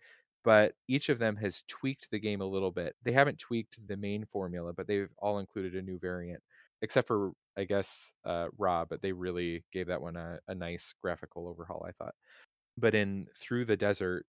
but 0.44 0.74
each 0.86 1.08
of 1.08 1.18
them 1.18 1.36
has 1.36 1.64
tweaked 1.66 2.10
the 2.10 2.20
game 2.20 2.42
a 2.42 2.46
little 2.46 2.70
bit. 2.70 2.94
They 3.02 3.12
haven't 3.12 3.38
tweaked 3.38 3.88
the 3.88 3.96
main 3.96 4.26
formula, 4.26 4.74
but 4.74 4.86
they've 4.86 5.10
all 5.18 5.38
included 5.38 5.74
a 5.74 5.82
new 5.82 5.98
variant, 5.98 6.42
except 6.82 7.08
for 7.08 7.32
I 7.56 7.64
guess 7.64 8.14
uh, 8.24 8.48
Ra, 8.58 8.84
but 8.84 9.02
they 9.02 9.12
really 9.12 9.64
gave 9.72 9.88
that 9.88 10.02
one 10.02 10.16
a, 10.16 10.38
a 10.48 10.54
nice 10.54 10.94
graphical 11.02 11.48
overhaul. 11.48 11.84
I 11.86 11.92
thought, 11.92 12.14
but 12.78 12.94
in 12.94 13.26
Through 13.36 13.66
the 13.66 13.76
Desert, 13.76 14.26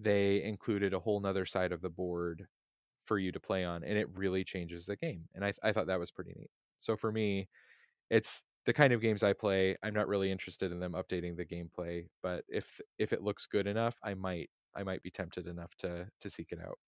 they 0.00 0.42
included 0.42 0.94
a 0.94 1.00
whole 1.00 1.20
nother 1.20 1.46
side 1.46 1.72
of 1.72 1.82
the 1.82 1.90
board 1.90 2.46
for 3.04 3.18
you 3.18 3.32
to 3.32 3.40
play 3.40 3.64
on, 3.64 3.84
and 3.84 3.98
it 3.98 4.08
really 4.14 4.44
changes 4.44 4.86
the 4.86 4.96
game. 4.96 5.24
And 5.34 5.44
I 5.44 5.52
I 5.62 5.72
thought 5.72 5.86
that 5.88 6.00
was 6.00 6.10
pretty 6.12 6.34
neat. 6.36 6.50
So 6.78 6.96
for 6.96 7.12
me, 7.12 7.48
it's 8.10 8.44
the 8.66 8.72
kind 8.72 8.92
of 8.92 9.00
games 9.00 9.22
I 9.22 9.32
play. 9.32 9.76
I'm 9.82 9.94
not 9.94 10.08
really 10.08 10.30
interested 10.30 10.72
in 10.72 10.80
them 10.80 10.92
updating 10.94 11.36
the 11.36 11.44
gameplay, 11.46 12.06
but 12.22 12.44
if 12.48 12.80
if 12.98 13.12
it 13.12 13.22
looks 13.22 13.46
good 13.46 13.66
enough, 13.66 13.98
I 14.04 14.14
might 14.14 14.50
I 14.74 14.82
might 14.84 15.02
be 15.02 15.10
tempted 15.10 15.46
enough 15.46 15.74
to 15.78 16.08
to 16.20 16.30
seek 16.30 16.52
it 16.52 16.60
out. 16.60 16.78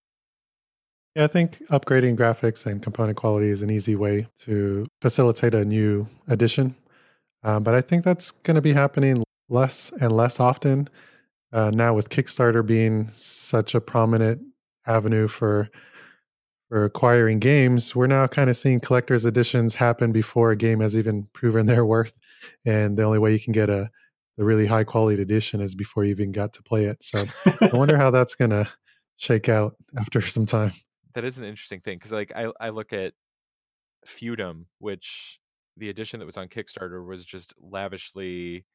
Yeah, 1.15 1.25
I 1.25 1.27
think 1.27 1.59
upgrading 1.69 2.17
graphics 2.17 2.65
and 2.65 2.83
component 2.83 3.19
quality 3.19 3.49
is 3.49 3.63
an 3.63 3.71
easy 3.71 3.97
way 3.97 4.27
to 4.41 4.87
facilitate 5.03 5.55
a 5.55 5.65
new 5.65 6.07
addition. 6.29 6.75
Um, 7.45 7.63
but 7.63 7.75
I 7.75 7.83
think 7.83 8.05
that's 8.05 8.31
going 8.31 8.55
to 8.55 8.63
be 8.63 8.73
happening 8.73 9.23
less 9.51 9.93
and 10.01 10.13
less 10.13 10.41
often 10.41 10.89
uh, 11.53 11.71
now 11.75 11.93
with 11.93 12.09
Kickstarter 12.09 12.65
being 12.65 13.11
such 13.13 13.75
a 13.75 13.81
prominent 13.81 14.41
avenue 14.87 15.29
for 15.29 15.69
for 16.71 16.87
acquiring 16.87 17.41
games. 17.41 17.95
We're 17.95 18.07
now 18.07 18.27
kind 18.27 18.49
of 18.49 18.57
seeing 18.57 18.81
collector's 18.81 19.27
editions 19.27 19.75
happen 19.75 20.13
before 20.13 20.53
a 20.53 20.57
game 20.57 20.81
has 20.81 20.97
even 20.97 21.29
proven 21.35 21.67
their 21.73 21.85
worth, 21.85 22.19
and 22.65 22.97
the 22.97 23.03
only 23.03 23.19
way 23.19 23.33
you 23.33 23.41
can 23.41 23.53
get 23.53 23.69
a 23.69 23.91
the 24.39 24.45
really 24.45 24.65
high 24.65 24.85
quality 24.85 25.21
edition 25.21 25.61
is 25.61 25.75
before 25.75 26.05
you 26.05 26.11
even 26.11 26.33
got 26.33 26.55
to 26.55 26.63
play 26.63 26.87
it. 26.87 27.03
So 27.05 27.23
I 27.61 27.77
wonder 27.77 27.97
how 27.99 28.11
that's 28.11 28.35
going 28.35 28.51
to 28.51 28.67
shake 29.17 29.51
out 29.51 29.77
after 29.99 30.21
some 30.23 30.47
time 30.47 30.73
that 31.15 31.25
is 31.25 31.39
an 31.39 31.45
interesting 31.45 31.81
thing 31.81 31.99
because 31.99 32.13
like 32.13 32.33
I 32.35 32.53
I 32.61 32.71
look 32.71 32.93
at 32.93 33.15
Feudum, 34.07 34.67
which 34.79 35.39
the 35.77 35.89
edition 35.89 36.21
that 36.21 36.27
was 36.27 36.37
on 36.37 36.49
Kickstarter 36.49 37.07
was 37.07 37.25
just 37.25 37.55
lavishly, 37.61 38.67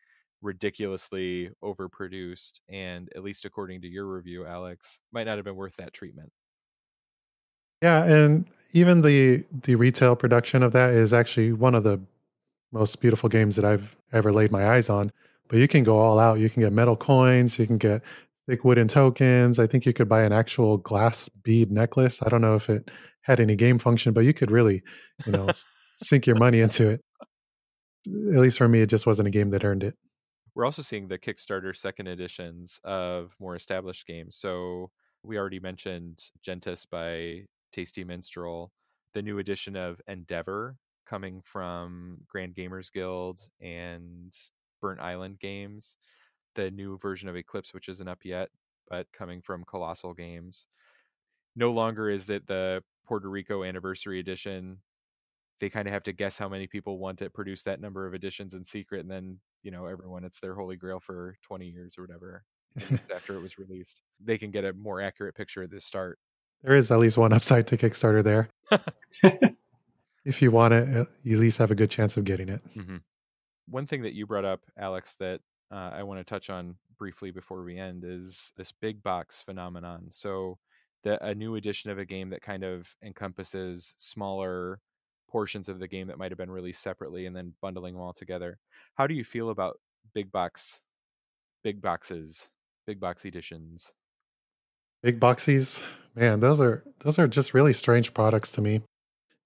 ridiculously 0.41 1.51
overproduced, 1.63 2.59
and 2.69 3.09
at 3.15 3.23
least 3.23 3.45
according 3.45 3.81
to 3.81 3.87
your 3.87 4.05
review, 4.05 4.45
Alex, 4.45 4.99
might 5.11 5.25
not 5.25 5.37
have 5.37 5.45
been 5.45 5.55
worth 5.55 5.75
that 5.77 5.93
treatment. 5.93 6.31
Yeah, 7.81 8.05
and 8.05 8.45
even 8.73 9.01
the 9.01 9.43
the 9.63 9.75
retail 9.75 10.15
production 10.15 10.63
of 10.63 10.73
that 10.73 10.93
is 10.93 11.13
actually 11.13 11.53
one 11.53 11.75
of 11.75 11.83
the 11.83 11.99
most 12.71 12.99
beautiful 12.99 13.29
games 13.29 13.55
that 13.55 13.65
I've 13.65 13.95
ever 14.13 14.33
laid 14.33 14.51
my 14.51 14.69
eyes 14.69 14.89
on. 14.89 15.11
But 15.47 15.59
you 15.59 15.67
can 15.67 15.83
go 15.83 15.97
all 15.97 16.19
out. 16.19 16.39
You 16.39 16.49
can 16.49 16.61
get 16.61 16.73
metal 16.73 16.97
coins. 16.97 17.57
You 17.57 17.67
can 17.67 17.77
get 17.77 18.01
thick 18.47 18.63
wooden 18.63 18.87
tokens. 18.87 19.59
I 19.59 19.67
think 19.67 19.85
you 19.85 19.93
could 19.93 20.09
buy 20.09 20.23
an 20.23 20.31
actual 20.31 20.77
glass 20.77 21.29
bead 21.43 21.71
necklace. 21.71 22.21
I 22.23 22.29
don't 22.29 22.41
know 22.41 22.55
if 22.55 22.69
it 22.69 22.89
had 23.21 23.39
any 23.39 23.55
game 23.55 23.77
function, 23.77 24.13
but 24.13 24.21
you 24.21 24.33
could 24.33 24.51
really, 24.51 24.81
you 25.25 25.33
know, 25.33 25.47
sink 25.97 26.25
your 26.25 26.37
money 26.37 26.61
into 26.61 26.89
it. 26.89 27.01
At 28.07 28.39
least 28.39 28.57
for 28.57 28.67
me, 28.67 28.81
it 28.81 28.89
just 28.89 29.05
wasn't 29.05 29.27
a 29.27 29.31
game 29.31 29.49
that 29.49 29.65
earned 29.65 29.83
it. 29.83 29.95
We're 30.55 30.65
also 30.65 30.81
seeing 30.81 31.07
the 31.07 31.19
Kickstarter 31.19 31.75
second 31.75 32.07
editions 32.07 32.79
of 32.83 33.35
more 33.39 33.55
established 33.55 34.07
games. 34.07 34.37
So 34.37 34.91
we 35.23 35.37
already 35.37 35.59
mentioned 35.59 36.19
Gentes 36.41 36.85
by 36.89 37.43
Tasty 37.73 38.03
Minstrel, 38.03 38.71
the 39.13 39.21
new 39.21 39.39
edition 39.39 39.75
of 39.75 40.01
Endeavor 40.07 40.77
coming 41.05 41.41
from 41.43 42.19
Grand 42.27 42.55
Gamers 42.55 42.91
Guild 42.91 43.41
and 43.61 44.33
Burnt 44.81 44.99
Island 44.99 45.39
Games 45.39 45.97
the 46.57 46.71
new 46.71 46.97
version 46.97 47.29
of 47.29 47.37
Eclipse, 47.37 47.73
which 47.73 47.87
isn't 47.87 48.07
up 48.07 48.25
yet, 48.25 48.49
but 48.89 49.07
coming 49.13 49.41
from 49.41 49.63
Colossal 49.63 50.13
Games. 50.13 50.67
No 51.55 51.71
longer 51.71 52.09
is 52.09 52.29
it 52.29 52.47
the 52.47 52.83
Puerto 53.05 53.29
Rico 53.29 53.63
Anniversary 53.63 54.19
Edition. 54.19 54.79
They 55.59 55.69
kind 55.69 55.87
of 55.87 55.93
have 55.93 56.03
to 56.03 56.13
guess 56.13 56.37
how 56.37 56.49
many 56.49 56.67
people 56.67 56.99
want 56.99 57.21
it, 57.21 57.33
produce 57.33 57.63
that 57.63 57.79
number 57.79 58.05
of 58.05 58.13
editions 58.13 58.53
in 58.53 58.63
secret, 58.63 59.01
and 59.01 59.09
then 59.09 59.39
you 59.63 59.71
know 59.71 59.85
everyone 59.85 60.23
it's 60.23 60.39
their 60.39 60.55
holy 60.55 60.75
grail 60.75 60.99
for 60.99 61.35
20 61.43 61.65
years 61.65 61.95
or 61.97 62.03
whatever 62.03 62.43
after 63.15 63.35
it 63.35 63.41
was 63.41 63.57
released. 63.57 64.01
They 64.23 64.37
can 64.37 64.51
get 64.51 64.65
a 64.65 64.73
more 64.73 65.01
accurate 65.01 65.35
picture 65.35 65.63
at 65.63 65.71
the 65.71 65.79
start. 65.79 66.19
There 66.63 66.75
is 66.75 66.91
at 66.91 66.99
least 66.99 67.17
one 67.17 67.33
upside 67.33 67.67
to 67.67 67.77
Kickstarter 67.77 68.23
there. 68.23 68.49
if 70.25 70.41
you 70.41 70.51
want 70.51 70.73
it, 70.73 71.07
you 71.23 71.37
at 71.37 71.39
least 71.39 71.57
have 71.59 71.71
a 71.71 71.75
good 71.75 71.91
chance 71.91 72.17
of 72.17 72.23
getting 72.23 72.49
it. 72.49 72.61
Mm-hmm. 72.75 72.97
One 73.69 73.85
thing 73.85 74.03
that 74.03 74.13
you 74.13 74.25
brought 74.25 74.45
up, 74.45 74.61
Alex, 74.77 75.15
that 75.19 75.41
uh, 75.71 75.91
I 75.93 76.03
want 76.03 76.19
to 76.19 76.23
touch 76.23 76.49
on 76.49 76.75
briefly 76.97 77.31
before 77.31 77.63
we 77.63 77.77
end 77.77 78.03
is 78.05 78.51
this 78.57 78.71
big 78.71 79.03
box 79.03 79.41
phenomenon. 79.41 80.07
So, 80.11 80.57
the, 81.03 81.23
a 81.23 81.35
new 81.35 81.55
edition 81.55 81.91
of 81.91 81.99
a 81.99 82.05
game 82.05 82.31
that 82.31 82.41
kind 82.41 82.63
of 82.63 82.95
encompasses 83.03 83.93
smaller 83.97 84.79
portions 85.27 85.69
of 85.69 85.79
the 85.79 85.87
game 85.87 86.07
that 86.07 86.17
might 86.17 86.31
have 86.31 86.37
been 86.37 86.51
released 86.51 86.81
separately 86.81 87.25
and 87.25 87.35
then 87.35 87.53
bundling 87.61 87.93
them 87.93 88.01
all 88.01 88.13
together. 88.13 88.57
How 88.95 89.07
do 89.07 89.13
you 89.13 89.23
feel 89.23 89.49
about 89.49 89.79
big 90.13 90.31
box, 90.31 90.81
big 91.63 91.81
boxes, 91.81 92.49
big 92.85 92.99
box 92.99 93.25
editions? 93.25 93.93
Big 95.03 95.19
boxies, 95.19 95.83
man, 96.15 96.39
those 96.39 96.59
are 96.59 96.83
those 96.99 97.19
are 97.19 97.27
just 97.27 97.53
really 97.53 97.73
strange 97.73 98.13
products 98.13 98.51
to 98.53 98.61
me. 98.61 98.81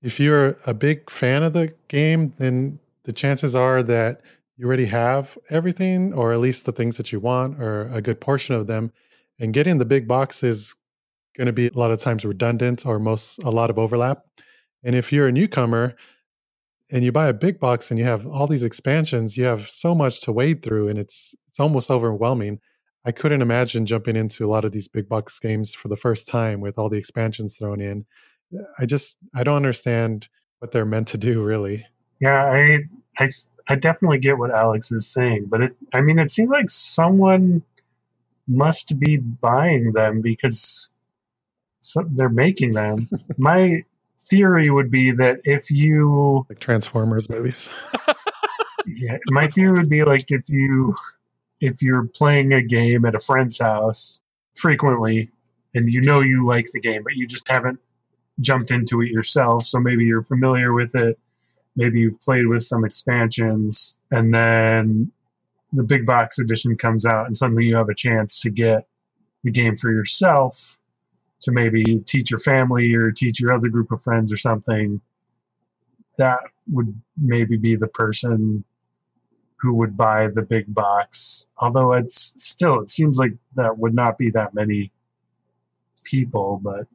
If 0.01 0.19
you're 0.19 0.57
a 0.65 0.73
big 0.73 1.09
fan 1.09 1.43
of 1.43 1.53
the 1.53 1.73
game, 1.89 2.33
then 2.37 2.79
the 3.03 3.13
chances 3.13 3.55
are 3.55 3.83
that 3.83 4.21
you 4.61 4.67
already 4.67 4.85
have 4.85 5.35
everything, 5.49 6.13
or 6.13 6.33
at 6.33 6.39
least 6.39 6.65
the 6.65 6.71
things 6.71 6.95
that 6.97 7.11
you 7.11 7.19
want, 7.19 7.59
or 7.59 7.89
a 7.91 7.99
good 7.99 8.21
portion 8.21 8.53
of 8.53 8.67
them. 8.67 8.91
And 9.39 9.55
getting 9.55 9.79
the 9.79 9.85
big 9.85 10.07
box 10.07 10.43
is 10.43 10.75
going 11.35 11.47
to 11.47 11.51
be 11.51 11.67
a 11.67 11.73
lot 11.73 11.89
of 11.89 11.97
times 11.97 12.23
redundant 12.23 12.85
or 12.85 12.99
most 12.99 13.39
a 13.39 13.49
lot 13.49 13.71
of 13.71 13.79
overlap. 13.79 14.23
And 14.83 14.95
if 14.95 15.11
you're 15.11 15.27
a 15.27 15.31
newcomer 15.31 15.95
and 16.91 17.03
you 17.03 17.11
buy 17.11 17.27
a 17.27 17.33
big 17.33 17.59
box 17.59 17.89
and 17.89 17.99
you 17.99 18.05
have 18.05 18.27
all 18.27 18.45
these 18.45 18.61
expansions, 18.61 19.35
you 19.35 19.45
have 19.45 19.67
so 19.67 19.95
much 19.95 20.21
to 20.21 20.31
wade 20.31 20.61
through 20.61 20.89
and 20.89 20.99
it's 20.99 21.33
it's 21.47 21.59
almost 21.59 21.89
overwhelming. 21.89 22.59
I 23.03 23.11
couldn't 23.11 23.41
imagine 23.41 23.87
jumping 23.87 24.15
into 24.15 24.45
a 24.45 24.51
lot 24.51 24.63
of 24.63 24.73
these 24.73 24.87
big 24.87 25.09
box 25.09 25.39
games 25.39 25.73
for 25.73 25.87
the 25.87 25.97
first 25.97 26.27
time 26.27 26.61
with 26.61 26.77
all 26.77 26.87
the 26.87 26.99
expansions 26.99 27.55
thrown 27.55 27.81
in. 27.81 28.05
I 28.77 28.85
just 28.85 29.17
I 29.33 29.43
don't 29.43 29.55
understand 29.55 30.27
what 30.59 30.71
they're 30.71 30.85
meant 30.85 31.07
to 31.07 31.17
do 31.17 31.41
really. 31.41 31.83
Yeah, 32.19 32.43
I 32.45 32.81
I 33.17 33.27
I 33.67 33.75
definitely 33.75 34.19
get 34.19 34.37
what 34.37 34.51
Alex 34.51 34.91
is 34.91 35.07
saying, 35.07 35.45
but 35.49 35.61
it 35.61 35.75
I 35.93 36.01
mean 36.01 36.19
it 36.19 36.31
seems 36.31 36.49
like 36.49 36.69
someone 36.69 37.63
must 38.47 38.99
be 38.99 39.17
buying 39.17 39.93
them 39.93 40.21
because 40.21 40.89
so 41.79 42.03
they're 42.11 42.29
making 42.29 42.73
them. 42.73 43.09
My 43.37 43.83
theory 44.19 44.69
would 44.69 44.91
be 44.91 45.11
that 45.11 45.41
if 45.43 45.71
you 45.71 46.45
like 46.49 46.59
Transformers 46.59 47.29
movies. 47.29 47.73
yeah, 48.85 49.17
my 49.29 49.47
theory 49.47 49.73
would 49.73 49.89
be 49.89 50.03
like 50.03 50.31
if 50.31 50.47
you 50.49 50.93
if 51.59 51.81
you're 51.81 52.07
playing 52.15 52.53
a 52.53 52.61
game 52.61 53.05
at 53.05 53.15
a 53.15 53.19
friend's 53.19 53.59
house 53.59 54.19
frequently 54.55 55.29
and 55.75 55.91
you 55.91 56.01
know 56.01 56.21
you 56.21 56.45
like 56.45 56.65
the 56.73 56.79
game 56.79 57.03
but 57.03 57.13
you 57.13 57.27
just 57.27 57.47
haven't 57.47 57.79
jumped 58.39 58.71
into 58.71 59.01
it 59.01 59.09
yourself 59.09 59.63
so 59.63 59.79
maybe 59.79 60.03
you're 60.03 60.23
familiar 60.23 60.73
with 60.73 60.95
it 60.95 61.17
maybe 61.75 61.99
you've 61.99 62.19
played 62.19 62.47
with 62.47 62.63
some 62.63 62.85
expansions 62.85 63.97
and 64.11 64.33
then 64.33 65.11
the 65.73 65.83
big 65.83 66.05
box 66.05 66.37
edition 66.39 66.75
comes 66.75 67.05
out 67.05 67.25
and 67.25 67.35
suddenly 67.35 67.65
you 67.65 67.75
have 67.75 67.89
a 67.89 67.95
chance 67.95 68.41
to 68.41 68.49
get 68.49 68.87
the 69.43 69.51
game 69.51 69.75
for 69.75 69.91
yourself 69.91 70.77
to 71.41 71.51
maybe 71.51 71.99
teach 72.05 72.29
your 72.29 72.39
family 72.39 72.93
or 72.93 73.11
teach 73.11 73.39
your 73.39 73.51
other 73.51 73.69
group 73.69 73.91
of 73.91 74.01
friends 74.01 74.31
or 74.31 74.37
something. 74.37 75.01
That 76.17 76.39
would 76.71 76.93
maybe 77.17 77.57
be 77.57 77.75
the 77.75 77.87
person 77.87 78.63
who 79.57 79.73
would 79.75 79.95
buy 79.97 80.27
the 80.33 80.41
big 80.41 80.73
box. 80.73 81.47
Although 81.57 81.93
it's 81.93 82.33
still 82.43 82.81
it 82.81 82.89
seems 82.89 83.17
like 83.17 83.33
that 83.55 83.77
would 83.77 83.93
not 83.93 84.17
be 84.17 84.29
that 84.31 84.53
many 84.53 84.91
people 86.03 86.59
but 86.63 86.87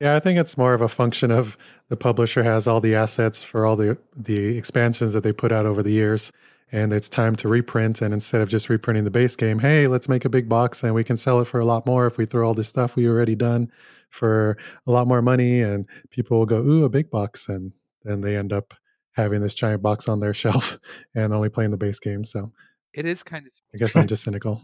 yeah, 0.00 0.14
I 0.14 0.20
think 0.20 0.38
it's 0.38 0.58
more 0.58 0.74
of 0.74 0.80
a 0.80 0.88
function 0.88 1.30
of 1.30 1.56
the 1.88 1.96
publisher 1.96 2.42
has 2.42 2.66
all 2.66 2.80
the 2.80 2.94
assets 2.94 3.42
for 3.42 3.64
all 3.64 3.76
the 3.76 3.98
the 4.16 4.56
expansions 4.58 5.12
that 5.12 5.24
they 5.24 5.32
put 5.32 5.52
out 5.52 5.66
over 5.66 5.82
the 5.82 5.92
years 5.92 6.32
and 6.72 6.92
it's 6.92 7.08
time 7.08 7.36
to 7.36 7.48
reprint 7.48 8.02
and 8.02 8.12
instead 8.12 8.40
of 8.40 8.48
just 8.48 8.68
reprinting 8.68 9.04
the 9.04 9.10
base 9.10 9.36
game 9.36 9.58
hey 9.58 9.86
let's 9.86 10.08
make 10.08 10.24
a 10.24 10.28
big 10.28 10.48
box 10.48 10.82
and 10.82 10.94
we 10.94 11.04
can 11.04 11.16
sell 11.16 11.40
it 11.40 11.46
for 11.46 11.60
a 11.60 11.64
lot 11.64 11.86
more 11.86 12.06
if 12.06 12.16
we 12.16 12.26
throw 12.26 12.46
all 12.46 12.54
this 12.54 12.68
stuff 12.68 12.96
we 12.96 13.06
already 13.06 13.36
done 13.36 13.70
for 14.10 14.58
a 14.86 14.90
lot 14.90 15.06
more 15.06 15.22
money 15.22 15.60
and 15.60 15.86
people 16.10 16.38
will 16.38 16.46
go 16.46 16.60
ooh 16.60 16.84
a 16.84 16.88
big 16.88 17.10
box 17.10 17.48
and 17.48 17.72
then 18.04 18.20
they 18.20 18.36
end 18.36 18.52
up 18.52 18.74
having 19.12 19.40
this 19.40 19.54
giant 19.54 19.82
box 19.82 20.08
on 20.08 20.20
their 20.20 20.34
shelf 20.42 20.78
and 21.14 21.32
only 21.32 21.48
playing 21.48 21.70
the 21.70 21.76
base 21.76 22.00
game 22.00 22.24
so 22.24 22.50
it 22.92 23.06
is 23.06 23.22
kind 23.22 23.46
of 23.46 23.52
i 23.74 23.76
guess 23.76 23.94
i'm 23.94 24.06
just 24.06 24.24
cynical. 24.24 24.62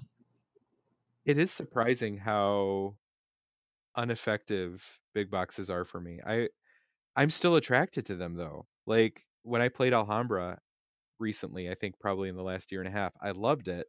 It 1.24 1.39
is 1.39 1.53
surprising 1.53 2.18
how 2.18 2.97
ineffective 3.97 4.99
big 5.15 5.31
boxes 5.31 5.71
are 5.71 5.85
for 5.85 6.01
me 6.01 6.21
i 6.27 6.49
i'm 7.17 7.31
still 7.31 7.57
attracted 7.57 8.05
to 8.05 8.15
them 8.15 8.35
though 8.35 8.67
like 8.87 9.25
when 9.43 9.63
i 9.63 9.69
played 9.69 9.93
alhambra 9.93 10.59
recently, 11.23 11.71
I 11.71 11.75
think 11.75 11.99
probably 11.99 12.29
in 12.29 12.37
the 12.37 12.43
last 12.43 12.71
year 12.71 12.83
and 12.83 12.89
a 12.89 12.93
half. 12.93 13.15
I 13.23 13.31
loved 13.31 13.69
it. 13.69 13.87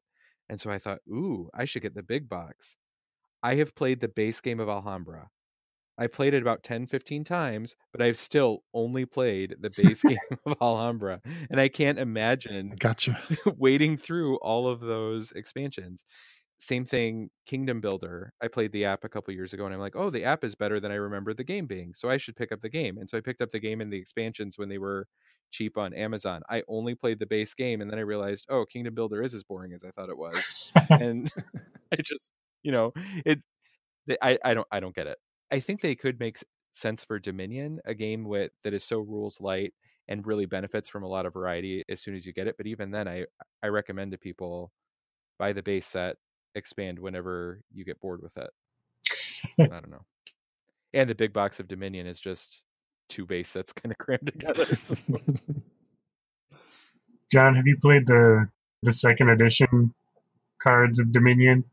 And 0.47 0.61
so 0.61 0.71
I 0.71 0.77
thought, 0.77 0.99
ooh, 1.09 1.49
I 1.53 1.65
should 1.65 1.81
get 1.81 1.95
the 1.95 2.03
big 2.03 2.29
box. 2.29 2.77
I 3.41 3.55
have 3.55 3.75
played 3.75 3.99
the 3.99 4.07
base 4.07 4.39
game 4.39 4.61
of 4.61 4.69
Alhambra. 4.69 5.29
I 5.97 6.07
played 6.07 6.33
it 6.33 6.41
about 6.41 6.63
10, 6.63 6.87
15 6.87 7.23
times, 7.23 7.75
but 7.91 8.01
I've 8.01 8.17
still 8.17 8.63
only 8.73 9.05
played 9.05 9.55
the 9.59 9.71
base 9.75 10.01
game 10.07 10.17
of 10.45 10.55
Alhambra. 10.61 11.21
And 11.49 11.59
I 11.59 11.67
can't 11.67 11.99
imagine 11.99 12.75
gotcha. 12.79 13.19
wading 13.57 13.97
through 13.97 14.37
all 14.37 14.67
of 14.67 14.79
those 14.79 15.31
expansions 15.33 16.05
same 16.63 16.85
thing 16.85 17.29
kingdom 17.45 17.81
builder 17.81 18.31
i 18.41 18.47
played 18.47 18.71
the 18.71 18.85
app 18.85 19.03
a 19.03 19.09
couple 19.09 19.33
years 19.33 19.53
ago 19.53 19.65
and 19.65 19.73
i'm 19.73 19.79
like 19.79 19.95
oh 19.95 20.09
the 20.09 20.23
app 20.23 20.43
is 20.43 20.55
better 20.55 20.79
than 20.79 20.91
i 20.91 20.95
remember 20.95 21.33
the 21.33 21.43
game 21.43 21.65
being 21.65 21.93
so 21.93 22.09
i 22.09 22.17
should 22.17 22.35
pick 22.35 22.51
up 22.51 22.61
the 22.61 22.69
game. 22.69 22.97
And 22.97 23.09
so 23.09 23.17
i 23.17 23.21
picked 23.21 23.41
up 23.41 23.49
the 23.49 23.59
game 23.59 23.81
and 23.81 23.91
the 23.91 23.97
expansions 23.97 24.57
when 24.57 24.69
they 24.69 24.77
were 24.77 25.07
cheap 25.51 25.77
on 25.77 25.93
amazon. 25.93 26.41
I 26.49 26.63
only 26.67 26.95
played 26.95 27.19
the 27.19 27.25
base 27.25 27.53
game 27.53 27.81
and 27.81 27.91
then 27.91 27.99
i 27.99 28.03
realized 28.03 28.45
oh 28.49 28.65
kingdom 28.65 28.95
builder 28.95 29.21
is 29.21 29.33
as 29.33 29.43
boring 29.43 29.73
as 29.73 29.83
i 29.83 29.91
thought 29.91 30.09
it 30.09 30.17
was. 30.17 30.73
And 30.89 31.29
i 31.91 31.97
just 31.97 32.31
you 32.63 32.71
know 32.71 32.93
it 33.25 33.39
I, 34.21 34.37
I 34.43 34.53
don't 34.53 34.67
i 34.71 34.79
don't 34.79 34.95
get 34.95 35.07
it. 35.07 35.17
I 35.51 35.59
think 35.59 35.81
they 35.81 35.95
could 35.95 36.19
make 36.19 36.37
sense 36.71 37.03
for 37.03 37.19
dominion 37.19 37.79
a 37.85 37.93
game 37.93 38.23
with 38.23 38.51
that 38.63 38.73
is 38.73 38.83
so 38.83 38.99
rules 38.99 39.39
light 39.39 39.73
and 40.07 40.25
really 40.25 40.45
benefits 40.45 40.89
from 40.89 41.03
a 41.03 41.07
lot 41.07 41.25
of 41.25 41.33
variety 41.33 41.83
as 41.87 42.01
soon 42.01 42.15
as 42.15 42.25
you 42.25 42.33
get 42.33 42.47
it 42.47 42.57
but 42.57 42.65
even 42.65 42.89
then 42.89 43.07
i 43.07 43.25
i 43.61 43.67
recommend 43.67 44.11
to 44.11 44.17
people 44.17 44.71
buy 45.37 45.53
the 45.53 45.61
base 45.61 45.85
set 45.85 46.17
expand 46.55 46.99
whenever 46.99 47.61
you 47.71 47.85
get 47.85 47.99
bored 47.99 48.21
with 48.21 48.37
it. 48.37 48.49
I 49.59 49.79
don't 49.79 49.91
know. 49.91 50.05
And 50.93 51.09
the 51.09 51.15
big 51.15 51.33
box 51.33 51.59
of 51.59 51.67
Dominion 51.67 52.07
is 52.07 52.19
just 52.19 52.63
two 53.09 53.25
base 53.25 53.49
sets 53.49 53.73
kind 53.73 53.91
of 53.91 53.97
crammed 54.05 54.27
together. 54.27 54.65
John, 57.31 57.55
have 57.55 57.67
you 57.67 57.77
played 57.81 58.05
the 58.05 58.47
the 58.83 58.91
second 58.91 59.29
edition 59.29 59.93
cards 60.61 60.99
of 60.99 61.11
Dominion? 61.11 61.63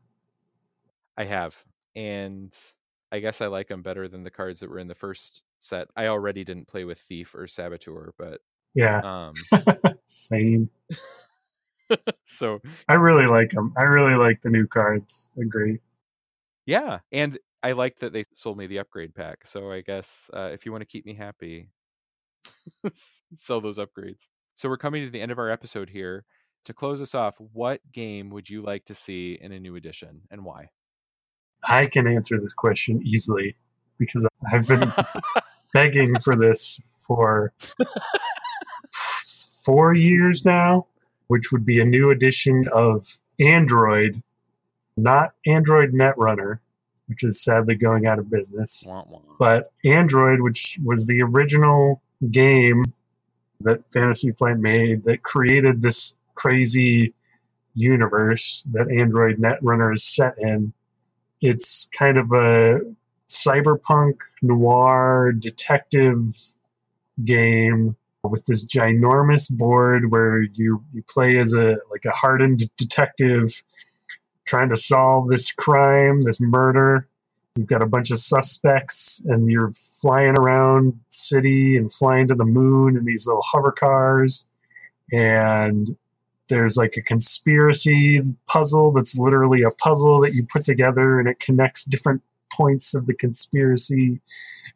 I 1.17 1.25
have, 1.25 1.63
and 1.95 2.57
I 3.11 3.19
guess 3.19 3.41
I 3.41 3.47
like 3.47 3.67
them 3.67 3.83
better 3.83 4.07
than 4.07 4.23
the 4.23 4.31
cards 4.31 4.61
that 4.61 4.69
were 4.69 4.79
in 4.79 4.87
the 4.87 4.95
first 4.95 5.43
set. 5.59 5.87
I 5.95 6.07
already 6.07 6.43
didn't 6.43 6.67
play 6.67 6.83
with 6.83 6.97
Thief 6.97 7.35
or 7.35 7.47
Saboteur, 7.47 8.13
but 8.17 8.41
yeah, 8.73 9.01
um, 9.03 9.33
same. 10.05 10.69
so 12.25 12.61
I 12.87 12.95
really 12.95 13.25
like 13.25 13.49
them. 13.49 13.73
I 13.77 13.83
really 13.83 14.15
like 14.15 14.41
the 14.41 14.49
new 14.49 14.67
cards. 14.67 15.29
Agree. 15.39 15.79
Yeah, 16.65 16.99
and 17.11 17.39
I 17.63 17.73
like 17.73 17.99
that 17.99 18.13
they 18.13 18.25
sold 18.33 18.57
me 18.57 18.67
the 18.67 18.79
upgrade 18.79 19.13
pack. 19.15 19.45
So 19.45 19.71
I 19.71 19.81
guess 19.81 20.29
uh, 20.33 20.49
if 20.53 20.65
you 20.65 20.71
want 20.71 20.81
to 20.81 20.85
keep 20.85 21.05
me 21.05 21.13
happy, 21.13 21.69
sell 23.35 23.61
those 23.61 23.77
upgrades. 23.77 24.27
So 24.55 24.69
we're 24.69 24.77
coming 24.77 25.03
to 25.03 25.11
the 25.11 25.21
end 25.21 25.31
of 25.31 25.39
our 25.39 25.49
episode 25.49 25.89
here. 25.89 26.25
To 26.65 26.73
close 26.73 27.01
us 27.01 27.15
off, 27.15 27.37
what 27.39 27.81
game 27.91 28.29
would 28.29 28.47
you 28.47 28.61
like 28.61 28.85
to 28.85 28.93
see 28.93 29.37
in 29.41 29.51
a 29.51 29.59
new 29.59 29.75
edition 29.75 30.21
and 30.29 30.45
why? 30.45 30.69
I 31.63 31.87
can 31.87 32.07
answer 32.07 32.39
this 32.39 32.53
question 32.53 33.01
easily 33.03 33.55
because 33.97 34.27
I've 34.51 34.67
been 34.67 34.91
begging 35.73 36.19
for 36.19 36.35
this 36.35 36.79
for 36.99 37.51
four 39.63 39.95
years 39.95 40.45
now 40.45 40.85
which 41.31 41.49
would 41.49 41.65
be 41.65 41.79
a 41.79 41.85
new 41.85 42.09
edition 42.09 42.67
of 42.73 43.07
Android, 43.39 44.21
not 44.97 45.31
Android 45.47 45.93
Netrunner, 45.93 46.59
which 47.07 47.23
is 47.23 47.41
sadly 47.41 47.75
going 47.75 48.05
out 48.05 48.19
of 48.19 48.29
business, 48.29 48.91
but 49.39 49.71
Android, 49.85 50.41
which 50.41 50.77
was 50.83 51.07
the 51.07 51.21
original 51.21 52.01
game 52.31 52.83
that 53.61 53.79
Fantasy 53.93 54.33
Flight 54.33 54.57
made 54.57 55.05
that 55.05 55.23
created 55.23 55.81
this 55.81 56.17
crazy 56.35 57.13
universe 57.75 58.67
that 58.73 58.91
Android 58.91 59.37
Netrunner 59.37 59.93
is 59.93 60.03
set 60.03 60.37
in. 60.37 60.73
It's 61.39 61.89
kind 61.97 62.19
of 62.19 62.33
a 62.33 62.81
cyberpunk 63.29 64.15
noir 64.41 65.31
detective 65.31 66.25
game 67.23 67.95
with 68.23 68.45
this 68.45 68.65
ginormous 68.65 69.55
board 69.55 70.11
where 70.11 70.41
you 70.53 70.83
you 70.93 71.03
play 71.09 71.39
as 71.39 71.53
a 71.53 71.77
like 71.89 72.05
a 72.05 72.11
hardened 72.11 72.61
detective 72.77 73.63
trying 74.45 74.69
to 74.69 74.75
solve 74.75 75.27
this 75.27 75.51
crime, 75.51 76.21
this 76.23 76.41
murder. 76.41 77.07
You've 77.55 77.67
got 77.67 77.81
a 77.81 77.87
bunch 77.87 78.11
of 78.11 78.17
suspects, 78.17 79.21
and 79.25 79.49
you're 79.49 79.71
flying 79.73 80.37
around 80.37 80.99
city 81.09 81.77
and 81.77 81.91
flying 81.91 82.27
to 82.29 82.35
the 82.35 82.45
moon 82.45 82.95
in 82.95 83.05
these 83.05 83.27
little 83.27 83.43
hover 83.43 83.71
cars. 83.71 84.47
And 85.11 85.95
there's 86.47 86.77
like 86.77 86.95
a 86.97 87.01
conspiracy 87.01 88.21
puzzle 88.47 88.91
that's 88.91 89.17
literally 89.17 89.63
a 89.63 89.71
puzzle 89.71 90.19
that 90.21 90.33
you 90.33 90.45
put 90.45 90.63
together, 90.63 91.19
and 91.19 91.27
it 91.27 91.39
connects 91.39 91.85
different 91.85 92.21
points 92.53 92.93
of 92.93 93.05
the 93.05 93.13
conspiracy. 93.13 94.19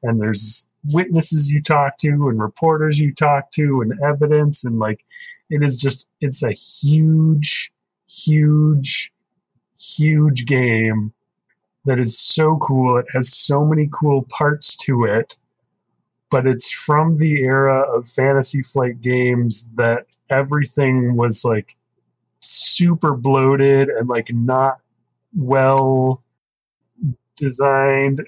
And 0.03 0.21
there's 0.21 0.67
witnesses 0.93 1.51
you 1.51 1.61
talk 1.61 1.97
to 1.97 2.09
and 2.29 2.41
reporters 2.41 2.99
you 2.99 3.13
talk 3.13 3.49
to 3.51 3.81
and 3.81 3.93
evidence 4.03 4.63
and 4.63 4.79
like 4.79 5.03
it 5.49 5.63
is 5.63 5.77
just 5.77 6.07
it's 6.21 6.43
a 6.43 6.51
huge 6.51 7.71
huge 8.07 9.11
huge 9.77 10.45
game 10.45 11.13
that 11.85 11.99
is 11.99 12.17
so 12.17 12.57
cool 12.57 12.97
it 12.97 13.05
has 13.13 13.35
so 13.35 13.65
many 13.65 13.89
cool 13.91 14.25
parts 14.29 14.75
to 14.75 15.03
it 15.03 15.37
but 16.31 16.47
it's 16.47 16.71
from 16.71 17.15
the 17.17 17.41
era 17.41 17.81
of 17.95 18.07
fantasy 18.07 18.61
flight 18.61 19.01
games 19.01 19.69
that 19.75 20.05
everything 20.29 21.15
was 21.15 21.45
like 21.45 21.75
super 22.41 23.15
bloated 23.15 23.89
and 23.89 24.07
like 24.07 24.31
not 24.33 24.79
well 25.35 26.23
designed. 27.35 28.21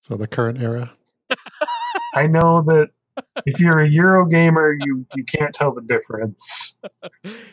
So 0.00 0.16
the 0.16 0.26
current 0.26 0.60
era. 0.60 0.92
I 2.16 2.26
know 2.26 2.62
that 2.62 2.90
if 3.44 3.60
you're 3.60 3.80
a 3.80 3.88
Euro 3.88 4.26
gamer, 4.26 4.76
you 4.80 5.06
you 5.14 5.24
can't 5.24 5.54
tell 5.54 5.72
the 5.72 5.82
difference. 5.82 6.74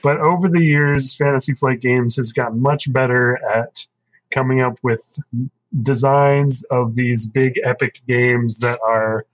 But 0.01 0.19
over 0.19 0.49
the 0.49 0.61
years, 0.61 1.15
Fantasy 1.15 1.53
Flight 1.53 1.81
Games 1.81 2.15
has 2.17 2.31
gotten 2.31 2.61
much 2.61 2.91
better 2.91 3.39
at 3.45 3.85
coming 4.31 4.61
up 4.61 4.77
with 4.83 5.19
designs 5.81 6.63
of 6.65 6.95
these 6.95 7.25
big 7.25 7.59
epic 7.63 7.95
games 8.07 8.59
that 8.59 8.79
are 8.85 9.25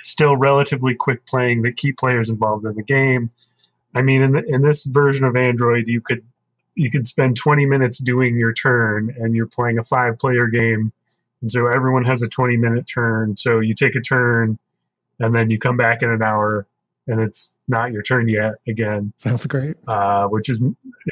still 0.00 0.36
relatively 0.36 0.94
quick 0.94 1.24
playing 1.26 1.62
that 1.62 1.76
keep 1.76 1.98
players 1.98 2.30
involved 2.30 2.64
in 2.66 2.74
the 2.74 2.82
game. 2.82 3.30
I 3.94 4.02
mean, 4.02 4.22
in 4.22 4.32
the, 4.32 4.44
in 4.46 4.62
this 4.62 4.84
version 4.84 5.24
of 5.24 5.36
Android, 5.36 5.88
you 5.88 6.00
could 6.00 6.24
you 6.74 6.90
could 6.90 7.06
spend 7.06 7.36
20 7.36 7.66
minutes 7.66 7.98
doing 7.98 8.36
your 8.36 8.52
turn, 8.52 9.14
and 9.18 9.34
you're 9.34 9.48
playing 9.48 9.78
a 9.78 9.82
five 9.82 10.18
player 10.18 10.46
game, 10.46 10.92
and 11.40 11.50
so 11.50 11.66
everyone 11.66 12.04
has 12.04 12.22
a 12.22 12.28
20 12.28 12.56
minute 12.56 12.86
turn. 12.86 13.36
So 13.36 13.60
you 13.60 13.74
take 13.74 13.94
a 13.94 14.00
turn, 14.00 14.58
and 15.20 15.34
then 15.34 15.50
you 15.50 15.58
come 15.58 15.76
back 15.76 16.02
in 16.02 16.10
an 16.10 16.22
hour, 16.22 16.66
and 17.06 17.20
it's 17.20 17.52
not 17.68 17.92
your 17.92 18.02
turn 18.02 18.28
yet 18.28 18.54
again. 18.66 19.12
Sounds 19.16 19.46
great. 19.46 19.76
Uh, 19.86 20.26
which 20.28 20.48
is 20.48 20.64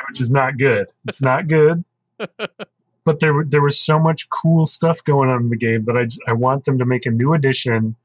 which 0.08 0.20
is 0.20 0.30
not 0.30 0.58
good. 0.58 0.86
It's 1.06 1.22
not 1.22 1.46
good. 1.46 1.84
but 2.18 3.20
there 3.20 3.44
there 3.44 3.62
was 3.62 3.78
so 3.78 3.98
much 3.98 4.28
cool 4.30 4.66
stuff 4.66 5.02
going 5.04 5.30
on 5.30 5.42
in 5.42 5.50
the 5.50 5.56
game 5.56 5.84
that 5.84 5.96
I 5.96 6.06
I 6.30 6.34
want 6.34 6.64
them 6.64 6.78
to 6.78 6.84
make 6.84 7.06
a 7.06 7.10
new 7.10 7.34
edition 7.34 7.96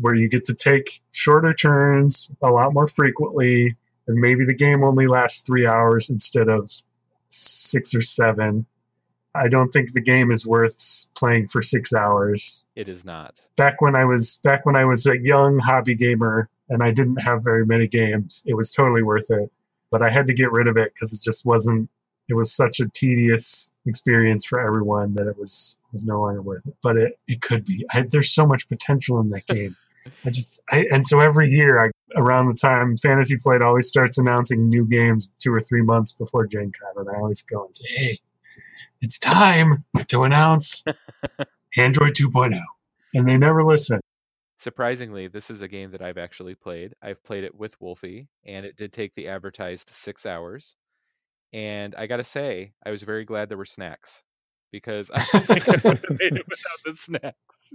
where 0.00 0.14
you 0.14 0.28
get 0.28 0.44
to 0.44 0.54
take 0.54 1.00
shorter 1.12 1.52
turns 1.52 2.30
a 2.40 2.50
lot 2.50 2.72
more 2.72 2.88
frequently, 2.88 3.76
and 4.06 4.16
maybe 4.16 4.44
the 4.44 4.54
game 4.54 4.84
only 4.84 5.06
lasts 5.06 5.42
three 5.42 5.66
hours 5.66 6.08
instead 6.08 6.48
of 6.48 6.70
six 7.30 7.94
or 7.94 8.00
seven. 8.00 8.64
I 9.34 9.48
don't 9.48 9.70
think 9.70 9.92
the 9.92 10.00
game 10.00 10.30
is 10.30 10.46
worth 10.46 11.10
playing 11.14 11.48
for 11.48 11.62
six 11.62 11.92
hours. 11.92 12.64
It 12.74 12.88
is 12.88 13.04
not. 13.04 13.40
Back 13.56 13.80
when 13.80 13.94
I 13.94 14.04
was 14.04 14.38
back 14.42 14.64
when 14.64 14.76
I 14.76 14.84
was 14.84 15.06
a 15.06 15.18
young 15.18 15.58
hobby 15.58 15.94
gamer 15.94 16.48
and 16.68 16.82
I 16.82 16.90
didn't 16.90 17.22
have 17.22 17.44
very 17.44 17.64
many 17.64 17.86
games, 17.86 18.42
it 18.46 18.54
was 18.54 18.70
totally 18.70 19.02
worth 19.02 19.30
it. 19.30 19.50
But 19.90 20.02
I 20.02 20.10
had 20.10 20.26
to 20.26 20.34
get 20.34 20.52
rid 20.52 20.68
of 20.68 20.76
it 20.76 20.92
because 20.94 21.12
it 21.12 21.20
just 21.22 21.46
wasn't. 21.46 21.88
It 22.28 22.34
was 22.34 22.52
such 22.54 22.78
a 22.78 22.88
tedious 22.88 23.72
experience 23.86 24.44
for 24.44 24.60
everyone 24.60 25.14
that 25.14 25.26
it 25.26 25.38
was 25.38 25.78
was 25.92 26.04
no 26.04 26.20
longer 26.20 26.42
worth 26.42 26.66
it. 26.66 26.76
But 26.82 26.96
it, 26.96 27.18
it 27.26 27.40
could 27.40 27.64
be. 27.64 27.86
I, 27.92 28.04
there's 28.08 28.30
so 28.30 28.46
much 28.46 28.68
potential 28.68 29.18
in 29.20 29.30
that 29.30 29.46
game. 29.46 29.76
I 30.24 30.30
just 30.30 30.62
I, 30.70 30.86
and 30.90 31.06
so 31.06 31.20
every 31.20 31.50
year 31.50 31.84
I 31.84 31.90
around 32.16 32.48
the 32.48 32.54
time 32.54 32.96
Fantasy 32.96 33.36
Flight 33.36 33.62
always 33.62 33.88
starts 33.88 34.18
announcing 34.18 34.68
new 34.68 34.84
games 34.84 35.30
two 35.38 35.52
or 35.52 35.60
three 35.60 35.82
months 35.82 36.12
before 36.12 36.46
Gen 36.46 36.72
Con, 36.72 37.06
and 37.06 37.14
I 37.14 37.18
always 37.18 37.42
go 37.42 37.64
and 37.64 37.76
say, 37.76 37.88
"Hey, 37.88 38.20
it's 39.00 39.18
time 39.18 39.84
to 40.08 40.24
announce 40.24 40.84
Android 41.76 42.14
2.0. 42.14 42.58
and 43.14 43.28
they 43.28 43.36
never 43.36 43.62
listen. 43.64 44.00
Surprisingly, 44.58 45.28
this 45.28 45.50
is 45.50 45.62
a 45.62 45.68
game 45.68 45.92
that 45.92 46.02
I've 46.02 46.18
actually 46.18 46.54
played. 46.56 46.94
I've 47.00 47.22
played 47.22 47.44
it 47.44 47.54
with 47.54 47.80
Wolfie, 47.80 48.28
and 48.44 48.66
it 48.66 48.76
did 48.76 48.92
take 48.92 49.14
the 49.14 49.28
advertised 49.28 49.90
six 49.90 50.26
hours. 50.26 50.74
And 51.52 51.94
I 51.94 52.06
gotta 52.06 52.24
say, 52.24 52.72
I 52.84 52.90
was 52.90 53.02
very 53.02 53.24
glad 53.24 53.48
there 53.48 53.56
were 53.56 53.64
snacks 53.64 54.22
because 54.72 55.10
I 55.14 55.24
don't 55.32 55.44
think 55.46 55.68
I 55.68 55.72
would 55.88 55.98
have 56.08 56.18
made 56.18 56.36
it 56.36 56.44
without 56.48 56.78
the 56.84 56.94
snacks. 56.96 57.74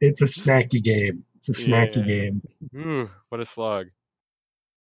It's 0.00 0.22
a 0.22 0.26
snacky 0.26 0.82
game. 0.82 1.24
It's 1.36 1.48
a 1.48 1.52
snacky 1.70 1.96
Yeah. 1.96 2.02
game. 2.04 2.42
Ooh, 2.76 3.10
what 3.28 3.40
a 3.40 3.44
slog. 3.44 3.88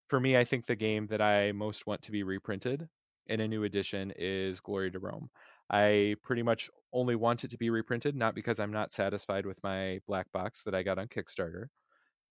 For 0.08 0.18
me, 0.20 0.36
I 0.36 0.44
think 0.44 0.66
the 0.66 0.76
game 0.76 1.06
that 1.08 1.20
I 1.20 1.52
most 1.52 1.86
want 1.86 2.02
to 2.02 2.12
be 2.12 2.22
reprinted 2.22 2.88
in 3.28 3.40
a 3.40 3.48
new 3.48 3.64
edition 3.64 4.12
is 4.16 4.60
Glory 4.60 4.90
to 4.90 4.98
Rome. 4.98 5.30
I 5.70 6.16
pretty 6.22 6.42
much 6.42 6.70
only 6.92 7.14
want 7.14 7.44
it 7.44 7.50
to 7.50 7.58
be 7.58 7.70
reprinted, 7.70 8.16
not 8.16 8.34
because 8.34 8.58
I'm 8.58 8.72
not 8.72 8.92
satisfied 8.92 9.46
with 9.46 9.62
my 9.62 10.00
black 10.06 10.30
box 10.32 10.62
that 10.62 10.74
I 10.74 10.82
got 10.82 10.98
on 10.98 11.08
Kickstarter, 11.08 11.66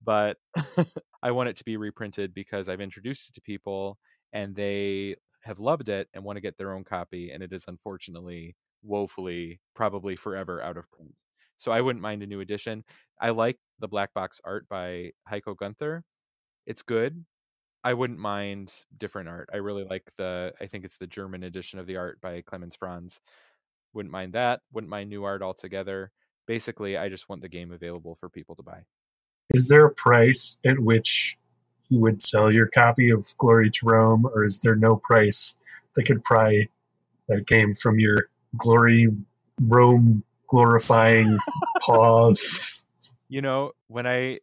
but 0.04 0.38
I 1.24 1.32
want 1.32 1.50
it 1.50 1.58
to 1.58 1.64
be 1.64 1.78
reprinted 1.78 2.34
because 2.34 2.70
I've 2.70 2.82
introduced 2.82 3.30
it 3.30 3.34
to 3.36 3.42
people 3.42 3.98
and 4.34 4.56
they 4.56 5.16
have 5.44 5.60
loved 5.60 5.90
it 5.90 6.10
and 6.14 6.24
want 6.24 6.38
to 6.38 6.42
get 6.42 6.58
their 6.58 6.74
own 6.74 6.84
copy, 6.84 7.32
and 7.32 7.42
it 7.42 7.54
is 7.54 7.66
unfortunately, 7.68 8.56
woefully, 8.84 9.60
probably 9.76 10.16
forever 10.16 10.62
out 10.62 10.78
of 10.78 10.90
print. 10.92 11.14
So 11.58 11.72
I 11.72 11.82
wouldn't 11.82 12.04
mind 12.04 12.22
a 12.22 12.28
new 12.28 12.42
edition. 12.42 12.84
I 13.20 13.32
like 13.32 13.58
the 13.80 13.88
black 13.88 14.14
box 14.14 14.40
art 14.44 14.68
by 14.70 15.12
Heiko 15.32 15.56
Gunther. 15.58 16.04
It's 16.66 16.82
good. 16.82 17.26
I 17.84 17.94
wouldn't 17.94 18.20
mind 18.20 18.74
different 18.98 19.30
art. 19.30 19.50
I 19.54 19.58
really 19.58 19.84
like 19.84 20.12
the 20.18 20.54
I 20.60 20.66
think 20.66 20.86
it's 20.86 20.98
the 20.98 21.08
German 21.08 21.44
edition 21.44 21.80
of 21.80 21.88
the 21.88 21.98
art 21.98 22.20
by 22.22 22.42
Clemens 22.42 22.76
Franz. 22.76 23.22
Wouldn't 23.94 24.12
mind 24.12 24.34
that. 24.34 24.62
Wouldn't 24.74 24.90
mind 24.90 25.10
new 25.10 25.24
art 25.24 25.42
altogether. 25.42 26.12
Basically, 26.46 26.98
I 26.98 27.10
just 27.10 27.30
want 27.30 27.42
the 27.42 27.50
game 27.50 27.72
available 27.72 28.16
for 28.16 28.30
people 28.30 28.56
to 28.56 28.64
buy. 28.64 28.84
Is 29.54 29.68
there 29.70 29.86
a 29.86 29.94
price 29.94 30.58
at 30.66 30.80
which 30.80 31.38
you 31.90 32.00
would 32.00 32.22
sell 32.22 32.54
your 32.54 32.68
copy 32.68 33.10
of 33.10 33.28
Glory 33.38 33.70
to 33.70 33.86
Rome, 33.86 34.26
or 34.26 34.44
is 34.44 34.60
there 34.60 34.76
no 34.76 34.98
price 34.98 35.58
that 35.96 36.04
could 36.04 36.24
pry 36.24 36.68
that 37.30 37.48
game 37.48 37.74
from 37.74 38.00
your 38.00 38.30
Glory 38.58 39.08
Rome 39.62 40.24
glorifying 40.48 41.38
paws? 41.82 42.88
You 43.30 43.42
know, 43.42 43.72
when 43.88 44.06
I 44.06 44.40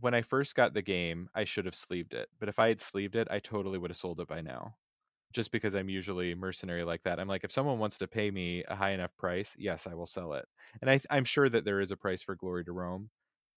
when 0.00 0.14
I 0.14 0.22
first 0.22 0.54
got 0.54 0.74
the 0.74 0.82
game, 0.82 1.28
I 1.34 1.44
should 1.44 1.66
have 1.66 1.74
sleeved 1.74 2.14
it. 2.14 2.28
But 2.40 2.48
if 2.48 2.58
I 2.58 2.68
had 2.68 2.80
sleeved 2.80 3.14
it, 3.14 3.28
I 3.30 3.38
totally 3.38 3.78
would 3.78 3.90
have 3.90 3.96
sold 3.96 4.20
it 4.20 4.28
by 4.28 4.40
now. 4.40 4.74
Just 5.32 5.52
because 5.52 5.74
I'm 5.74 5.88
usually 5.88 6.34
mercenary 6.34 6.84
like 6.84 7.04
that. 7.04 7.18
I'm 7.18 7.28
like, 7.28 7.44
if 7.44 7.52
someone 7.52 7.78
wants 7.78 7.98
to 7.98 8.06
pay 8.06 8.30
me 8.30 8.64
a 8.68 8.74
high 8.74 8.90
enough 8.90 9.16
price, 9.16 9.56
yes, 9.58 9.86
I 9.86 9.94
will 9.94 10.06
sell 10.06 10.34
it. 10.34 10.44
And 10.80 10.90
I, 10.90 11.00
I'm 11.10 11.24
sure 11.24 11.48
that 11.48 11.64
there 11.64 11.80
is 11.80 11.90
a 11.90 11.96
price 11.96 12.20
for 12.22 12.34
Glory 12.34 12.64
to 12.64 12.72
Rome, 12.72 13.10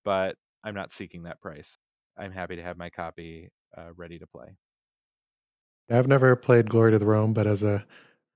but 0.06 0.38
I'm 0.64 0.76
not 0.76 0.92
seeking 0.92 1.24
that 1.24 1.42
price. 1.42 1.78
I'm 2.18 2.32
happy 2.32 2.56
to 2.56 2.64
have 2.64 2.78
my 2.78 2.90
copy 2.90 3.52
uh, 3.78 3.94
ready 3.96 4.20
to 4.20 4.28
play. 4.28 4.56
I've 5.92 6.08
never 6.08 6.36
played 6.36 6.70
Glory 6.70 6.92
to 6.92 7.00
the 7.00 7.06
Rome, 7.06 7.34
but 7.34 7.46
as 7.46 7.64
a 7.64 7.86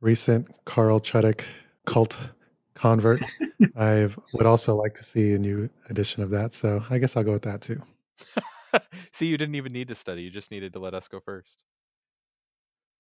recent 0.02 0.48
Carl 0.66 1.00
Chudyk 1.00 1.44
cult 1.86 2.18
convert, 2.80 3.22
I 3.78 4.10
would 4.34 4.46
also 4.46 4.76
like 4.76 4.94
to 4.96 5.04
see 5.04 5.34
a 5.34 5.40
new 5.40 5.70
edition 5.90 6.24
of 6.24 6.30
that. 6.32 6.54
So 6.54 6.84
I 6.90 6.98
guess 6.98 7.18
I'll 7.18 7.24
go 7.24 7.34
with 7.34 7.44
that 7.44 7.62
too. 7.62 7.82
See, 9.12 9.28
you 9.28 9.38
didn't 9.38 9.56
even 9.56 9.74
need 9.74 9.88
to 9.90 9.96
study. 9.96 10.24
You 10.24 10.30
just 10.30 10.52
needed 10.52 10.74
to 10.74 10.80
let 10.80 10.94
us 10.94 11.08
go 11.08 11.20
first. 11.20 11.64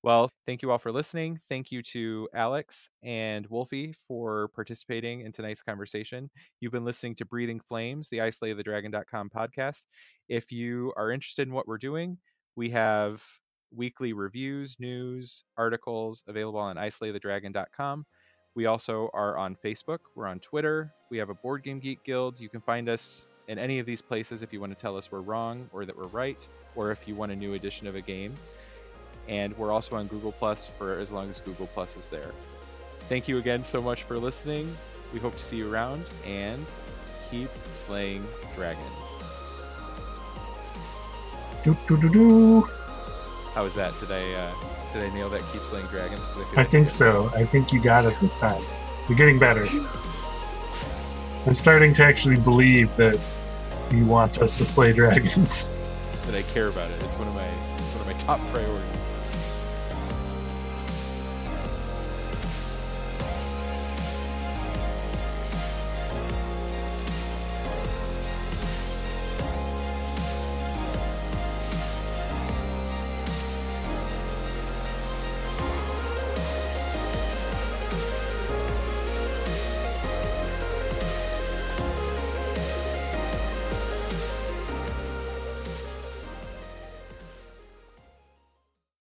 Well, 0.01 0.32
thank 0.45 0.61
you 0.61 0.71
all 0.71 0.77
for 0.77 0.93
listening. 0.93 1.39
Thank 1.49 1.73
you 1.73 1.82
to 1.84 2.30
Alex 2.34 2.89
and 3.03 3.45
Wolfie 3.47 3.93
for 4.07 4.47
participating 4.55 5.21
in 5.21 5.34
tonight's 5.34 5.61
conversation. 5.61 6.30
You've 6.61 6.71
been 6.71 6.86
listening 6.86 7.15
to 7.15 7.25
Breathing 7.25 7.59
Flames, 7.59 8.07
the 8.07 8.19
iSlaytheDragon.com 8.19 9.30
podcast. 9.30 9.88
If 10.30 10.53
you 10.53 10.93
are 10.95 11.11
interested 11.11 11.49
in 11.49 11.53
what 11.53 11.67
we're 11.67 11.77
doing, 11.77 12.17
we 12.55 12.69
have 12.69 13.21
weekly 13.75 14.13
reviews, 14.13 14.77
news, 14.80 15.43
articles 15.57 16.23
available 16.27 16.61
on 16.61 16.77
iSlaytheDragon.com. 16.77 18.05
We 18.56 18.66
also 18.66 19.10
are 19.14 19.38
on 19.38 19.56
Facebook. 19.64 20.00
We're 20.16 20.28
on 20.28 20.39
Twitter. 20.39 20.91
We 21.10 21.18
have 21.18 21.30
a 21.30 21.34
Board 21.34 21.64
Game 21.64 21.80
Geek 21.80 22.04
Guild. 22.04 22.39
You 22.39 22.50
can 22.50 22.62
find 22.62 22.89
us 22.89 23.28
in 23.47 23.58
any 23.58 23.80
of 23.80 23.86
these 23.86 24.02
places 24.02 24.41
if 24.41 24.52
you 24.54 24.60
want 24.60 24.72
to 24.72 24.80
tell 24.80 24.97
us 24.97 25.12
we're 25.12 25.22
wrong 25.22 25.70
or 25.74 25.86
that 25.86 25.97
we're 25.97 26.08
right, 26.08 26.47
or 26.76 26.91
if 26.91 27.08
you 27.08 27.16
want 27.16 27.32
a 27.32 27.36
new 27.36 27.54
edition 27.54 27.88
of 27.88 27.95
a 27.95 28.02
game. 28.02 28.34
And 29.28 29.58
we're 29.58 29.72
also 29.72 29.95
on 29.95 30.08
Google 30.08 30.32
Plus 30.32 30.68
for 30.68 31.00
as 31.00 31.12
long 31.12 31.30
as 31.30 31.41
Google 31.41 31.68
Plus 31.68 31.95
is 31.95 32.08
there. 32.08 32.32
Thank 33.08 33.28
you 33.28 33.38
again 33.38 33.64
so 33.64 33.82
much 33.82 34.04
for 34.04 34.18
listening. 34.18 34.76
We 35.14 35.20
hope 35.20 35.36
to 35.36 35.43
see 35.43 35.58
you 35.58 35.72
around 35.72 36.06
and 36.26 36.66
keep 37.30 37.50
slaying 37.72 38.26
dragons. 38.56 38.86
Do, 41.64 41.76
do, 41.88 41.97
do, 42.00 42.10
do. 42.10 42.64
How 43.54 43.64
was 43.64 43.74
that? 43.76 43.97
Did 44.00 44.12
I 44.12 44.34
uh, 44.34 44.52
did 44.93 45.04
I 45.04 45.14
nail 45.14 45.30
that 45.30 45.41
keep 45.52 45.62
slaying 45.62 45.88
dragons? 45.88 46.22
I 46.54 46.58
like 46.58 46.68
think 46.68 46.89
so. 46.89 47.32
I 47.36 47.45
think 47.45 47.74
you 47.74 47.82
got 47.82 48.06
it 48.06 48.18
this 48.20 48.36
time. 48.36 48.62
You're 49.08 49.18
getting 49.18 49.39
better. 49.39 49.68
I'm 51.45 51.56
starting 51.56 51.93
to 51.93 52.04
actually 52.04 52.38
believe 52.38 52.95
that 52.97 53.20
you 53.91 54.06
want 54.06 54.39
us 54.39 54.58
to 54.60 54.66
slay 54.66 54.93
dragons. 54.93 55.74
That 56.26 56.36
I 56.36 56.43
care 56.43 56.68
about 56.68 56.91
it. 56.91 57.02
It's 57.04 57.16
one 57.16 57.28
of 57.28 57.34
my 57.34 57.45
it's 57.45 57.93
one 57.95 58.02
of 58.02 58.08
my 58.08 58.14
top 58.14 58.39
priorities. 58.52 58.99